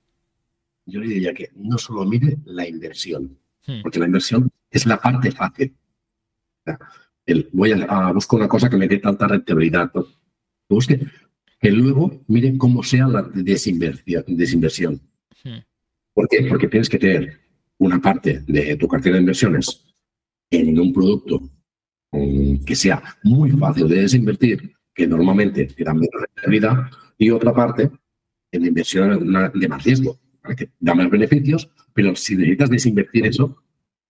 Yo 0.86 1.00
le 1.00 1.08
diría 1.08 1.34
que 1.34 1.52
no 1.56 1.78
solo 1.78 2.04
mire 2.04 2.40
la 2.44 2.68
inversión, 2.68 3.38
hmm. 3.68 3.84
porque 3.84 4.00
la 4.00 4.08
inversión 4.08 4.52
es 4.70 4.86
la 4.86 5.00
parte 5.00 5.32
fácil. 5.32 5.74
voy 7.54 7.72
a, 7.72 8.12
buscar 8.12 8.38
una 8.38 8.50
cosa 8.50 8.70
que 8.70 8.76
me 8.76 8.90
dé 8.90 8.98
tanta 8.98 9.30
rentabilidad. 9.30 9.90
Busque 10.68 11.08
que 11.62 11.72
luego 11.72 12.22
mire 12.28 12.58
cómo 12.58 12.84
sea 12.84 13.08
la 13.08 13.22
desinversión. 13.22 14.26
desinversión. 14.28 15.00
Hmm. 15.42 15.60
¿Por 16.14 16.28
qué? 16.28 16.48
Porque 16.50 16.68
tienes 16.68 16.90
que 16.90 17.00
tener 17.00 17.43
una 17.80 18.00
parte 18.00 18.44
de 18.48 18.76
tu 18.78 18.88
cartera 18.88 19.16
de 19.16 19.22
inversiones 19.22 19.86
en 20.50 20.80
un 20.80 20.94
producto 20.94 21.42
mm, 22.12 22.64
que 22.66 22.76
sea 22.76 23.02
muy 23.24 23.52
fácil 23.52 23.88
de 23.88 24.02
desinvertir, 24.02 24.76
que 24.94 25.08
normalmente 25.08 25.66
te 25.66 25.84
da 25.84 25.94
menos 25.94 26.22
rentabilidad, 26.22 26.90
y 27.18 27.30
otra 27.30 27.54
parte 27.54 27.90
en 28.52 28.66
inversión 28.66 29.20
de 29.54 29.68
más 29.68 29.84
riesgo, 29.84 30.20
que 30.56 30.70
da 30.80 30.94
más 30.94 31.10
beneficios, 31.10 31.70
pero 31.94 32.16
si 32.16 32.36
necesitas 32.36 32.70
desinvertir 32.70 33.26
eso, 33.26 33.64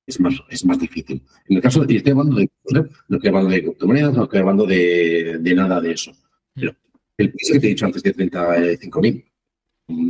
es 0.06 0.20
más, 0.20 0.34
es 0.50 0.66
más 0.66 0.80
difícil. 0.80 1.24
En 1.48 1.58
el 1.58 1.62
caso 1.62 1.86
de, 1.86 1.96
estoy 1.96 2.12
hablando 2.12 2.36
de, 2.36 2.44
¿eh? 2.44 2.50
no 3.08 3.18
estoy 3.18 3.30
hablando 3.30 3.50
de 3.50 3.64
criptomonedas, 3.64 4.14
no 4.14 4.24
estoy 4.24 4.40
hablando 4.40 4.66
de, 4.66 5.38
de 5.40 5.56
nada 5.56 5.80
de 5.80 5.92
eso. 5.92 6.12
Pero 6.54 6.76
el 7.18 7.32
precio 7.32 7.54
que 7.54 7.60
te 7.60 7.68
he 7.68 7.70
dicho 7.70 7.86
antes 7.86 8.04
de 8.04 8.16
35.000, 8.16 9.26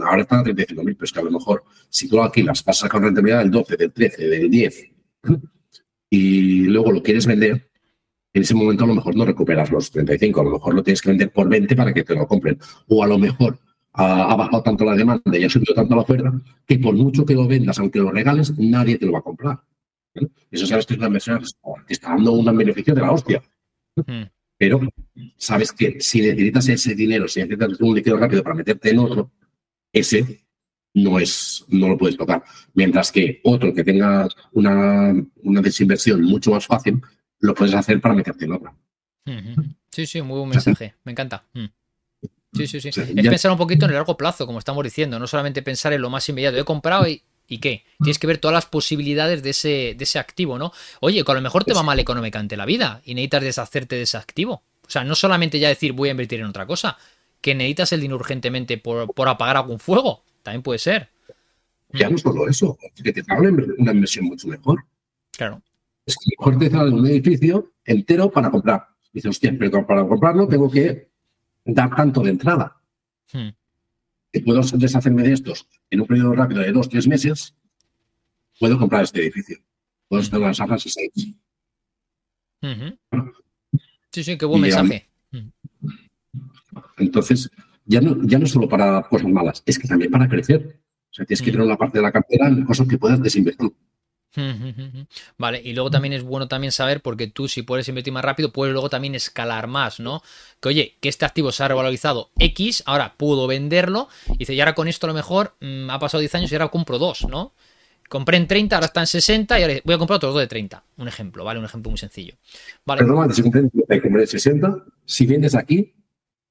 ahora 0.05 0.21
está 0.21 0.39
a 0.39 0.43
35.000, 0.43 0.76
pero 0.84 1.03
es 1.03 1.11
que 1.11 1.19
a 1.19 1.24
lo 1.24 1.32
mejor 1.32 1.63
si 1.89 2.07
tú 2.07 2.17
lo 2.17 2.24
alquilas, 2.24 2.63
vas 2.63 2.78
a 2.78 2.82
sacar 2.88 3.01
rentabilidad 3.01 3.39
del 3.39 3.51
12, 3.51 3.78
del 3.78 3.91
13, 3.91 4.28
del 4.28 4.49
10, 4.49 4.91
y 6.09 6.65
luego 6.65 6.91
lo 6.91 7.01
quieres 7.01 7.26
vender, 7.26 7.69
en 8.34 8.41
ese 8.41 8.55
momento 8.55 8.84
a 8.84 8.88
lo 8.88 8.95
mejor 8.95 9.15
no 9.15 9.26
recuperas 9.26 9.71
los 9.71 9.91
35, 9.91 10.41
a 10.41 10.43
lo 10.43 10.51
mejor 10.51 10.74
lo 10.74 10.84
tienes 10.84 11.01
que 11.01 11.09
vender 11.09 11.32
por 11.32 11.47
20 11.47 11.76
para 11.76 11.93
que 11.93 12.03
te 12.03 12.15
lo 12.15 12.28
compren. 12.28 12.57
O 12.88 13.03
a 13.03 13.07
lo 13.07 13.19
mejor 13.19 13.59
ha, 13.93 14.36
bajado 14.36 14.63
tanto 14.63 14.86
la 14.86 14.95
demanda 14.95 15.38
y 15.38 15.43
ha 15.43 15.49
subido 15.49 15.76
tanto 15.76 15.95
la 15.95 16.01
oferta 16.01 16.34
que 16.65 16.80
por 16.80 16.95
mucho 16.95 17.26
que 17.26 17.36
lo 17.36 17.47
vendas, 17.47 17.78
aunque 17.78 17.99
lo 17.99 18.11
regales, 18.11 18.57
nadie 18.57 18.97
te 18.97 19.05
lo 19.05 19.13
va 19.13 19.19
a 19.19 19.24
comprar. 19.24 19.59
Eso 20.49 20.65
sabes 20.65 20.88
que 20.88 20.93
es 20.93 20.97
una 20.99 21.07
inversión 21.07 21.41
que 21.88 21.93
está 21.93 22.09
dando 22.09 22.34
un 22.34 22.57
beneficio 22.57 22.95
de 22.95 23.01
la 23.01 23.11
hostia. 23.11 23.41
Hmm. 23.95 24.24
Pero 24.57 24.80
sabes 25.38 25.71
que 25.71 25.99
si 25.99 26.21
necesitas 26.21 26.69
ese 26.69 26.95
dinero, 26.95 27.28
si 27.28 27.39
necesitas 27.39 27.80
un 27.82 27.95
líquido 27.95 28.17
rápido 28.17 28.41
para 28.41 28.55
meterte 28.55 28.89
en 28.89 28.99
otro, 28.99 29.32
ese 29.94 30.44
no 30.96 31.20
es, 31.20 31.64
no 31.70 31.88
lo 31.88 31.98
puedes 31.98 32.18
tocar. 32.18 32.44
Mientras 32.74 33.12
que 33.12 33.39
otro 33.44 33.74
que 33.74 33.84
tenga 33.84 34.28
una, 34.52 35.14
una 35.44 35.62
desinversión 35.62 36.22
mucho 36.24 36.52
más 36.52 36.66
fácil, 36.66 37.02
lo 37.39 37.54
puedes 37.54 37.74
hacer 37.74 38.02
para 38.02 38.16
meterte 38.16 38.46
en 38.46 38.52
otro. 38.54 38.76
Sí, 39.91 40.06
sí, 40.06 40.22
muy 40.22 40.39
buen 40.39 40.50
mensaje. 40.50 40.96
Me 41.04 41.12
encanta. 41.12 41.46
Mm. 41.54 41.66
Sí, 42.54 42.68
sí, 42.68 42.80
sí. 42.80 42.89
Es 42.89 43.28
pensar 43.28 43.52
un 43.52 43.58
poquito 43.58 43.86
en 43.86 43.91
el 43.91 43.96
largo 43.96 44.16
plazo, 44.16 44.46
como 44.46 44.60
estamos 44.60 44.84
diciendo, 44.84 45.18
no 45.18 45.28
solamente 45.28 45.62
pensar 45.62 45.94
en 45.94 46.02
lo 46.02 46.10
más 46.10 46.28
inmediato. 46.30 46.58
He 46.58 46.64
comprado 46.64 47.08
y, 47.08 47.24
¿y 47.48 47.58
qué? 47.58 47.84
Tienes 48.00 48.20
que 48.20 48.28
ver 48.28 48.38
todas 48.38 48.54
las 48.54 48.66
posibilidades 48.68 49.41
de 49.41 49.50
ese, 49.50 49.96
de 49.98 50.04
ese 50.04 50.20
activo, 50.20 50.60
¿no? 50.60 50.72
Oye, 51.00 51.24
que 51.24 51.32
a 51.32 51.36
lo 51.36 51.41
mejor 51.41 51.64
te 51.64 51.74
va 51.74 51.82
mal 51.82 52.00
económicamente 52.00 52.56
la 52.56 52.66
vida 52.66 53.02
y 53.06 53.16
necesitas 53.16 53.44
deshacerte 53.44 53.96
de 53.96 54.04
ese 54.04 54.18
activo. 54.18 54.64
O 54.86 54.89
sea, 54.89 55.04
no 55.04 55.16
solamente 55.16 55.60
ya 55.60 55.70
decir 55.70 55.94
voy 55.94 56.10
a 56.10 56.12
invertir 56.12 56.41
en 56.41 56.46
otra 56.46 56.68
cosa, 56.68 56.98
que 57.44 57.54
necesitas 57.54 57.91
el 57.91 58.00
dinero 58.00 58.16
urgentemente 58.16 58.78
por, 58.78 59.14
por 59.14 59.28
apagar 59.28 59.58
algún 59.58 59.78
fuego. 59.78 60.24
También 60.41 60.64
puede 60.64 60.80
ser. 60.80 61.10
Ya 61.89 62.10
no 62.10 62.18
solo 62.18 62.48
eso, 62.48 62.78
que 62.96 63.12
te 63.12 63.24
pagan 63.24 63.76
una 63.78 63.91
inversión 63.91 64.26
mucho 64.26 64.48
mejor. 64.48 64.86
Claro. 65.32 65.62
Es 66.06 66.16
que 66.16 66.32
mejor 66.39 66.58
te 66.58 66.72
sale 66.72 66.91
un 66.91 67.06
edificio 67.06 67.74
entero 67.84 68.32
para 68.32 68.50
comprar. 68.50 68.88
Dices, 69.12 69.30
hostia, 69.30 69.54
pero 69.60 69.86
para 69.86 70.08
comprarlo 70.08 70.48
tengo 70.48 70.72
que 70.72 71.10
dar 71.66 71.94
tanto 71.94 72.22
de 72.22 72.30
entrada. 72.30 72.78
Hmm. 73.32 73.50
Que 74.32 74.39
puedo 74.39 74.62
deshacerme 74.62 75.24
de 75.24 75.34
estos 75.34 75.68
en 75.89 76.00
un 76.00 76.08
periodo 76.08 76.34
rápido 76.34 76.62
de 76.62 76.72
dos, 76.72 76.88
tres 76.88 77.08
meses, 77.08 77.56
puedo 78.58 78.80
comprar 78.80 79.04
este 79.04 79.20
edificio. 79.22 79.58
Puedo 80.08 80.24
estar 80.24 80.39
las 80.39 80.62
arras 80.62 80.84
seis. 80.84 81.12
Sí, 84.12 84.24
sí, 84.24 84.38
qué 84.38 84.46
buen 84.46 84.62
mensaje. 84.62 85.10
Entonces, 86.97 87.51
ya 87.86 88.01
no, 88.01 88.17
ya 88.24 88.39
no 88.39 88.45
solo 88.45 88.67
para 88.67 89.01
cosas 89.03 89.30
malas, 89.30 89.63
es 89.65 89.78
que 89.78 89.88
también 89.88 90.11
para 90.11 90.28
crecer. 90.28 90.80
O 91.11 91.13
sea, 91.13 91.26
tienes 91.26 91.41
que 91.41 91.51
tener 91.51 91.65
una 91.65 91.78
parte 91.78 91.99
de 91.99 92.01
la 92.01 92.11
cartera 92.11 92.47
en 92.47 92.65
cosas 92.65 92.88
que 92.88 92.97
puedas 92.97 93.21
desinvertir. 93.21 93.71
Vale, 95.38 95.61
y 95.63 95.74
luego 95.74 95.91
también 95.91 96.13
es 96.13 96.24
bueno 96.24 96.47
también 96.47 96.71
saber, 96.71 97.01
porque 97.01 97.28
tú 97.28 97.47
si 97.47 97.61
puedes 97.61 97.88
invertir 97.88 98.13
más 98.13 98.26
rápido, 98.26 98.51
puedes 98.51 98.74
luego 98.74 98.89
también 98.89 99.13
escalar 99.13 99.67
más, 99.67 99.99
¿no? 99.99 100.24
Que 100.59 100.69
oye, 100.69 100.97
que 100.99 101.09
este 101.09 101.26
activo 101.26 101.51
se 101.51 101.63
ha 101.63 101.67
revalorizado 101.67 102.32
X, 102.39 102.84
ahora 102.86 103.13
puedo 103.15 103.45
venderlo, 103.45 104.07
y 104.28 104.39
dice, 104.39 104.53
y 104.55 104.59
ahora 104.59 104.74
con 104.74 104.88
esto 104.88 105.05
a 105.05 105.09
lo 105.09 105.13
mejor 105.13 105.55
mm, 105.61 105.89
ha 105.89 105.99
pasado 105.99 106.19
10 106.21 106.36
años 106.36 106.51
y 106.51 106.55
ahora 106.55 106.69
compro 106.69 106.97
dos, 106.97 107.28
¿no? 107.30 107.53
Compré 108.09 108.38
en 108.38 108.47
30, 108.47 108.76
ahora 108.76 108.88
está 108.88 109.01
en 109.01 109.07
60 109.07 109.59
y 109.59 109.63
ahora 109.63 109.76
voy 109.86 109.95
a 109.95 109.97
comprar 109.97 110.17
otros 110.17 110.34
dos 110.34 110.41
de 110.41 110.47
30. 110.47 110.84
Un 110.97 111.07
ejemplo, 111.07 111.43
¿vale? 111.43 111.59
Un 111.59 111.65
ejemplo 111.65 111.89
muy 111.89 111.97
sencillo. 111.97 112.36
Vale. 112.86 113.01
Normalmente 113.03 113.36
si 113.36 113.43
compré 113.43 113.61
en 114.21 114.28
60, 114.28 114.84
si 115.05 115.26
vendes 115.26 115.55
aquí, 115.55 115.93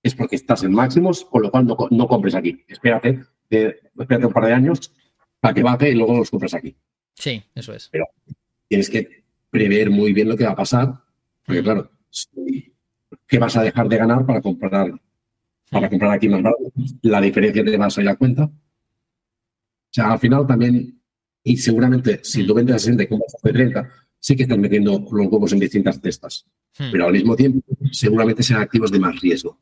es 0.03 0.15
porque 0.15 0.37
estás 0.37 0.65
en 0.65 0.73
máximos, 0.73 1.25
con 1.25 1.43
lo 1.43 1.51
cual 1.51 1.67
no, 1.67 2.07
compres 2.09 2.35
aquí. 2.35 2.65
Espérate, 2.67 3.23
espérate 3.49 4.27
un 4.27 4.33
par 4.33 4.47
de 4.47 4.53
años 4.53 4.93
para 5.39 5.55
que 5.55 5.63
baje 5.63 5.91
y 5.91 5.95
luego 5.95 6.17
los 6.17 6.31
compres 6.31 6.55
aquí. 6.55 6.77
Sí, 7.15 7.43
eso 7.55 7.73
es. 7.73 7.89
Pero 7.91 8.07
tienes 8.67 8.91
que 8.91 9.25
prever 9.49 9.91
muy 9.91 10.13
bien 10.13 10.29
lo 10.29 10.37
que 10.37 10.45
va 10.45 10.53
a 10.53 10.57
pasar, 10.57 10.95
porque 11.45 11.63
claro, 11.63 11.91
¿qué 13.27 13.39
vas 13.39 13.57
a 13.57 13.63
dejar 13.63 13.89
de 13.89 13.97
ganar 13.97 14.27
para 14.27 14.41
comprar 14.41 14.93
para 15.71 15.89
comprar 15.89 16.13
aquí 16.13 16.29
más 16.29 16.43
barato? 16.43 16.73
La 17.03 17.21
diferencia 17.21 17.65
te 17.65 17.77
vas 17.77 17.97
a 17.97 18.03
ir 18.03 18.09
a 18.09 18.17
cuenta. 18.17 18.45
O 18.45 18.51
sea, 19.95 20.13
al 20.13 20.19
final 20.19 20.47
también, 20.47 21.01
y 21.45 21.57
seguramente 21.57 22.21
si 22.25 22.47
tú 22.47 22.55
vendes 22.55 22.77
a 22.77 22.79
60 22.79 23.05
y 23.05 23.07
compras 23.07 23.37
a 23.37 23.49
30, 23.49 23.91
sí 24.19 24.37
que 24.37 24.43
estás 24.43 24.59
metiendo 24.59 24.93
los 24.99 25.27
huevos 25.27 25.53
en 25.53 25.61
distintas 25.61 26.01
cestas. 26.01 26.47
Pero 26.77 27.07
al 27.07 27.13
mismo 27.13 27.37
tiempo, 27.37 27.61
seguramente 27.91 28.43
sean 28.43 28.63
activos 28.63 28.91
de 28.91 28.99
más 28.99 29.21
riesgo 29.21 29.59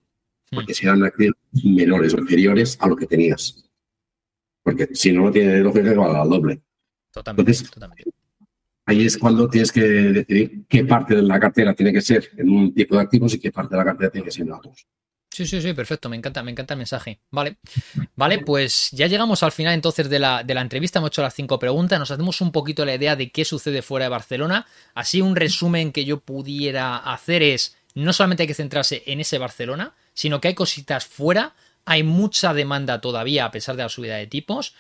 porque 0.51 0.74
serán 0.74 1.03
activos 1.05 1.36
menores 1.64 2.14
o 2.14 2.18
inferiores 2.18 2.76
a 2.80 2.88
lo 2.88 2.96
que 2.96 3.07
tenías. 3.07 3.64
Porque 4.62 4.88
si 4.92 5.12
no, 5.12 5.24
no 5.24 5.30
tiene 5.30 5.61
lógica 5.61 5.90
que 5.90 5.96
valga 5.96 6.22
al 6.22 6.28
doble. 6.28 6.62
Totalmente, 7.12 7.53
Entonces, 7.53 8.12
Ahí 8.86 9.07
es 9.07 9.16
cuando 9.16 9.48
tienes 9.48 9.70
que 9.70 9.82
decidir 9.82 10.64
qué 10.68 10.84
parte 10.84 11.14
de 11.14 11.22
la 11.22 11.38
cartera 11.38 11.74
tiene 11.74 11.92
que 11.92 12.01
ser 12.01 12.28
en 12.36 12.48
un 12.51 12.74
tipo 12.74 12.96
de 12.96 13.03
activos 13.03 13.32
y 13.34 13.38
qué 13.38 13.53
parte 13.53 13.74
de 13.74 13.78
la 13.78 13.84
cartera 13.84 14.11
tiene 14.11 14.24
que 14.24 14.32
ser 14.32 14.46
en 14.46 14.53
otros. 14.53 14.86
Sí, 15.30 15.46
sí, 15.46 15.62
sí, 15.62 15.72
perfecto, 15.74 16.09
me 16.09 16.16
encanta, 16.16 16.42
me 16.42 16.51
encanta 16.51 16.74
el 16.74 16.78
mensaje. 16.78 17.20
Vale, 17.30 17.59
vale, 18.16 18.40
pues 18.40 18.90
ya 18.90 19.07
llegamos 19.07 19.44
al 19.44 19.53
final 19.53 19.74
entonces 19.74 20.11
de 20.11 20.18
la, 20.18 20.42
de 20.42 20.55
la 20.55 20.61
entrevista, 20.61 20.98
hemos 20.98 21.11
hecho 21.11 21.22
las 21.22 21.34
cinco 21.34 21.61
preguntas, 21.61 22.01
nos 22.01 22.11
hacemos 22.11 22.40
un 22.40 22.51
poquito 22.51 22.84
la 22.84 22.96
idea 22.96 23.14
de 23.14 23.30
qué 23.30 23.44
sucede 23.44 23.80
fuera 23.80 24.07
de 24.07 24.11
Barcelona. 24.11 24.66
Así 24.92 25.20
un 25.20 25.36
resumen 25.36 25.92
que 25.92 26.05
yo 26.05 26.18
pudiera 26.18 26.96
hacer 26.96 27.44
es, 27.44 27.76
no 27.94 28.12
solamente 28.12 28.42
hay 28.42 28.48
que 28.48 28.55
centrarse 28.55 29.05
en 29.07 29.20
ese 29.20 29.38
Barcelona, 29.38 29.94
sino 30.21 30.39
que 30.39 30.49
hay 30.49 30.55
cositas 30.55 31.07
fuera, 31.07 31.55
hay 31.87 32.03
mucha 32.03 32.53
demanda 32.53 33.01
todavía 33.01 33.47
a 33.47 33.51
pesar 33.51 33.77
de 33.77 33.85
la 33.85 33.89
subida 33.89 34.16
de 34.16 34.27
tipos. 34.27 34.75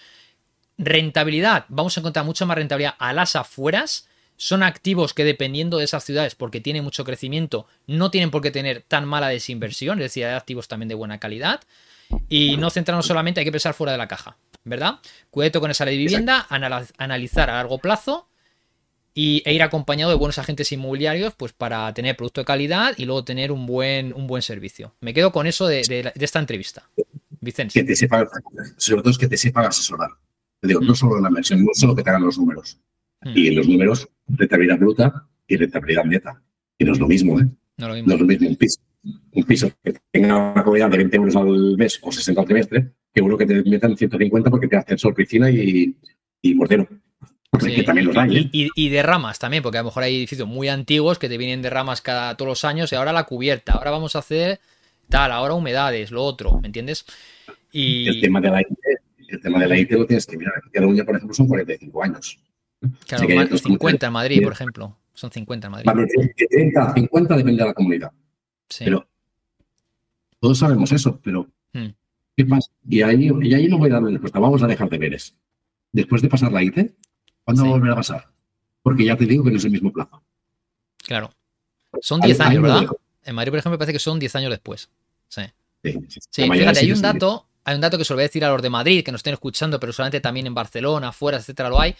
Rentabilidad, 0.76 1.64
vamos 1.70 1.96
a 1.96 2.00
encontrar 2.00 2.26
mucha 2.26 2.44
más 2.44 2.58
rentabilidad 2.58 2.94
a 2.98 3.14
las 3.14 3.36
afueras. 3.36 4.06
Son 4.36 4.62
activos 4.62 5.14
que 5.14 5.24
dependiendo 5.24 5.78
de 5.78 5.84
esas 5.84 6.04
ciudades, 6.04 6.34
porque 6.34 6.60
tienen 6.60 6.84
mucho 6.84 7.04
crecimiento, 7.04 7.66
no 7.86 8.10
tienen 8.10 8.30
por 8.30 8.42
qué 8.42 8.50
tener 8.50 8.82
tan 8.86 9.08
mala 9.08 9.28
desinversión, 9.28 9.98
es 10.00 10.04
decir, 10.04 10.26
hay 10.26 10.34
activos 10.34 10.68
también 10.68 10.90
de 10.90 10.94
buena 10.94 11.18
calidad. 11.18 11.62
Y 12.28 12.58
no 12.58 12.68
centrarnos 12.68 13.06
solamente, 13.06 13.40
hay 13.40 13.46
que 13.46 13.52
pensar 13.52 13.72
fuera 13.72 13.92
de 13.92 13.98
la 13.98 14.08
caja, 14.08 14.36
¿verdad? 14.64 14.98
Cuidado 15.30 15.62
con 15.62 15.70
esa 15.70 15.86
ley 15.86 15.96
de 15.96 16.04
vivienda, 16.04 16.46
analizar 16.50 17.48
a 17.48 17.54
largo 17.54 17.78
plazo 17.78 18.28
y, 19.14 19.42
e 19.44 19.54
ir 19.54 19.62
acompañado 19.62 20.10
de 20.10 20.16
buenos 20.16 20.38
agentes 20.38 20.70
inmobiliarios 20.72 21.34
pues 21.34 21.52
para 21.52 21.92
tener 21.94 22.16
producto 22.16 22.40
de 22.40 22.44
calidad 22.44 22.94
y 22.96 23.04
luego 23.04 23.24
tener 23.24 23.52
un 23.52 23.66
buen, 23.66 24.12
un 24.12 24.26
buen 24.26 24.42
servicio. 24.42 24.94
Me 25.00 25.14
quedo 25.14 25.32
con 25.32 25.46
eso 25.46 25.66
de, 25.66 26.12
esta 26.14 26.38
entrevista. 26.38 26.88
Vicente. 27.40 27.72
Que 27.72 27.84
te 27.84 27.96
sepa, 27.96 28.28
sobre 28.76 29.02
todo 29.02 29.10
es 29.10 29.18
que 29.18 29.28
te 29.28 29.36
sepa 29.36 29.66
asesorar. 29.66 30.10
digo, 30.62 30.80
no 30.80 30.92
mm. 30.92 30.96
solo 30.96 31.20
la 31.20 31.28
inversión, 31.28 31.64
no 31.64 31.70
solo 31.72 31.96
que 31.96 32.02
te 32.02 32.10
hagan 32.10 32.22
los 32.22 32.38
números. 32.38 32.78
Mm. 33.22 33.32
Y 33.34 33.50
los 33.50 33.66
números, 33.66 34.08
rentabilidad 34.28 34.78
bruta 34.78 35.26
y 35.46 35.56
rentabilidad 35.56 36.04
neta. 36.04 36.42
Y 36.78 36.84
no 36.84 36.92
es 36.92 36.98
lo 36.98 37.08
mismo, 37.08 37.40
¿eh? 37.40 37.46
No, 37.78 37.88
lo 37.88 37.94
mismo. 37.94 38.08
no 38.08 38.14
es 38.14 38.20
lo 38.20 38.26
mismo 38.26 38.48
un 38.48 38.56
piso. 38.56 38.80
Un 39.32 39.44
piso 39.44 39.70
que 39.82 39.94
tenga 40.10 40.52
una 40.52 40.62
comodidad 40.62 40.90
de 40.90 40.98
20 40.98 41.16
euros 41.16 41.36
al 41.36 41.76
mes 41.78 41.98
o 42.02 42.12
60 42.12 42.38
al 42.38 42.46
trimestre, 42.46 42.92
que 43.14 43.22
uno 43.22 43.38
que 43.38 43.46
te 43.46 43.62
metan 43.62 43.96
150 43.96 44.50
porque 44.50 44.68
te 44.68 44.76
hace 44.76 44.98
sol, 44.98 45.14
piscina 45.14 45.50
y, 45.50 45.96
y 46.42 46.54
mortero. 46.54 46.86
¿Eh? 47.58 48.50
y, 48.52 48.88
de 48.88 49.02
ramas 49.02 49.38
también, 49.38 49.62
porque 49.62 49.78
a 49.78 49.82
lo 49.82 49.86
mejor 49.86 50.02
hay 50.02 50.16
edificios 50.16 50.48
muy 50.48 50.68
antiguos 50.68 51.18
que 51.18 51.28
te 51.28 51.38
vienen 51.38 51.62
de 51.62 51.70
ramas 51.70 52.00
cada 52.00 52.36
todos 52.36 52.48
los 52.48 52.64
años 52.64 52.92
y 52.92 52.96
ahora 52.96 53.12
la 53.12 53.24
cubierta, 53.24 53.72
ahora 53.72 53.90
vamos 53.90 54.16
a 54.16 54.20
hacer 54.20 54.60
tal, 55.08 55.32
ahora 55.32 55.54
humedades, 55.54 56.10
lo 56.10 56.22
otro, 56.22 56.60
¿me 56.60 56.68
entiendes? 56.68 57.04
Y 57.72 58.08
el 58.08 58.20
tema 58.20 58.40
de 58.40 58.50
la 58.50 58.60
IT, 58.60 58.78
el 59.28 59.40
tema 59.40 59.58
de 59.60 59.68
la 59.68 59.78
IT 59.78 59.90
lo 59.92 60.06
tienes 60.06 60.26
que 60.26 60.36
mirar. 60.36 60.54
Aquí 60.58 60.70
Cataluña, 60.70 61.04
por 61.04 61.16
ejemplo, 61.16 61.34
son 61.34 61.48
45 61.48 62.02
años. 62.02 62.38
Claro, 63.06 63.56
50 63.56 64.06
en 64.06 64.12
Madrid, 64.12 64.42
por 64.42 64.52
ejemplo. 64.52 64.96
Son 65.14 65.30
50 65.30 65.66
en 65.66 65.70
Madrid. 65.70 65.90
De 66.36 66.46
30 66.46 66.82
a 66.82 66.94
50 66.94 67.36
depende 67.36 67.62
de 67.62 67.68
la 67.68 67.74
comunidad. 67.74 68.10
Sí. 68.68 68.84
Pero 68.84 69.06
todos 70.38 70.58
sabemos 70.58 70.90
eso, 70.92 71.20
pero 71.22 71.46
hmm. 71.72 71.88
¿qué 72.36 72.44
pasa? 72.46 72.70
Y 72.88 73.02
ahí, 73.02 73.30
y 73.42 73.54
ahí 73.54 73.68
no 73.68 73.78
voy 73.78 73.90
a 73.90 73.94
darle 73.94 74.12
respuesta. 74.12 74.38
Vamos 74.38 74.62
a 74.62 74.66
dejar 74.66 74.88
de 74.88 74.98
ver 74.98 75.14
eso. 75.14 75.34
Después 75.92 76.22
de 76.22 76.28
pasar 76.28 76.52
la 76.52 76.62
IT, 76.62 76.92
¿cuándo 77.54 77.62
va 77.64 77.68
a 77.68 77.78
volver 77.78 77.92
a 77.92 77.96
pasar? 77.96 78.28
Porque 78.82 79.04
ya 79.04 79.16
te 79.16 79.26
digo 79.26 79.44
que 79.44 79.50
no 79.50 79.56
es 79.56 79.64
el 79.64 79.70
mismo 79.70 79.92
plazo. 79.92 80.22
Claro. 80.98 81.30
Son 82.00 82.20
10 82.20 82.40
años, 82.40 82.62
¿verdad? 82.62 82.86
En 83.24 83.34
Madrid, 83.34 83.50
por 83.50 83.58
ejemplo, 83.58 83.72
me 83.72 83.78
parece 83.78 83.92
que 83.92 83.98
son 83.98 84.18
10 84.18 84.36
años 84.36 84.50
después. 84.50 84.88
Sí. 85.28 85.42
Sí, 85.82 86.50
fíjate, 86.50 86.80
hay 86.80 86.92
un 86.92 87.02
dato, 87.02 87.46
hay 87.64 87.74
un 87.74 87.80
dato 87.80 87.98
que 87.98 88.04
se 88.04 88.12
lo 88.12 88.16
voy 88.16 88.22
a 88.22 88.28
decir 88.28 88.44
a 88.44 88.50
los 88.50 88.62
de 88.62 88.70
Madrid, 88.70 89.04
que 89.04 89.12
nos 89.12 89.20
estén 89.20 89.34
escuchando, 89.34 89.80
pero 89.80 89.92
solamente 89.92 90.20
también 90.20 90.46
en 90.46 90.54
Barcelona, 90.54 91.08
afuera, 91.08 91.38
etcétera, 91.38 91.68
lo 91.68 91.80
hay. 91.80 91.94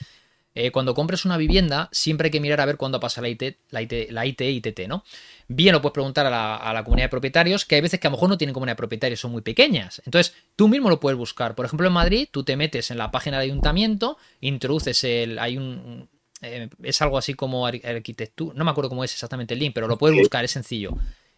Eh, 0.54 0.72
cuando 0.72 0.94
compres 0.94 1.24
una 1.24 1.36
vivienda, 1.36 1.88
siempre 1.92 2.26
hay 2.26 2.30
que 2.30 2.40
mirar 2.40 2.60
a 2.60 2.66
ver 2.66 2.76
cuándo 2.76 2.98
pasa 2.98 3.20
la 3.20 3.28
IT, 3.28 3.58
la 3.70 3.82
IT, 3.82 4.10
la 4.10 4.26
IT 4.26 4.40
y 4.40 4.56
ITT, 4.56 4.88
¿no? 4.88 5.04
Bien, 5.46 5.72
lo 5.72 5.80
puedes 5.80 5.94
preguntar 5.94 6.26
a 6.26 6.30
la, 6.30 6.56
a 6.56 6.72
la, 6.72 6.82
comunidad 6.82 7.06
de 7.06 7.10
propietarios, 7.10 7.64
que 7.64 7.76
hay 7.76 7.80
veces 7.80 8.00
que 8.00 8.08
a 8.08 8.10
lo 8.10 8.16
mejor 8.16 8.28
no 8.28 8.38
tienen 8.38 8.54
comunidad 8.54 8.72
de 8.72 8.78
propietarios, 8.78 9.20
son 9.20 9.30
muy 9.30 9.42
pequeñas. 9.42 10.02
Entonces, 10.04 10.34
tú 10.56 10.66
mismo 10.68 10.90
lo 10.90 10.98
puedes 10.98 11.16
buscar. 11.16 11.54
Por 11.54 11.66
ejemplo, 11.66 11.86
en 11.86 11.92
Madrid, 11.92 12.28
tú 12.30 12.42
te 12.42 12.56
metes 12.56 12.90
en 12.90 12.98
la 12.98 13.10
página 13.12 13.38
de 13.38 13.44
ayuntamiento, 13.44 14.18
introduces 14.40 15.04
el. 15.04 15.38
Hay 15.38 15.56
un. 15.56 16.08
Eh, 16.42 16.68
es 16.82 17.00
algo 17.02 17.18
así 17.18 17.34
como 17.34 17.66
arquitectura. 17.66 18.56
No 18.56 18.64
me 18.64 18.70
acuerdo 18.70 18.88
cómo 18.88 19.04
es 19.04 19.12
exactamente 19.12 19.54
el 19.54 19.60
link, 19.60 19.72
pero 19.74 19.86
lo 19.86 19.98
puedes 19.98 20.18
buscar, 20.18 20.44
es 20.44 20.50
sencillo 20.50 20.96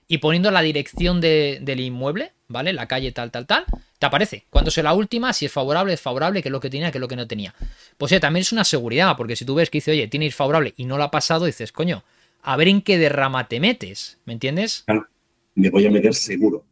y 0.09 0.19
poniendo 0.19 0.51
la 0.51 0.63
dirección 0.63 1.21
del 1.21 1.81
inmueble, 1.81 2.33
¿vale? 2.49 2.73
La 2.73 2.87
calle 2.87 3.13
tal, 3.13 3.31
tal, 3.31 3.47
tal, 3.47 3.65
te 3.99 4.07
aparece. 4.07 4.45
Cuando 4.51 4.71
sea 4.71 4.85
la 4.85 4.95
última, 4.95 5.33
si 5.33 5.47
es 5.47 5.53
favorable, 5.53 5.95
es 5.95 6.01
favorable, 6.01 6.43
que 6.43 6.49
es 6.49 6.53
lo 6.53 6.61
que 6.61 6.71
tenía, 6.71 6.91
que 6.91 6.99
es 6.99 7.01
lo 7.01 7.09
que 7.09 7.17
no 7.17 7.27
tenía. 7.27 7.55
Pues 7.97 8.11
ya 8.11 8.21
también 8.21 8.43
es 8.43 8.53
una 8.53 8.65
seguridad, 8.65 9.17
porque 9.17 9.37
si 9.37 9.45
tú 9.45 9.55
ves 9.55 9.71
que 9.71 9.79
dice, 9.79 9.93
oye, 9.93 10.09
tiene 10.09 10.27
ir 10.27 10.33
favorable 10.33 10.75
y 10.77 10.85
no 10.85 10.99
lo 10.99 11.05
ha 11.05 11.11
pasado, 11.11 11.47
dices, 11.47 11.73
coño, 11.73 12.05
a 12.43 12.57
ver 12.57 12.69
en 12.69 12.83
qué 12.83 12.99
derrama 12.99 13.49
te 13.49 13.61
metes, 13.61 14.19
¿me 14.25 14.33
entiendes? 14.33 14.83
Claro, 14.87 15.07
me 15.55 15.71
voy 15.71 15.87
a 15.87 15.91
meter 15.91 16.15
seguro. 16.15 16.65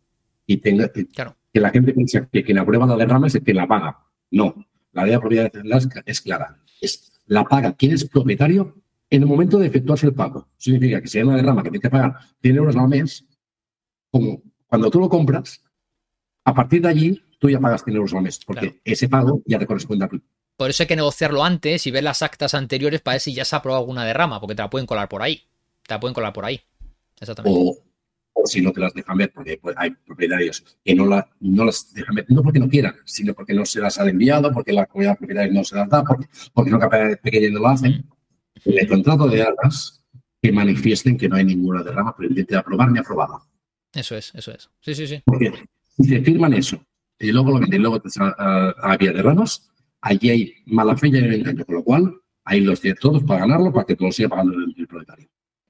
Y 0.46 0.56
tenga, 0.58 0.90
que, 0.92 1.06
claro. 1.06 1.36
que 1.52 1.60
la 1.60 1.70
gente 1.70 1.92
piensa 1.92 2.28
que 2.30 2.42
quien 2.42 2.58
aprueba 2.58 2.86
la 2.86 2.96
derrama 2.96 3.28
es 3.28 3.36
el 3.36 3.44
que 3.44 3.54
la 3.54 3.66
paga. 3.66 4.00
No, 4.32 4.66
la 4.92 5.04
ley 5.04 5.12
de 5.12 5.20
propiedad 5.20 5.52
es 6.04 6.20
clara. 6.20 6.58
Es 6.80 7.22
la 7.26 7.44
paga 7.44 7.72
quien 7.74 7.92
es 7.92 8.04
propietario 8.04 8.79
en 9.10 9.22
el 9.22 9.28
momento 9.28 9.58
de 9.58 9.66
efectuarse 9.66 10.06
el 10.06 10.14
pago. 10.14 10.48
Significa 10.56 11.02
que 11.02 11.08
si 11.08 11.18
hay 11.18 11.24
una 11.24 11.36
derrama 11.36 11.62
que 11.62 11.70
tiene 11.70 11.82
que 11.82 11.90
pagar 11.90 12.14
100 12.40 12.56
euros 12.56 12.76
al 12.76 12.88
mes, 12.88 13.26
como 14.10 14.42
cuando 14.66 14.90
tú 14.90 15.00
lo 15.00 15.08
compras, 15.08 15.62
a 16.44 16.54
partir 16.54 16.80
de 16.80 16.88
allí 16.88 17.22
tú 17.38 17.50
ya 17.50 17.58
pagas 17.58 17.82
100 17.82 17.96
euros 17.96 18.14
al 18.14 18.22
mes, 18.22 18.40
porque 18.46 18.80
ese 18.84 19.08
pago 19.08 19.42
ya 19.46 19.58
te 19.58 19.66
corresponde 19.66 20.04
a 20.04 20.08
ti. 20.08 20.22
Por 20.56 20.70
eso 20.70 20.82
hay 20.82 20.86
que 20.86 20.96
negociarlo 20.96 21.42
antes 21.42 21.86
y 21.86 21.90
ver 21.90 22.04
las 22.04 22.22
actas 22.22 22.54
anteriores 22.54 23.00
para 23.00 23.14
ver 23.14 23.20
si 23.20 23.34
ya 23.34 23.44
se 23.44 23.56
ha 23.56 23.58
aprobado 23.58 23.80
alguna 23.80 24.04
derrama, 24.04 24.40
porque 24.40 24.54
te 24.54 24.62
la 24.62 24.70
pueden 24.70 24.86
colar 24.86 25.08
por 25.08 25.22
ahí. 25.22 25.42
Te 25.86 25.94
la 25.94 26.00
pueden 26.00 26.14
colar 26.14 26.32
por 26.32 26.44
ahí. 26.44 26.60
Exactamente. 27.18 27.58
O, 28.32 28.46
si 28.46 28.60
no 28.62 28.72
te 28.72 28.80
las 28.80 28.94
dejan 28.94 29.18
ver, 29.18 29.32
porque 29.32 29.58
pues, 29.58 29.74
hay 29.78 29.90
propietarios 29.90 30.64
que 30.84 30.94
no, 30.94 31.06
la, 31.06 31.28
no 31.40 31.64
las 31.64 31.92
dejan 31.92 32.14
ver, 32.14 32.26
no 32.28 32.42
porque 32.42 32.58
no 32.58 32.68
quieran, 32.68 32.94
sino 33.04 33.34
porque 33.34 33.54
no 33.54 33.66
se 33.66 33.80
las 33.80 33.98
han 33.98 34.08
enviado, 34.08 34.52
porque 34.52 34.72
la 34.72 34.86
comunidad 34.86 35.12
de 35.12 35.16
propietarios 35.16 35.54
no 35.54 35.64
se 35.64 35.76
las 35.76 35.88
da, 35.88 36.04
porque, 36.04 36.26
porque 36.52 36.70
no 36.70 36.78
capaz 36.78 37.16
pequeños 37.16 37.52
no 37.52 37.60
lo 37.60 37.68
hacen. 37.68 37.92
Mm. 37.92 38.19
El 38.64 38.88
contrato 38.88 39.28
de 39.28 39.42
arras 39.42 40.04
que 40.42 40.52
manifiesten 40.52 41.16
que 41.16 41.28
no 41.28 41.36
hay 41.36 41.44
ninguna 41.44 41.82
derrama 41.82 42.16
pendiente 42.16 42.54
de 42.54 42.60
aprobar 42.60 42.90
ni 42.90 42.98
aprobada. 42.98 43.38
Eso 43.92 44.16
es, 44.16 44.32
eso 44.34 44.52
es. 44.52 44.70
Sí, 44.80 44.94
sí, 44.94 45.06
sí. 45.06 45.22
Porque 45.24 45.52
si 45.96 46.04
se 46.04 46.20
firman 46.22 46.54
eso 46.54 46.82
y 47.18 47.32
luego 47.32 47.50
lo 47.50 47.60
venden, 47.60 47.82
luego 47.82 48.00
te 48.00 48.08
a, 48.20 48.70
a, 48.70 48.96
vía 48.96 49.12
de 49.12 49.22
ranos, 49.22 49.70
allí 50.00 50.30
hay 50.30 50.54
mala 50.66 50.96
fe 50.96 51.08
y 51.08 51.16
hay 51.16 51.34
engaño, 51.34 51.64
con 51.64 51.74
lo 51.74 51.84
cual 51.84 52.14
ahí 52.44 52.60
los 52.60 52.80
tiene 52.80 52.96
todos 53.00 53.22
para 53.24 53.40
ganarlo, 53.40 53.72
para 53.72 53.84
que 53.84 53.96
todo 53.96 54.10
siga 54.10 54.30
pagando 54.30 54.54
el, 54.54 54.74
el 54.76 54.86
proletario. 54.86 55.28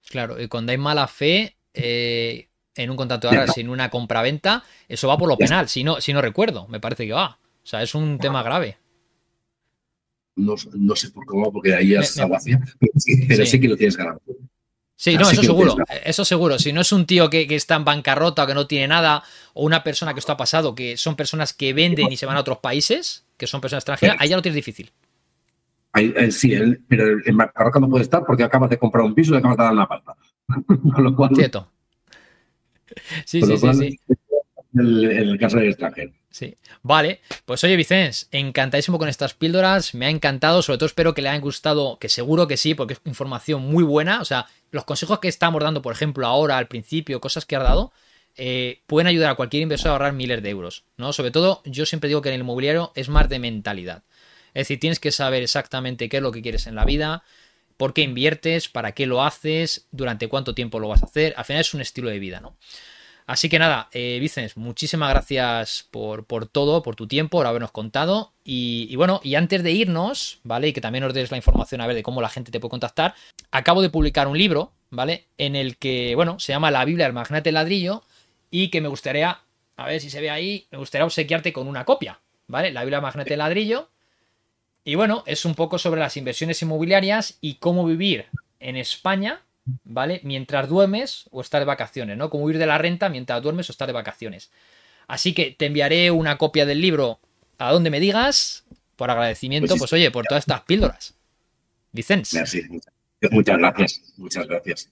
Claro, 0.09 0.41
y 0.41 0.49
cuando 0.49 0.73
hay 0.73 0.79
mala 0.79 1.07
fe, 1.07 1.57
eh, 1.75 2.49
en 2.75 2.91
un 2.91 2.97
contrato 2.97 3.29
de 3.29 3.37
arras, 3.37 3.55
sin 3.55 3.69
una 3.69 3.91
compraventa, 3.91 4.65
eso 4.89 5.09
va 5.09 5.19
por 5.19 5.29
lo 5.29 5.37
penal, 5.37 5.69
si 5.69 5.85
no, 5.85 6.01
si 6.01 6.13
no 6.13 6.23
recuerdo, 6.23 6.69
me 6.69 6.81
parece 6.81 7.07
que 7.07 7.13
va. 7.13 7.39
O 7.63 7.67
sea, 7.67 7.83
es 7.83 7.95
un 7.95 8.19
tema 8.19 8.43
grave. 8.43 8.79
No, 10.41 10.55
no, 10.75 10.97
sé 10.97 11.11
por 11.11 11.27
cómo, 11.27 11.53
porque 11.53 11.75
ahí 11.75 11.95
es 11.95 12.19
agua 12.19 12.39
vacía, 12.39 12.61
pero, 12.79 12.93
sí, 12.97 13.25
pero 13.29 13.45
sí. 13.45 13.53
sí 13.53 13.61
que 13.61 13.69
lo 13.69 13.77
tienes 13.77 13.97
ganado. 13.97 14.21
Sí, 15.01 15.17
no, 15.17 15.31
eso 15.31 15.43
seguro, 15.43 15.77
eso 16.05 16.25
seguro. 16.27 16.59
Si 16.59 16.75
no 16.75 16.83
es 16.83 16.93
un 16.93 17.07
tío 17.07 17.31
que, 17.31 17.47
está 17.49 17.77
en 17.77 17.87
bancarrota 17.87 18.45
o 18.45 18.47
que 18.47 18.53
no 18.53 18.67
tiene 18.67 18.87
nada, 18.87 19.23
o 19.55 19.65
una 19.65 19.83
persona 19.83 20.13
que 20.13 20.21
esto 20.21 20.33
ha 20.33 20.37
pasado, 20.37 20.75
que 20.75 20.99
son 20.99 21.17
personas 21.17 21.55
que 21.55 21.73
venden 21.73 22.13
y 22.13 22.19
se 22.19 22.27
van 22.27 22.37
a 22.37 22.41
otros 22.41 22.59
países, 22.59 23.25
que 23.39 23.47
son 23.47 23.63
personas 23.63 23.81
extranjeras, 23.81 24.17
ahí 24.19 24.29
ya 24.29 24.37
lo 24.37 24.43
tienes 24.43 24.57
difícil. 24.57 24.93
sí, 26.31 26.55
pero 26.87 27.17
en 27.25 27.35
bancarrota 27.35 27.81
no 27.81 27.89
puede 27.89 28.03
estar 28.03 28.25
porque 28.27 28.45
acabas 28.45 28.69
de 28.69 28.79
comprar 28.79 29.03
un 29.05 29.15
piso 29.15 29.33
y 29.33 29.39
acabas 29.39 29.57
de 29.57 29.65
dar 29.65 29.73
una 29.73 29.89
pata. 29.89 30.17
Con 30.67 31.03
lo 31.03 31.17
cual. 31.17 31.31
Cierto. 31.35 31.71
Sí, 33.25 33.41
sí, 33.41 33.57
sí, 33.57 33.73
sí. 33.73 33.99
El, 34.75 35.05
el 35.05 35.39
caso 35.39 35.57
del 35.57 35.71
extranjero. 35.71 36.13
Sí. 36.31 36.57
Vale, 36.83 37.21
pues 37.45 37.65
oye 37.65 37.75
Vicens, 37.75 38.29
encantadísimo 38.31 38.99
con 38.99 39.09
estas 39.09 39.35
píldoras, 39.35 39.95
me 39.95 40.07
ha 40.07 40.11
encantado, 40.11 40.63
sobre 40.63 40.79
todo 40.79 40.87
espero 40.87 41.13
que 41.13 41.23
le 41.23 41.29
hayan 41.29 41.41
gustado, 41.41 41.99
que 41.99 42.09
seguro 42.09 42.47
que 42.47 42.57
sí, 42.57 42.75
porque 42.75 42.95
es 42.95 43.01
información 43.05 43.63
muy 43.63 43.83
buena, 43.83 44.21
o 44.21 44.25
sea, 44.25 44.47
los 44.71 44.85
consejos 44.85 45.19
que 45.19 45.27
estamos 45.27 45.61
dando, 45.61 45.83
por 45.83 45.93
ejemplo, 45.93 46.27
ahora 46.27 46.57
al 46.57 46.69
principio, 46.69 47.21
cosas 47.21 47.47
que 47.47 47.57
ha 47.57 47.61
dado, 47.61 47.93
eh, 48.37 48.81
pueden 48.87 49.09
ayudar 49.09 49.31
a 49.31 49.35
cualquier 49.35 49.65
inversor 49.65 49.89
a 49.89 49.93
ahorrar 49.93 50.13
miles 50.13 50.41
de 50.41 50.51
euros, 50.51 50.85
¿no? 50.97 51.13
Sobre 51.13 51.33
todo, 51.33 51.63
yo 51.65 51.85
siempre 51.85 52.07
digo 52.07 52.23
que 52.23 52.29
en 52.29 52.37
el 52.37 52.41
inmobiliario 52.43 52.93
es 52.95 53.09
más 53.09 53.29
de 53.29 53.41
mentalidad. 53.41 54.05
Es 54.55 54.63
decir, 54.63 54.79
tienes 54.79 55.01
que 55.01 55.11
saber 55.11 55.43
exactamente 55.43 56.09
qué 56.09 56.19
es 56.19 56.23
lo 56.23 56.31
que 56.31 56.43
quieres 56.43 56.69
en 56.69 56.77
la 56.77 56.85
vida, 56.85 57.25
por 57.77 57.93
qué 57.93 58.03
inviertes, 58.03 58.69
para 58.69 58.93
qué 58.93 59.07
lo 59.07 59.25
haces, 59.25 59.87
durante 59.91 60.29
cuánto 60.29 60.55
tiempo 60.55 60.79
lo 60.79 60.89
vas 60.89 61.03
a 61.03 61.07
hacer. 61.07 61.35
Al 61.37 61.45
final 61.45 61.61
es 61.63 61.75
un 61.75 61.81
estilo 61.81 62.09
de 62.09 62.19
vida, 62.19 62.41
¿no? 62.41 62.57
Así 63.31 63.49
que 63.49 63.61
nada, 63.61 63.89
eh, 63.93 64.19
Vicens, 64.21 64.57
muchísimas 64.57 65.09
gracias 65.11 65.87
por, 65.93 66.27
todo, 66.49 66.83
por 66.83 66.97
tu 66.97 67.07
tiempo, 67.07 67.39
por 67.39 67.47
habernos 67.47 67.71
contado. 67.71 68.33
Y, 68.43 68.97
bueno, 68.97 69.21
y 69.23 69.37
antes 69.37 69.63
de 69.63 69.71
irnos, 69.71 70.41
¿vale? 70.43 70.67
Y 70.67 70.73
que 70.73 70.81
también 70.81 71.05
nos 71.05 71.15
des 71.15 71.31
la 71.31 71.37
información 71.37 71.81
a 71.81 71.87
ver 71.87 71.95
de 71.95 72.03
cómo 72.03 72.21
la 72.21 72.29
gente 72.29 72.51
te 72.51 72.59
puede 72.59 72.71
contactar, 72.71 73.15
acabo 73.53 73.83
de 73.83 73.89
publicar 73.89 74.27
un 74.27 74.37
libro, 74.37 74.73
¿vale? 74.91 75.27
En 75.39 75.55
el 75.55 75.77
que, 75.77 76.17
bueno, 76.17 76.41
se 76.41 76.53
llama 76.53 76.73
La 76.73 76.85
Biblia 76.85 77.07
del 77.07 77.13
Magnate 77.13 77.53
Ladrillo 77.53 78.03
y 78.51 78.67
que 78.67 78.81
me 78.81 78.89
gustaría, 78.89 79.39
a 79.77 79.87
ver 79.87 80.01
si 80.01 80.11
se 80.11 80.21
ve 80.21 80.31
ahí, 80.31 80.67
me 80.73 80.79
gustaría 80.79 81.05
obsequiarte 81.05 81.53
con 81.53 81.69
una 81.69 81.85
copia, 81.85 82.19
¿vale? 82.49 82.73
La 82.73 82.81
Biblia 82.81 82.99
del 82.99 83.05
Magnate 83.05 83.37
Ladrillo. 83.37 83.91
Y 84.83 84.97
bueno, 84.97 85.23
es 85.27 85.45
un 85.45 85.55
poco 85.55 85.79
sobre 85.79 86.01
las 86.01 86.17
inversiones 86.17 86.61
inmobiliarias 86.63 87.39
y 87.41 87.55
cómo 87.61 87.87
vivir 87.87 88.27
en 88.59 88.77
España 88.77 89.41
¿vale? 89.85 90.21
Mientras 90.25 90.69
duermes 90.69 91.29
o 91.31 91.41
estar 91.41 91.61
de 91.61 91.67
vacaciones, 91.67 92.17
¿no? 92.17 92.31
Como 92.31 92.45
huir 92.45 92.59
de 92.59 92.67
la 92.67 92.79
renta 92.79 93.09
mientras 93.09 93.43
duermes 93.43 93.69
o 93.69 93.73
estar 93.73 93.87
de 93.87 93.93
vacaciones. 93.93 94.51
Así 95.07 95.35
que 95.35 95.51
te 95.51 95.67
enviaré 95.67 96.11
una 96.11 96.39
copia 96.39 96.67
del 96.67 96.81
libro 96.81 97.19
a 97.59 97.73
donde 97.73 97.91
me 97.91 98.01
digas, 98.01 98.65
por 98.97 99.11
agradecimiento, 99.11 99.69
pues, 99.69 99.81
pues 99.81 99.93
oye, 99.93 100.11
por 100.11 100.27
todas 100.27 100.43
estas 100.43 100.63
píldoras. 100.63 101.15
Vicens. 101.93 102.37
Muchas 103.31 103.59
gracias, 103.59 104.15
muchas 104.17 104.47
gracias. 104.47 104.91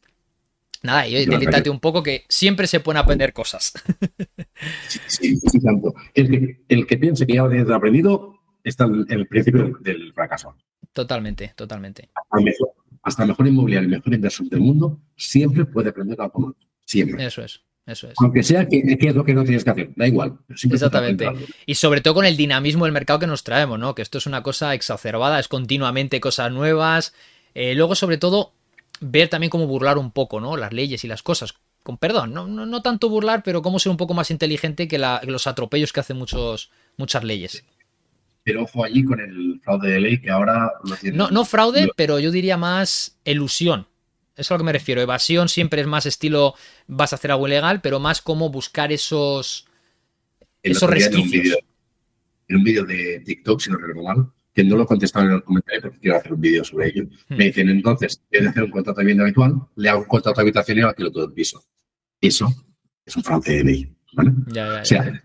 Nada, 0.83 1.07
y 1.09 1.26
delítate 1.26 1.70
un 1.70 1.81
poco 1.81 2.03
que 2.03 2.24
siempre 2.29 2.66
se 2.66 2.81
pueden 2.81 2.99
aprender 2.99 3.33
cosas. 3.33 3.72
Sí, 5.07 5.37
sí, 5.37 5.61
tanto. 5.61 5.95
El 6.14 6.31
que, 6.31 6.61
el 6.68 6.87
que 6.87 6.97
piense 6.97 7.26
que 7.26 7.35
ya 7.35 7.43
ha 7.43 7.76
aprendido 7.76 8.41
está 8.64 8.85
en 8.85 9.07
el 9.09 9.29
principio 9.29 9.76
del 9.81 10.12
fracaso. 10.12 10.57
Totalmente, 10.93 11.53
totalmente 11.55 12.09
hasta 13.03 13.22
el 13.22 13.28
mejor 13.28 13.46
inmobiliario, 13.46 13.86
el 13.86 13.96
mejor 13.96 14.14
inversor 14.14 14.49
del 14.49 14.61
mundo, 14.61 15.01
siempre 15.16 15.64
puede 15.64 15.90
aprender 15.90 16.20
algo 16.20 16.40
nuevo. 16.40 16.57
Siempre. 16.84 17.24
Eso 17.24 17.42
es. 17.42 17.61
Eso 17.86 18.09
es. 18.09 18.14
Aunque 18.18 18.42
sea 18.42 18.68
que, 18.68 18.82
es 18.84 19.14
lo 19.14 19.24
que 19.24 19.32
no 19.32 19.44
tienes 19.44 19.64
que 19.64 19.70
hacer, 19.70 19.90
da 19.96 20.07
igual. 20.07 20.38
Exactamente. 20.51 21.26
Y 21.64 21.74
sobre 21.74 22.03
todo 22.03 22.14
con 22.14 22.26
el 22.26 22.36
dinamismo 22.36 22.84
del 22.84 22.92
mercado 22.92 23.18
que 23.18 23.26
nos 23.26 23.44
traemos, 23.44 23.78
¿no? 23.78 23.94
Que 23.94 24.03
esto 24.03 24.18
es 24.18 24.26
una 24.26 24.42
cosa 24.42 24.74
exacerbada, 24.74 25.40
es 25.40 25.49
continuamente 25.49 26.20
cosas 26.20 26.53
nuevas. 26.53 27.14
Eh, 27.55 27.74
luego, 27.74 27.94
sobre 27.94 28.18
todo, 28.18 28.53
ver 29.01 29.28
también 29.28 29.51
cómo 29.51 29.66
burlar 29.66 29.96
un 29.96 30.11
poco, 30.11 30.38
¿no? 30.38 30.59
Las 30.59 30.72
leyes 30.72 31.03
y 31.05 31.09
las 31.09 31.22
cosas. 31.22 31.55
Con 31.82 31.96
perdón, 31.96 32.34
no, 32.34 32.46
no, 32.46 32.82
tanto 32.82 33.09
burlar, 33.09 33.42
pero 33.42 33.62
cómo 33.62 33.78
ser 33.78 33.90
un 33.90 33.96
poco 33.96 34.12
más 34.12 34.30
inteligente 34.30 34.86
que, 34.86 34.99
los 34.99 35.46
atropellos 35.46 35.92
que 35.92 36.01
hacen 36.01 36.18
muchos, 36.18 36.70
muchas 36.99 37.24
leyes 37.24 37.64
pero 38.49 38.62
ojo 38.62 38.82
allí 38.82 39.05
con 39.05 39.20
el 39.20 39.61
fraude 39.62 39.90
de 39.90 40.01
ley 40.01 40.18
que 40.22 40.30
ahora 40.30 40.72
lo 40.82 40.96
tiene. 40.96 41.18
No, 41.18 41.28
no 41.30 41.44
fraude, 41.44 41.90
pero 41.94 42.18
yo 42.18 42.30
diría 42.30 42.57
más 42.57 43.18
ilusión. 43.26 43.86
Eso 44.36 44.40
es 44.40 44.51
a 44.51 44.55
lo 44.55 44.59
que 44.61 44.64
me 44.64 44.72
refiero. 44.72 45.03
Evasión 45.03 45.51
siempre 45.51 45.82
es 45.82 45.86
más 45.86 46.07
estilo 46.07 46.55
vas 46.86 47.12
a 47.12 47.16
hacer 47.16 47.30
algo 47.30 47.46
ilegal, 47.46 47.82
pero 47.82 48.01
más 48.01 48.22
como 48.22 48.49
buscar 48.49 48.90
esos, 48.90 49.66
esos 50.62 50.88
resquicios. 50.88 51.59
En 52.49 52.57
un 52.57 52.64
vídeo 52.64 52.86
de 52.86 53.20
TikTok, 53.20 53.61
si 53.61 53.68
no 53.68 53.76
recuerdo 53.76 54.03
mal, 54.03 54.30
que 54.55 54.64
no 54.64 54.76
lo 54.76 54.86
contestaron 54.86 55.28
en 55.28 55.36
el 55.36 55.42
comentario 55.42 55.82
porque 55.82 55.99
quiero 55.99 56.16
hacer 56.16 56.32
un 56.32 56.40
vídeo 56.40 56.64
sobre 56.64 56.88
ello. 56.88 57.05
Hmm. 57.28 57.36
Me 57.36 57.44
dicen, 57.44 57.68
entonces, 57.68 58.22
en 58.30 58.44
de 58.44 58.49
hacer 58.49 58.62
un 58.62 58.70
contrato 58.70 59.01
de 59.01 59.05
vivienda 59.05 59.24
habitual, 59.24 59.61
le 59.76 59.90
hago 59.90 60.01
un 60.01 60.09
contrato 60.09 60.40
habitacional 60.40 60.84
y 60.84 60.88
alquilo 60.88 61.12
todo 61.12 61.26
el 61.26 61.34
piso. 61.34 61.62
Eso 62.18 62.49
es 63.05 63.14
un 63.14 63.22
fraude 63.22 63.59
de 63.59 63.64
ley. 63.64 63.94
¿vale? 64.14 64.32
Ya, 64.46 64.76
ya, 64.76 64.80
o 64.80 64.84
sea, 64.86 65.22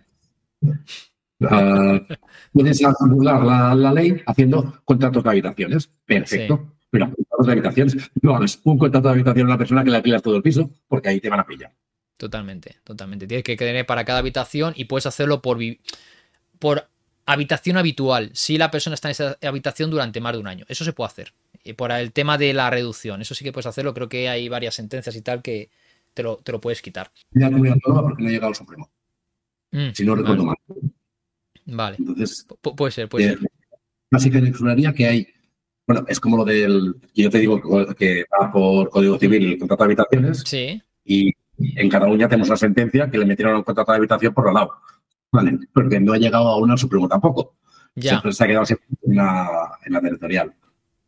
Uh, 1.44 2.00
puedes 2.52 2.82
burlar 3.02 3.76
la, 3.76 3.94
ley 3.94 4.22
haciendo 4.26 4.82
contratos 4.86 5.24
de 5.24 5.30
habitaciones. 5.30 5.92
Perfecto. 6.06 6.74
Pero 6.90 7.08
contratos 7.08 7.48
de 7.48 7.52
habitaciones, 7.52 8.12
no 8.22 8.36
hagas 8.36 8.60
un 8.64 8.78
contrato 8.78 9.08
de 9.08 9.14
habitación 9.16 9.48
a 9.48 9.50
una 9.52 9.58
persona 9.58 9.84
que 9.84 9.90
le 9.90 9.98
alquilas 9.98 10.22
todo 10.22 10.36
el 10.36 10.44
piso, 10.44 10.70
porque 10.88 11.10
ahí 11.10 11.20
te 11.20 11.30
van 11.30 11.40
a 11.40 11.46
pillar. 11.46 11.72
Totalmente, 12.18 12.78
totalmente. 12.84 13.28
Tienes 13.28 13.44
que 13.44 13.58
tener 13.58 13.86
para 13.86 14.06
cada 14.06 14.20
habitación 14.20 14.74
y 14.76 14.86
puedes 14.86 15.06
hacerlo 15.06 15.42
por, 15.42 15.58
por 16.60 16.88
habitación 17.26 17.78
habitual, 17.78 18.30
si 18.34 18.58
la 18.58 18.72
persona 18.72 18.94
está 18.94 19.08
en 19.08 19.12
esa 19.12 19.38
habitación 19.42 19.90
durante 19.90 20.22
más 20.22 20.34
de 20.34 20.40
un 20.40 20.48
año. 20.48 20.66
Eso 20.68 20.84
se 20.84 20.94
puede 20.94 21.08
hacer. 21.08 21.34
Y 21.64 21.74
por 21.74 21.92
el 21.92 22.12
tema 22.12 22.38
de 22.38 22.54
la 22.54 22.70
reducción, 22.70 23.22
eso 23.22 23.36
sí 23.36 23.44
que 23.44 23.52
puedes 23.52 23.66
hacerlo. 23.66 23.94
Creo 23.94 24.10
que 24.10 24.30
hay 24.30 24.50
varias 24.50 24.76
sentencias 24.76 25.16
y 25.16 25.22
tal 25.22 25.42
que 25.42 25.70
te 26.14 26.24
lo, 26.24 26.38
te 26.38 26.52
lo 26.52 26.62
puedes 26.62 26.82
quitar. 26.82 27.12
Ya 27.32 27.50
no 27.50 27.58
porque 27.58 28.24
no 28.24 28.30
ha 28.30 28.32
llegado 28.32 28.50
al 28.50 28.56
Supremo. 28.56 28.92
Mm, 29.72 29.90
si 29.94 30.06
no 30.06 30.16
recuerdo 30.16 30.46
mal. 30.46 30.56
Vale. 31.66 31.98
Entonces, 32.00 32.46
puede 32.76 32.92
ser, 32.92 33.10
puede 33.10 33.30
ser. 33.30 33.40
Así 34.12 34.30
que 34.30 35.08
hay, 35.08 35.28
bueno, 35.88 36.06
es 36.08 36.20
como 36.20 36.38
lo 36.38 36.46
del, 36.46 36.96
yo 37.14 37.30
te 37.30 37.40
digo 37.40 37.60
que 37.96 38.26
va 38.32 38.52
por 38.52 38.90
Código 38.90 39.18
Civil 39.18 39.54
el 39.54 39.60
contrato 39.60 39.84
de 39.84 39.88
habitaciones. 39.88 40.44
Sí. 40.46 40.82
Y 41.04 41.32
en 41.58 41.90
Cataluña 41.90 42.28
tenemos 42.28 42.50
una 42.50 42.58
sentencia 42.58 43.10
que 43.10 43.18
le 43.18 43.26
metieron 43.26 43.56
un 43.56 43.64
contrato 43.64 43.92
de 43.92 43.98
habitación 43.98 44.34
por 44.34 44.48
al 44.48 44.54
lado. 44.54 44.74
Vale, 45.32 45.60
porque 45.74 46.00
no 46.00 46.14
ha 46.14 46.18
llegado 46.18 46.48
aún 46.48 46.72
al 46.72 46.78
Supremo 46.78 47.08
tampoco. 47.08 47.56
Ya. 47.96 48.22
Se, 48.32 48.44
ha 48.44 48.48
quedado 48.48 48.66
siempre 48.66 48.88
en 49.04 49.16
la, 49.16 49.78
en 49.86 49.94
la 49.94 50.02
territorial. 50.02 50.54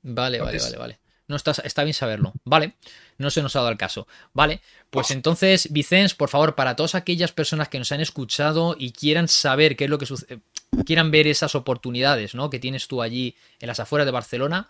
Vale, 0.02 0.40
vale, 0.40 0.60
vale, 0.60 0.78
vale. 0.78 1.00
No 1.28 1.36
está, 1.36 1.52
está 1.64 1.84
bien 1.84 1.94
saberlo. 1.94 2.34
Vale. 2.44 2.76
No 3.18 3.30
se 3.30 3.42
nos 3.42 3.56
ha 3.56 3.60
dado 3.60 3.72
el 3.72 3.78
caso. 3.78 4.08
Vale. 4.34 4.62
Pues 4.90 5.12
entonces, 5.12 5.72
Vicens, 5.72 6.14
por 6.14 6.30
favor, 6.30 6.56
para 6.56 6.76
todas 6.76 6.96
aquellas 6.96 7.32
personas 7.32 7.70
que 7.70 7.80
nos 7.80 7.92
han 7.92 8.02
escuchado 8.02 8.76
y 8.78 8.92
quieran 8.92 9.28
saber 9.28 9.76
qué 9.76 9.86
es 9.86 9.90
lo 9.90 9.98
que 9.98 10.06
sucede, 10.06 10.40
quieran 10.86 11.12
ver 11.12 11.28
esas 11.28 11.56
oportunidades, 11.56 12.36
¿no? 12.36 12.50
Que 12.50 12.60
tienes 12.60 12.88
tú 12.88 13.02
allí 13.02 13.36
en 13.60 13.68
las 13.68 13.80
afueras 13.80 14.06
de 14.06 14.12
Barcelona, 14.12 14.70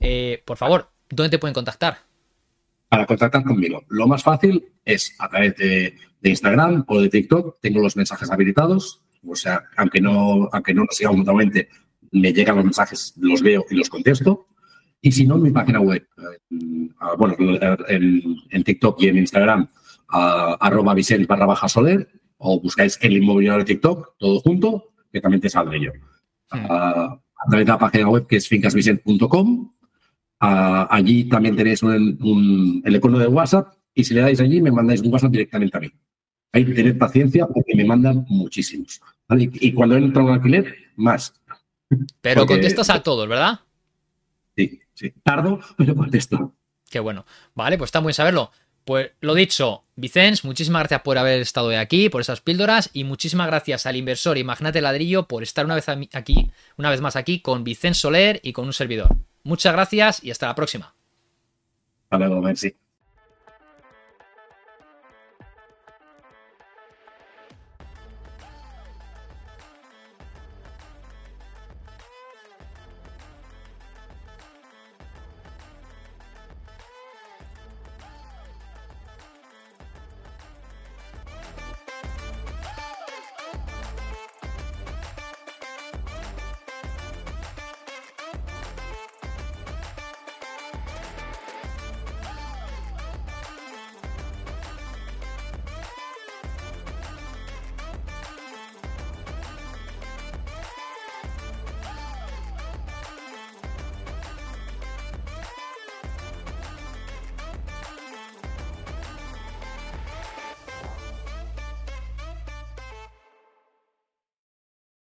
eh, 0.00 0.42
por 0.44 0.56
favor, 0.56 0.90
¿dónde 1.08 1.30
te 1.30 1.38
pueden 1.38 1.54
contactar? 1.54 1.98
Para 2.88 3.06
contactar 3.06 3.42
conmigo, 3.42 3.84
lo 3.88 4.06
más 4.06 4.22
fácil 4.22 4.66
es 4.84 5.14
a 5.18 5.28
través 5.28 5.56
de, 5.56 5.96
Instagram 6.24 6.84
o 6.86 7.00
de 7.00 7.08
TikTok. 7.08 7.58
Tengo 7.60 7.80
los 7.80 7.96
mensajes 7.96 8.30
habilitados. 8.30 9.00
O 9.26 9.34
sea, 9.34 9.64
aunque 9.76 10.00
no, 10.00 10.48
aunque 10.52 10.74
no 10.74 10.84
nos 10.84 10.96
sigamos 10.96 11.18
mutuamente, 11.18 11.68
me 12.12 12.32
llegan 12.32 12.56
los 12.56 12.64
mensajes, 12.64 13.14
los 13.16 13.42
veo 13.42 13.64
y 13.70 13.76
los 13.76 13.88
contesto. 13.88 14.46
Y 15.04 15.10
si 15.10 15.26
no, 15.26 15.34
en 15.34 15.42
mi 15.42 15.50
página 15.50 15.80
web, 15.80 16.06
eh, 16.16 16.58
bueno, 17.18 17.34
en, 17.88 18.64
TikTok 18.64 19.02
y 19.02 19.08
en 19.08 19.18
Instagram, 19.18 19.68
arroba 20.08 20.94
Vicente 20.94 21.26
barra 21.26 21.44
baja 21.44 21.68
Soler, 21.68 22.08
o 22.38 22.60
buscáis 22.60 22.98
el 23.02 23.16
inmobiliario 23.16 23.58
de 23.58 23.64
TikTok, 23.64 24.16
todo 24.16 24.38
junto, 24.40 24.92
que 25.12 25.20
también 25.20 25.40
te 25.40 25.50
saldré 25.50 25.80
yo. 25.80 25.90
Hmm. 26.50 26.66
a 26.70 27.18
través 27.48 27.66
de 27.66 27.72
la 27.72 27.78
página 27.78 28.08
web 28.10 28.26
que 28.26 28.36
es 28.36 28.46
fincasvicent.com. 28.46 29.72
allí 30.38 31.24
también 31.24 31.56
tenéis 31.56 31.82
un, 31.82 32.82
el 32.84 32.96
icono 32.96 33.18
de 33.18 33.26
WhatsApp 33.26 33.72
y 33.94 34.04
si 34.04 34.12
le 34.12 34.20
dais 34.20 34.38
allí 34.38 34.60
me 34.60 34.70
mandáis 34.70 35.00
un 35.00 35.12
WhatsApp 35.12 35.32
directamente 35.32 35.76
a 35.76 35.80
mí. 35.80 35.90
Hay 36.52 36.66
que 36.66 36.74
tener 36.74 36.98
paciencia 36.98 37.46
porque 37.46 37.74
me 37.74 37.84
mandan 37.84 38.26
muchísimos. 38.28 39.00
Y, 39.30 39.72
cuando 39.72 39.96
entra 39.96 40.22
un 40.22 40.30
alquiler, 40.30 40.74
más. 40.96 41.40
Pero 42.20 42.46
contestas 42.46 42.90
a 42.90 43.02
todos, 43.02 43.26
¿verdad? 43.26 43.60
Sí, 44.56 44.80
Tardo, 45.10 45.60
pero 45.76 45.94
contesto. 45.94 46.54
Qué 46.90 47.00
bueno. 47.00 47.24
Vale, 47.54 47.78
pues 47.78 47.88
está 47.88 48.00
muy 48.00 48.08
bien 48.08 48.14
saberlo. 48.14 48.50
Pues 48.84 49.12
lo 49.20 49.34
dicho, 49.34 49.84
Vicens, 49.94 50.44
muchísimas 50.44 50.82
gracias 50.82 51.02
por 51.02 51.16
haber 51.16 51.40
estado 51.40 51.78
aquí, 51.78 52.08
por 52.08 52.20
esas 52.20 52.40
píldoras, 52.40 52.90
y 52.92 53.04
muchísimas 53.04 53.46
gracias 53.46 53.86
al 53.86 53.96
inversor 53.96 54.38
y 54.38 54.44
magnate 54.44 54.80
ladrillo 54.80 55.28
por 55.28 55.44
estar 55.44 55.64
una 55.64 55.76
vez 55.76 55.88
aquí, 55.88 56.50
una 56.76 56.90
vez 56.90 57.00
más 57.00 57.14
aquí, 57.14 57.40
con 57.40 57.62
Vicens 57.62 57.98
Soler 57.98 58.40
y 58.42 58.52
con 58.52 58.66
un 58.66 58.72
servidor. 58.72 59.16
Muchas 59.44 59.72
gracias 59.72 60.24
y 60.24 60.32
hasta 60.32 60.48
la 60.48 60.56
próxima. 60.56 60.94
Hasta 62.10 62.18
luego, 62.18 62.42
merci. 62.42 62.74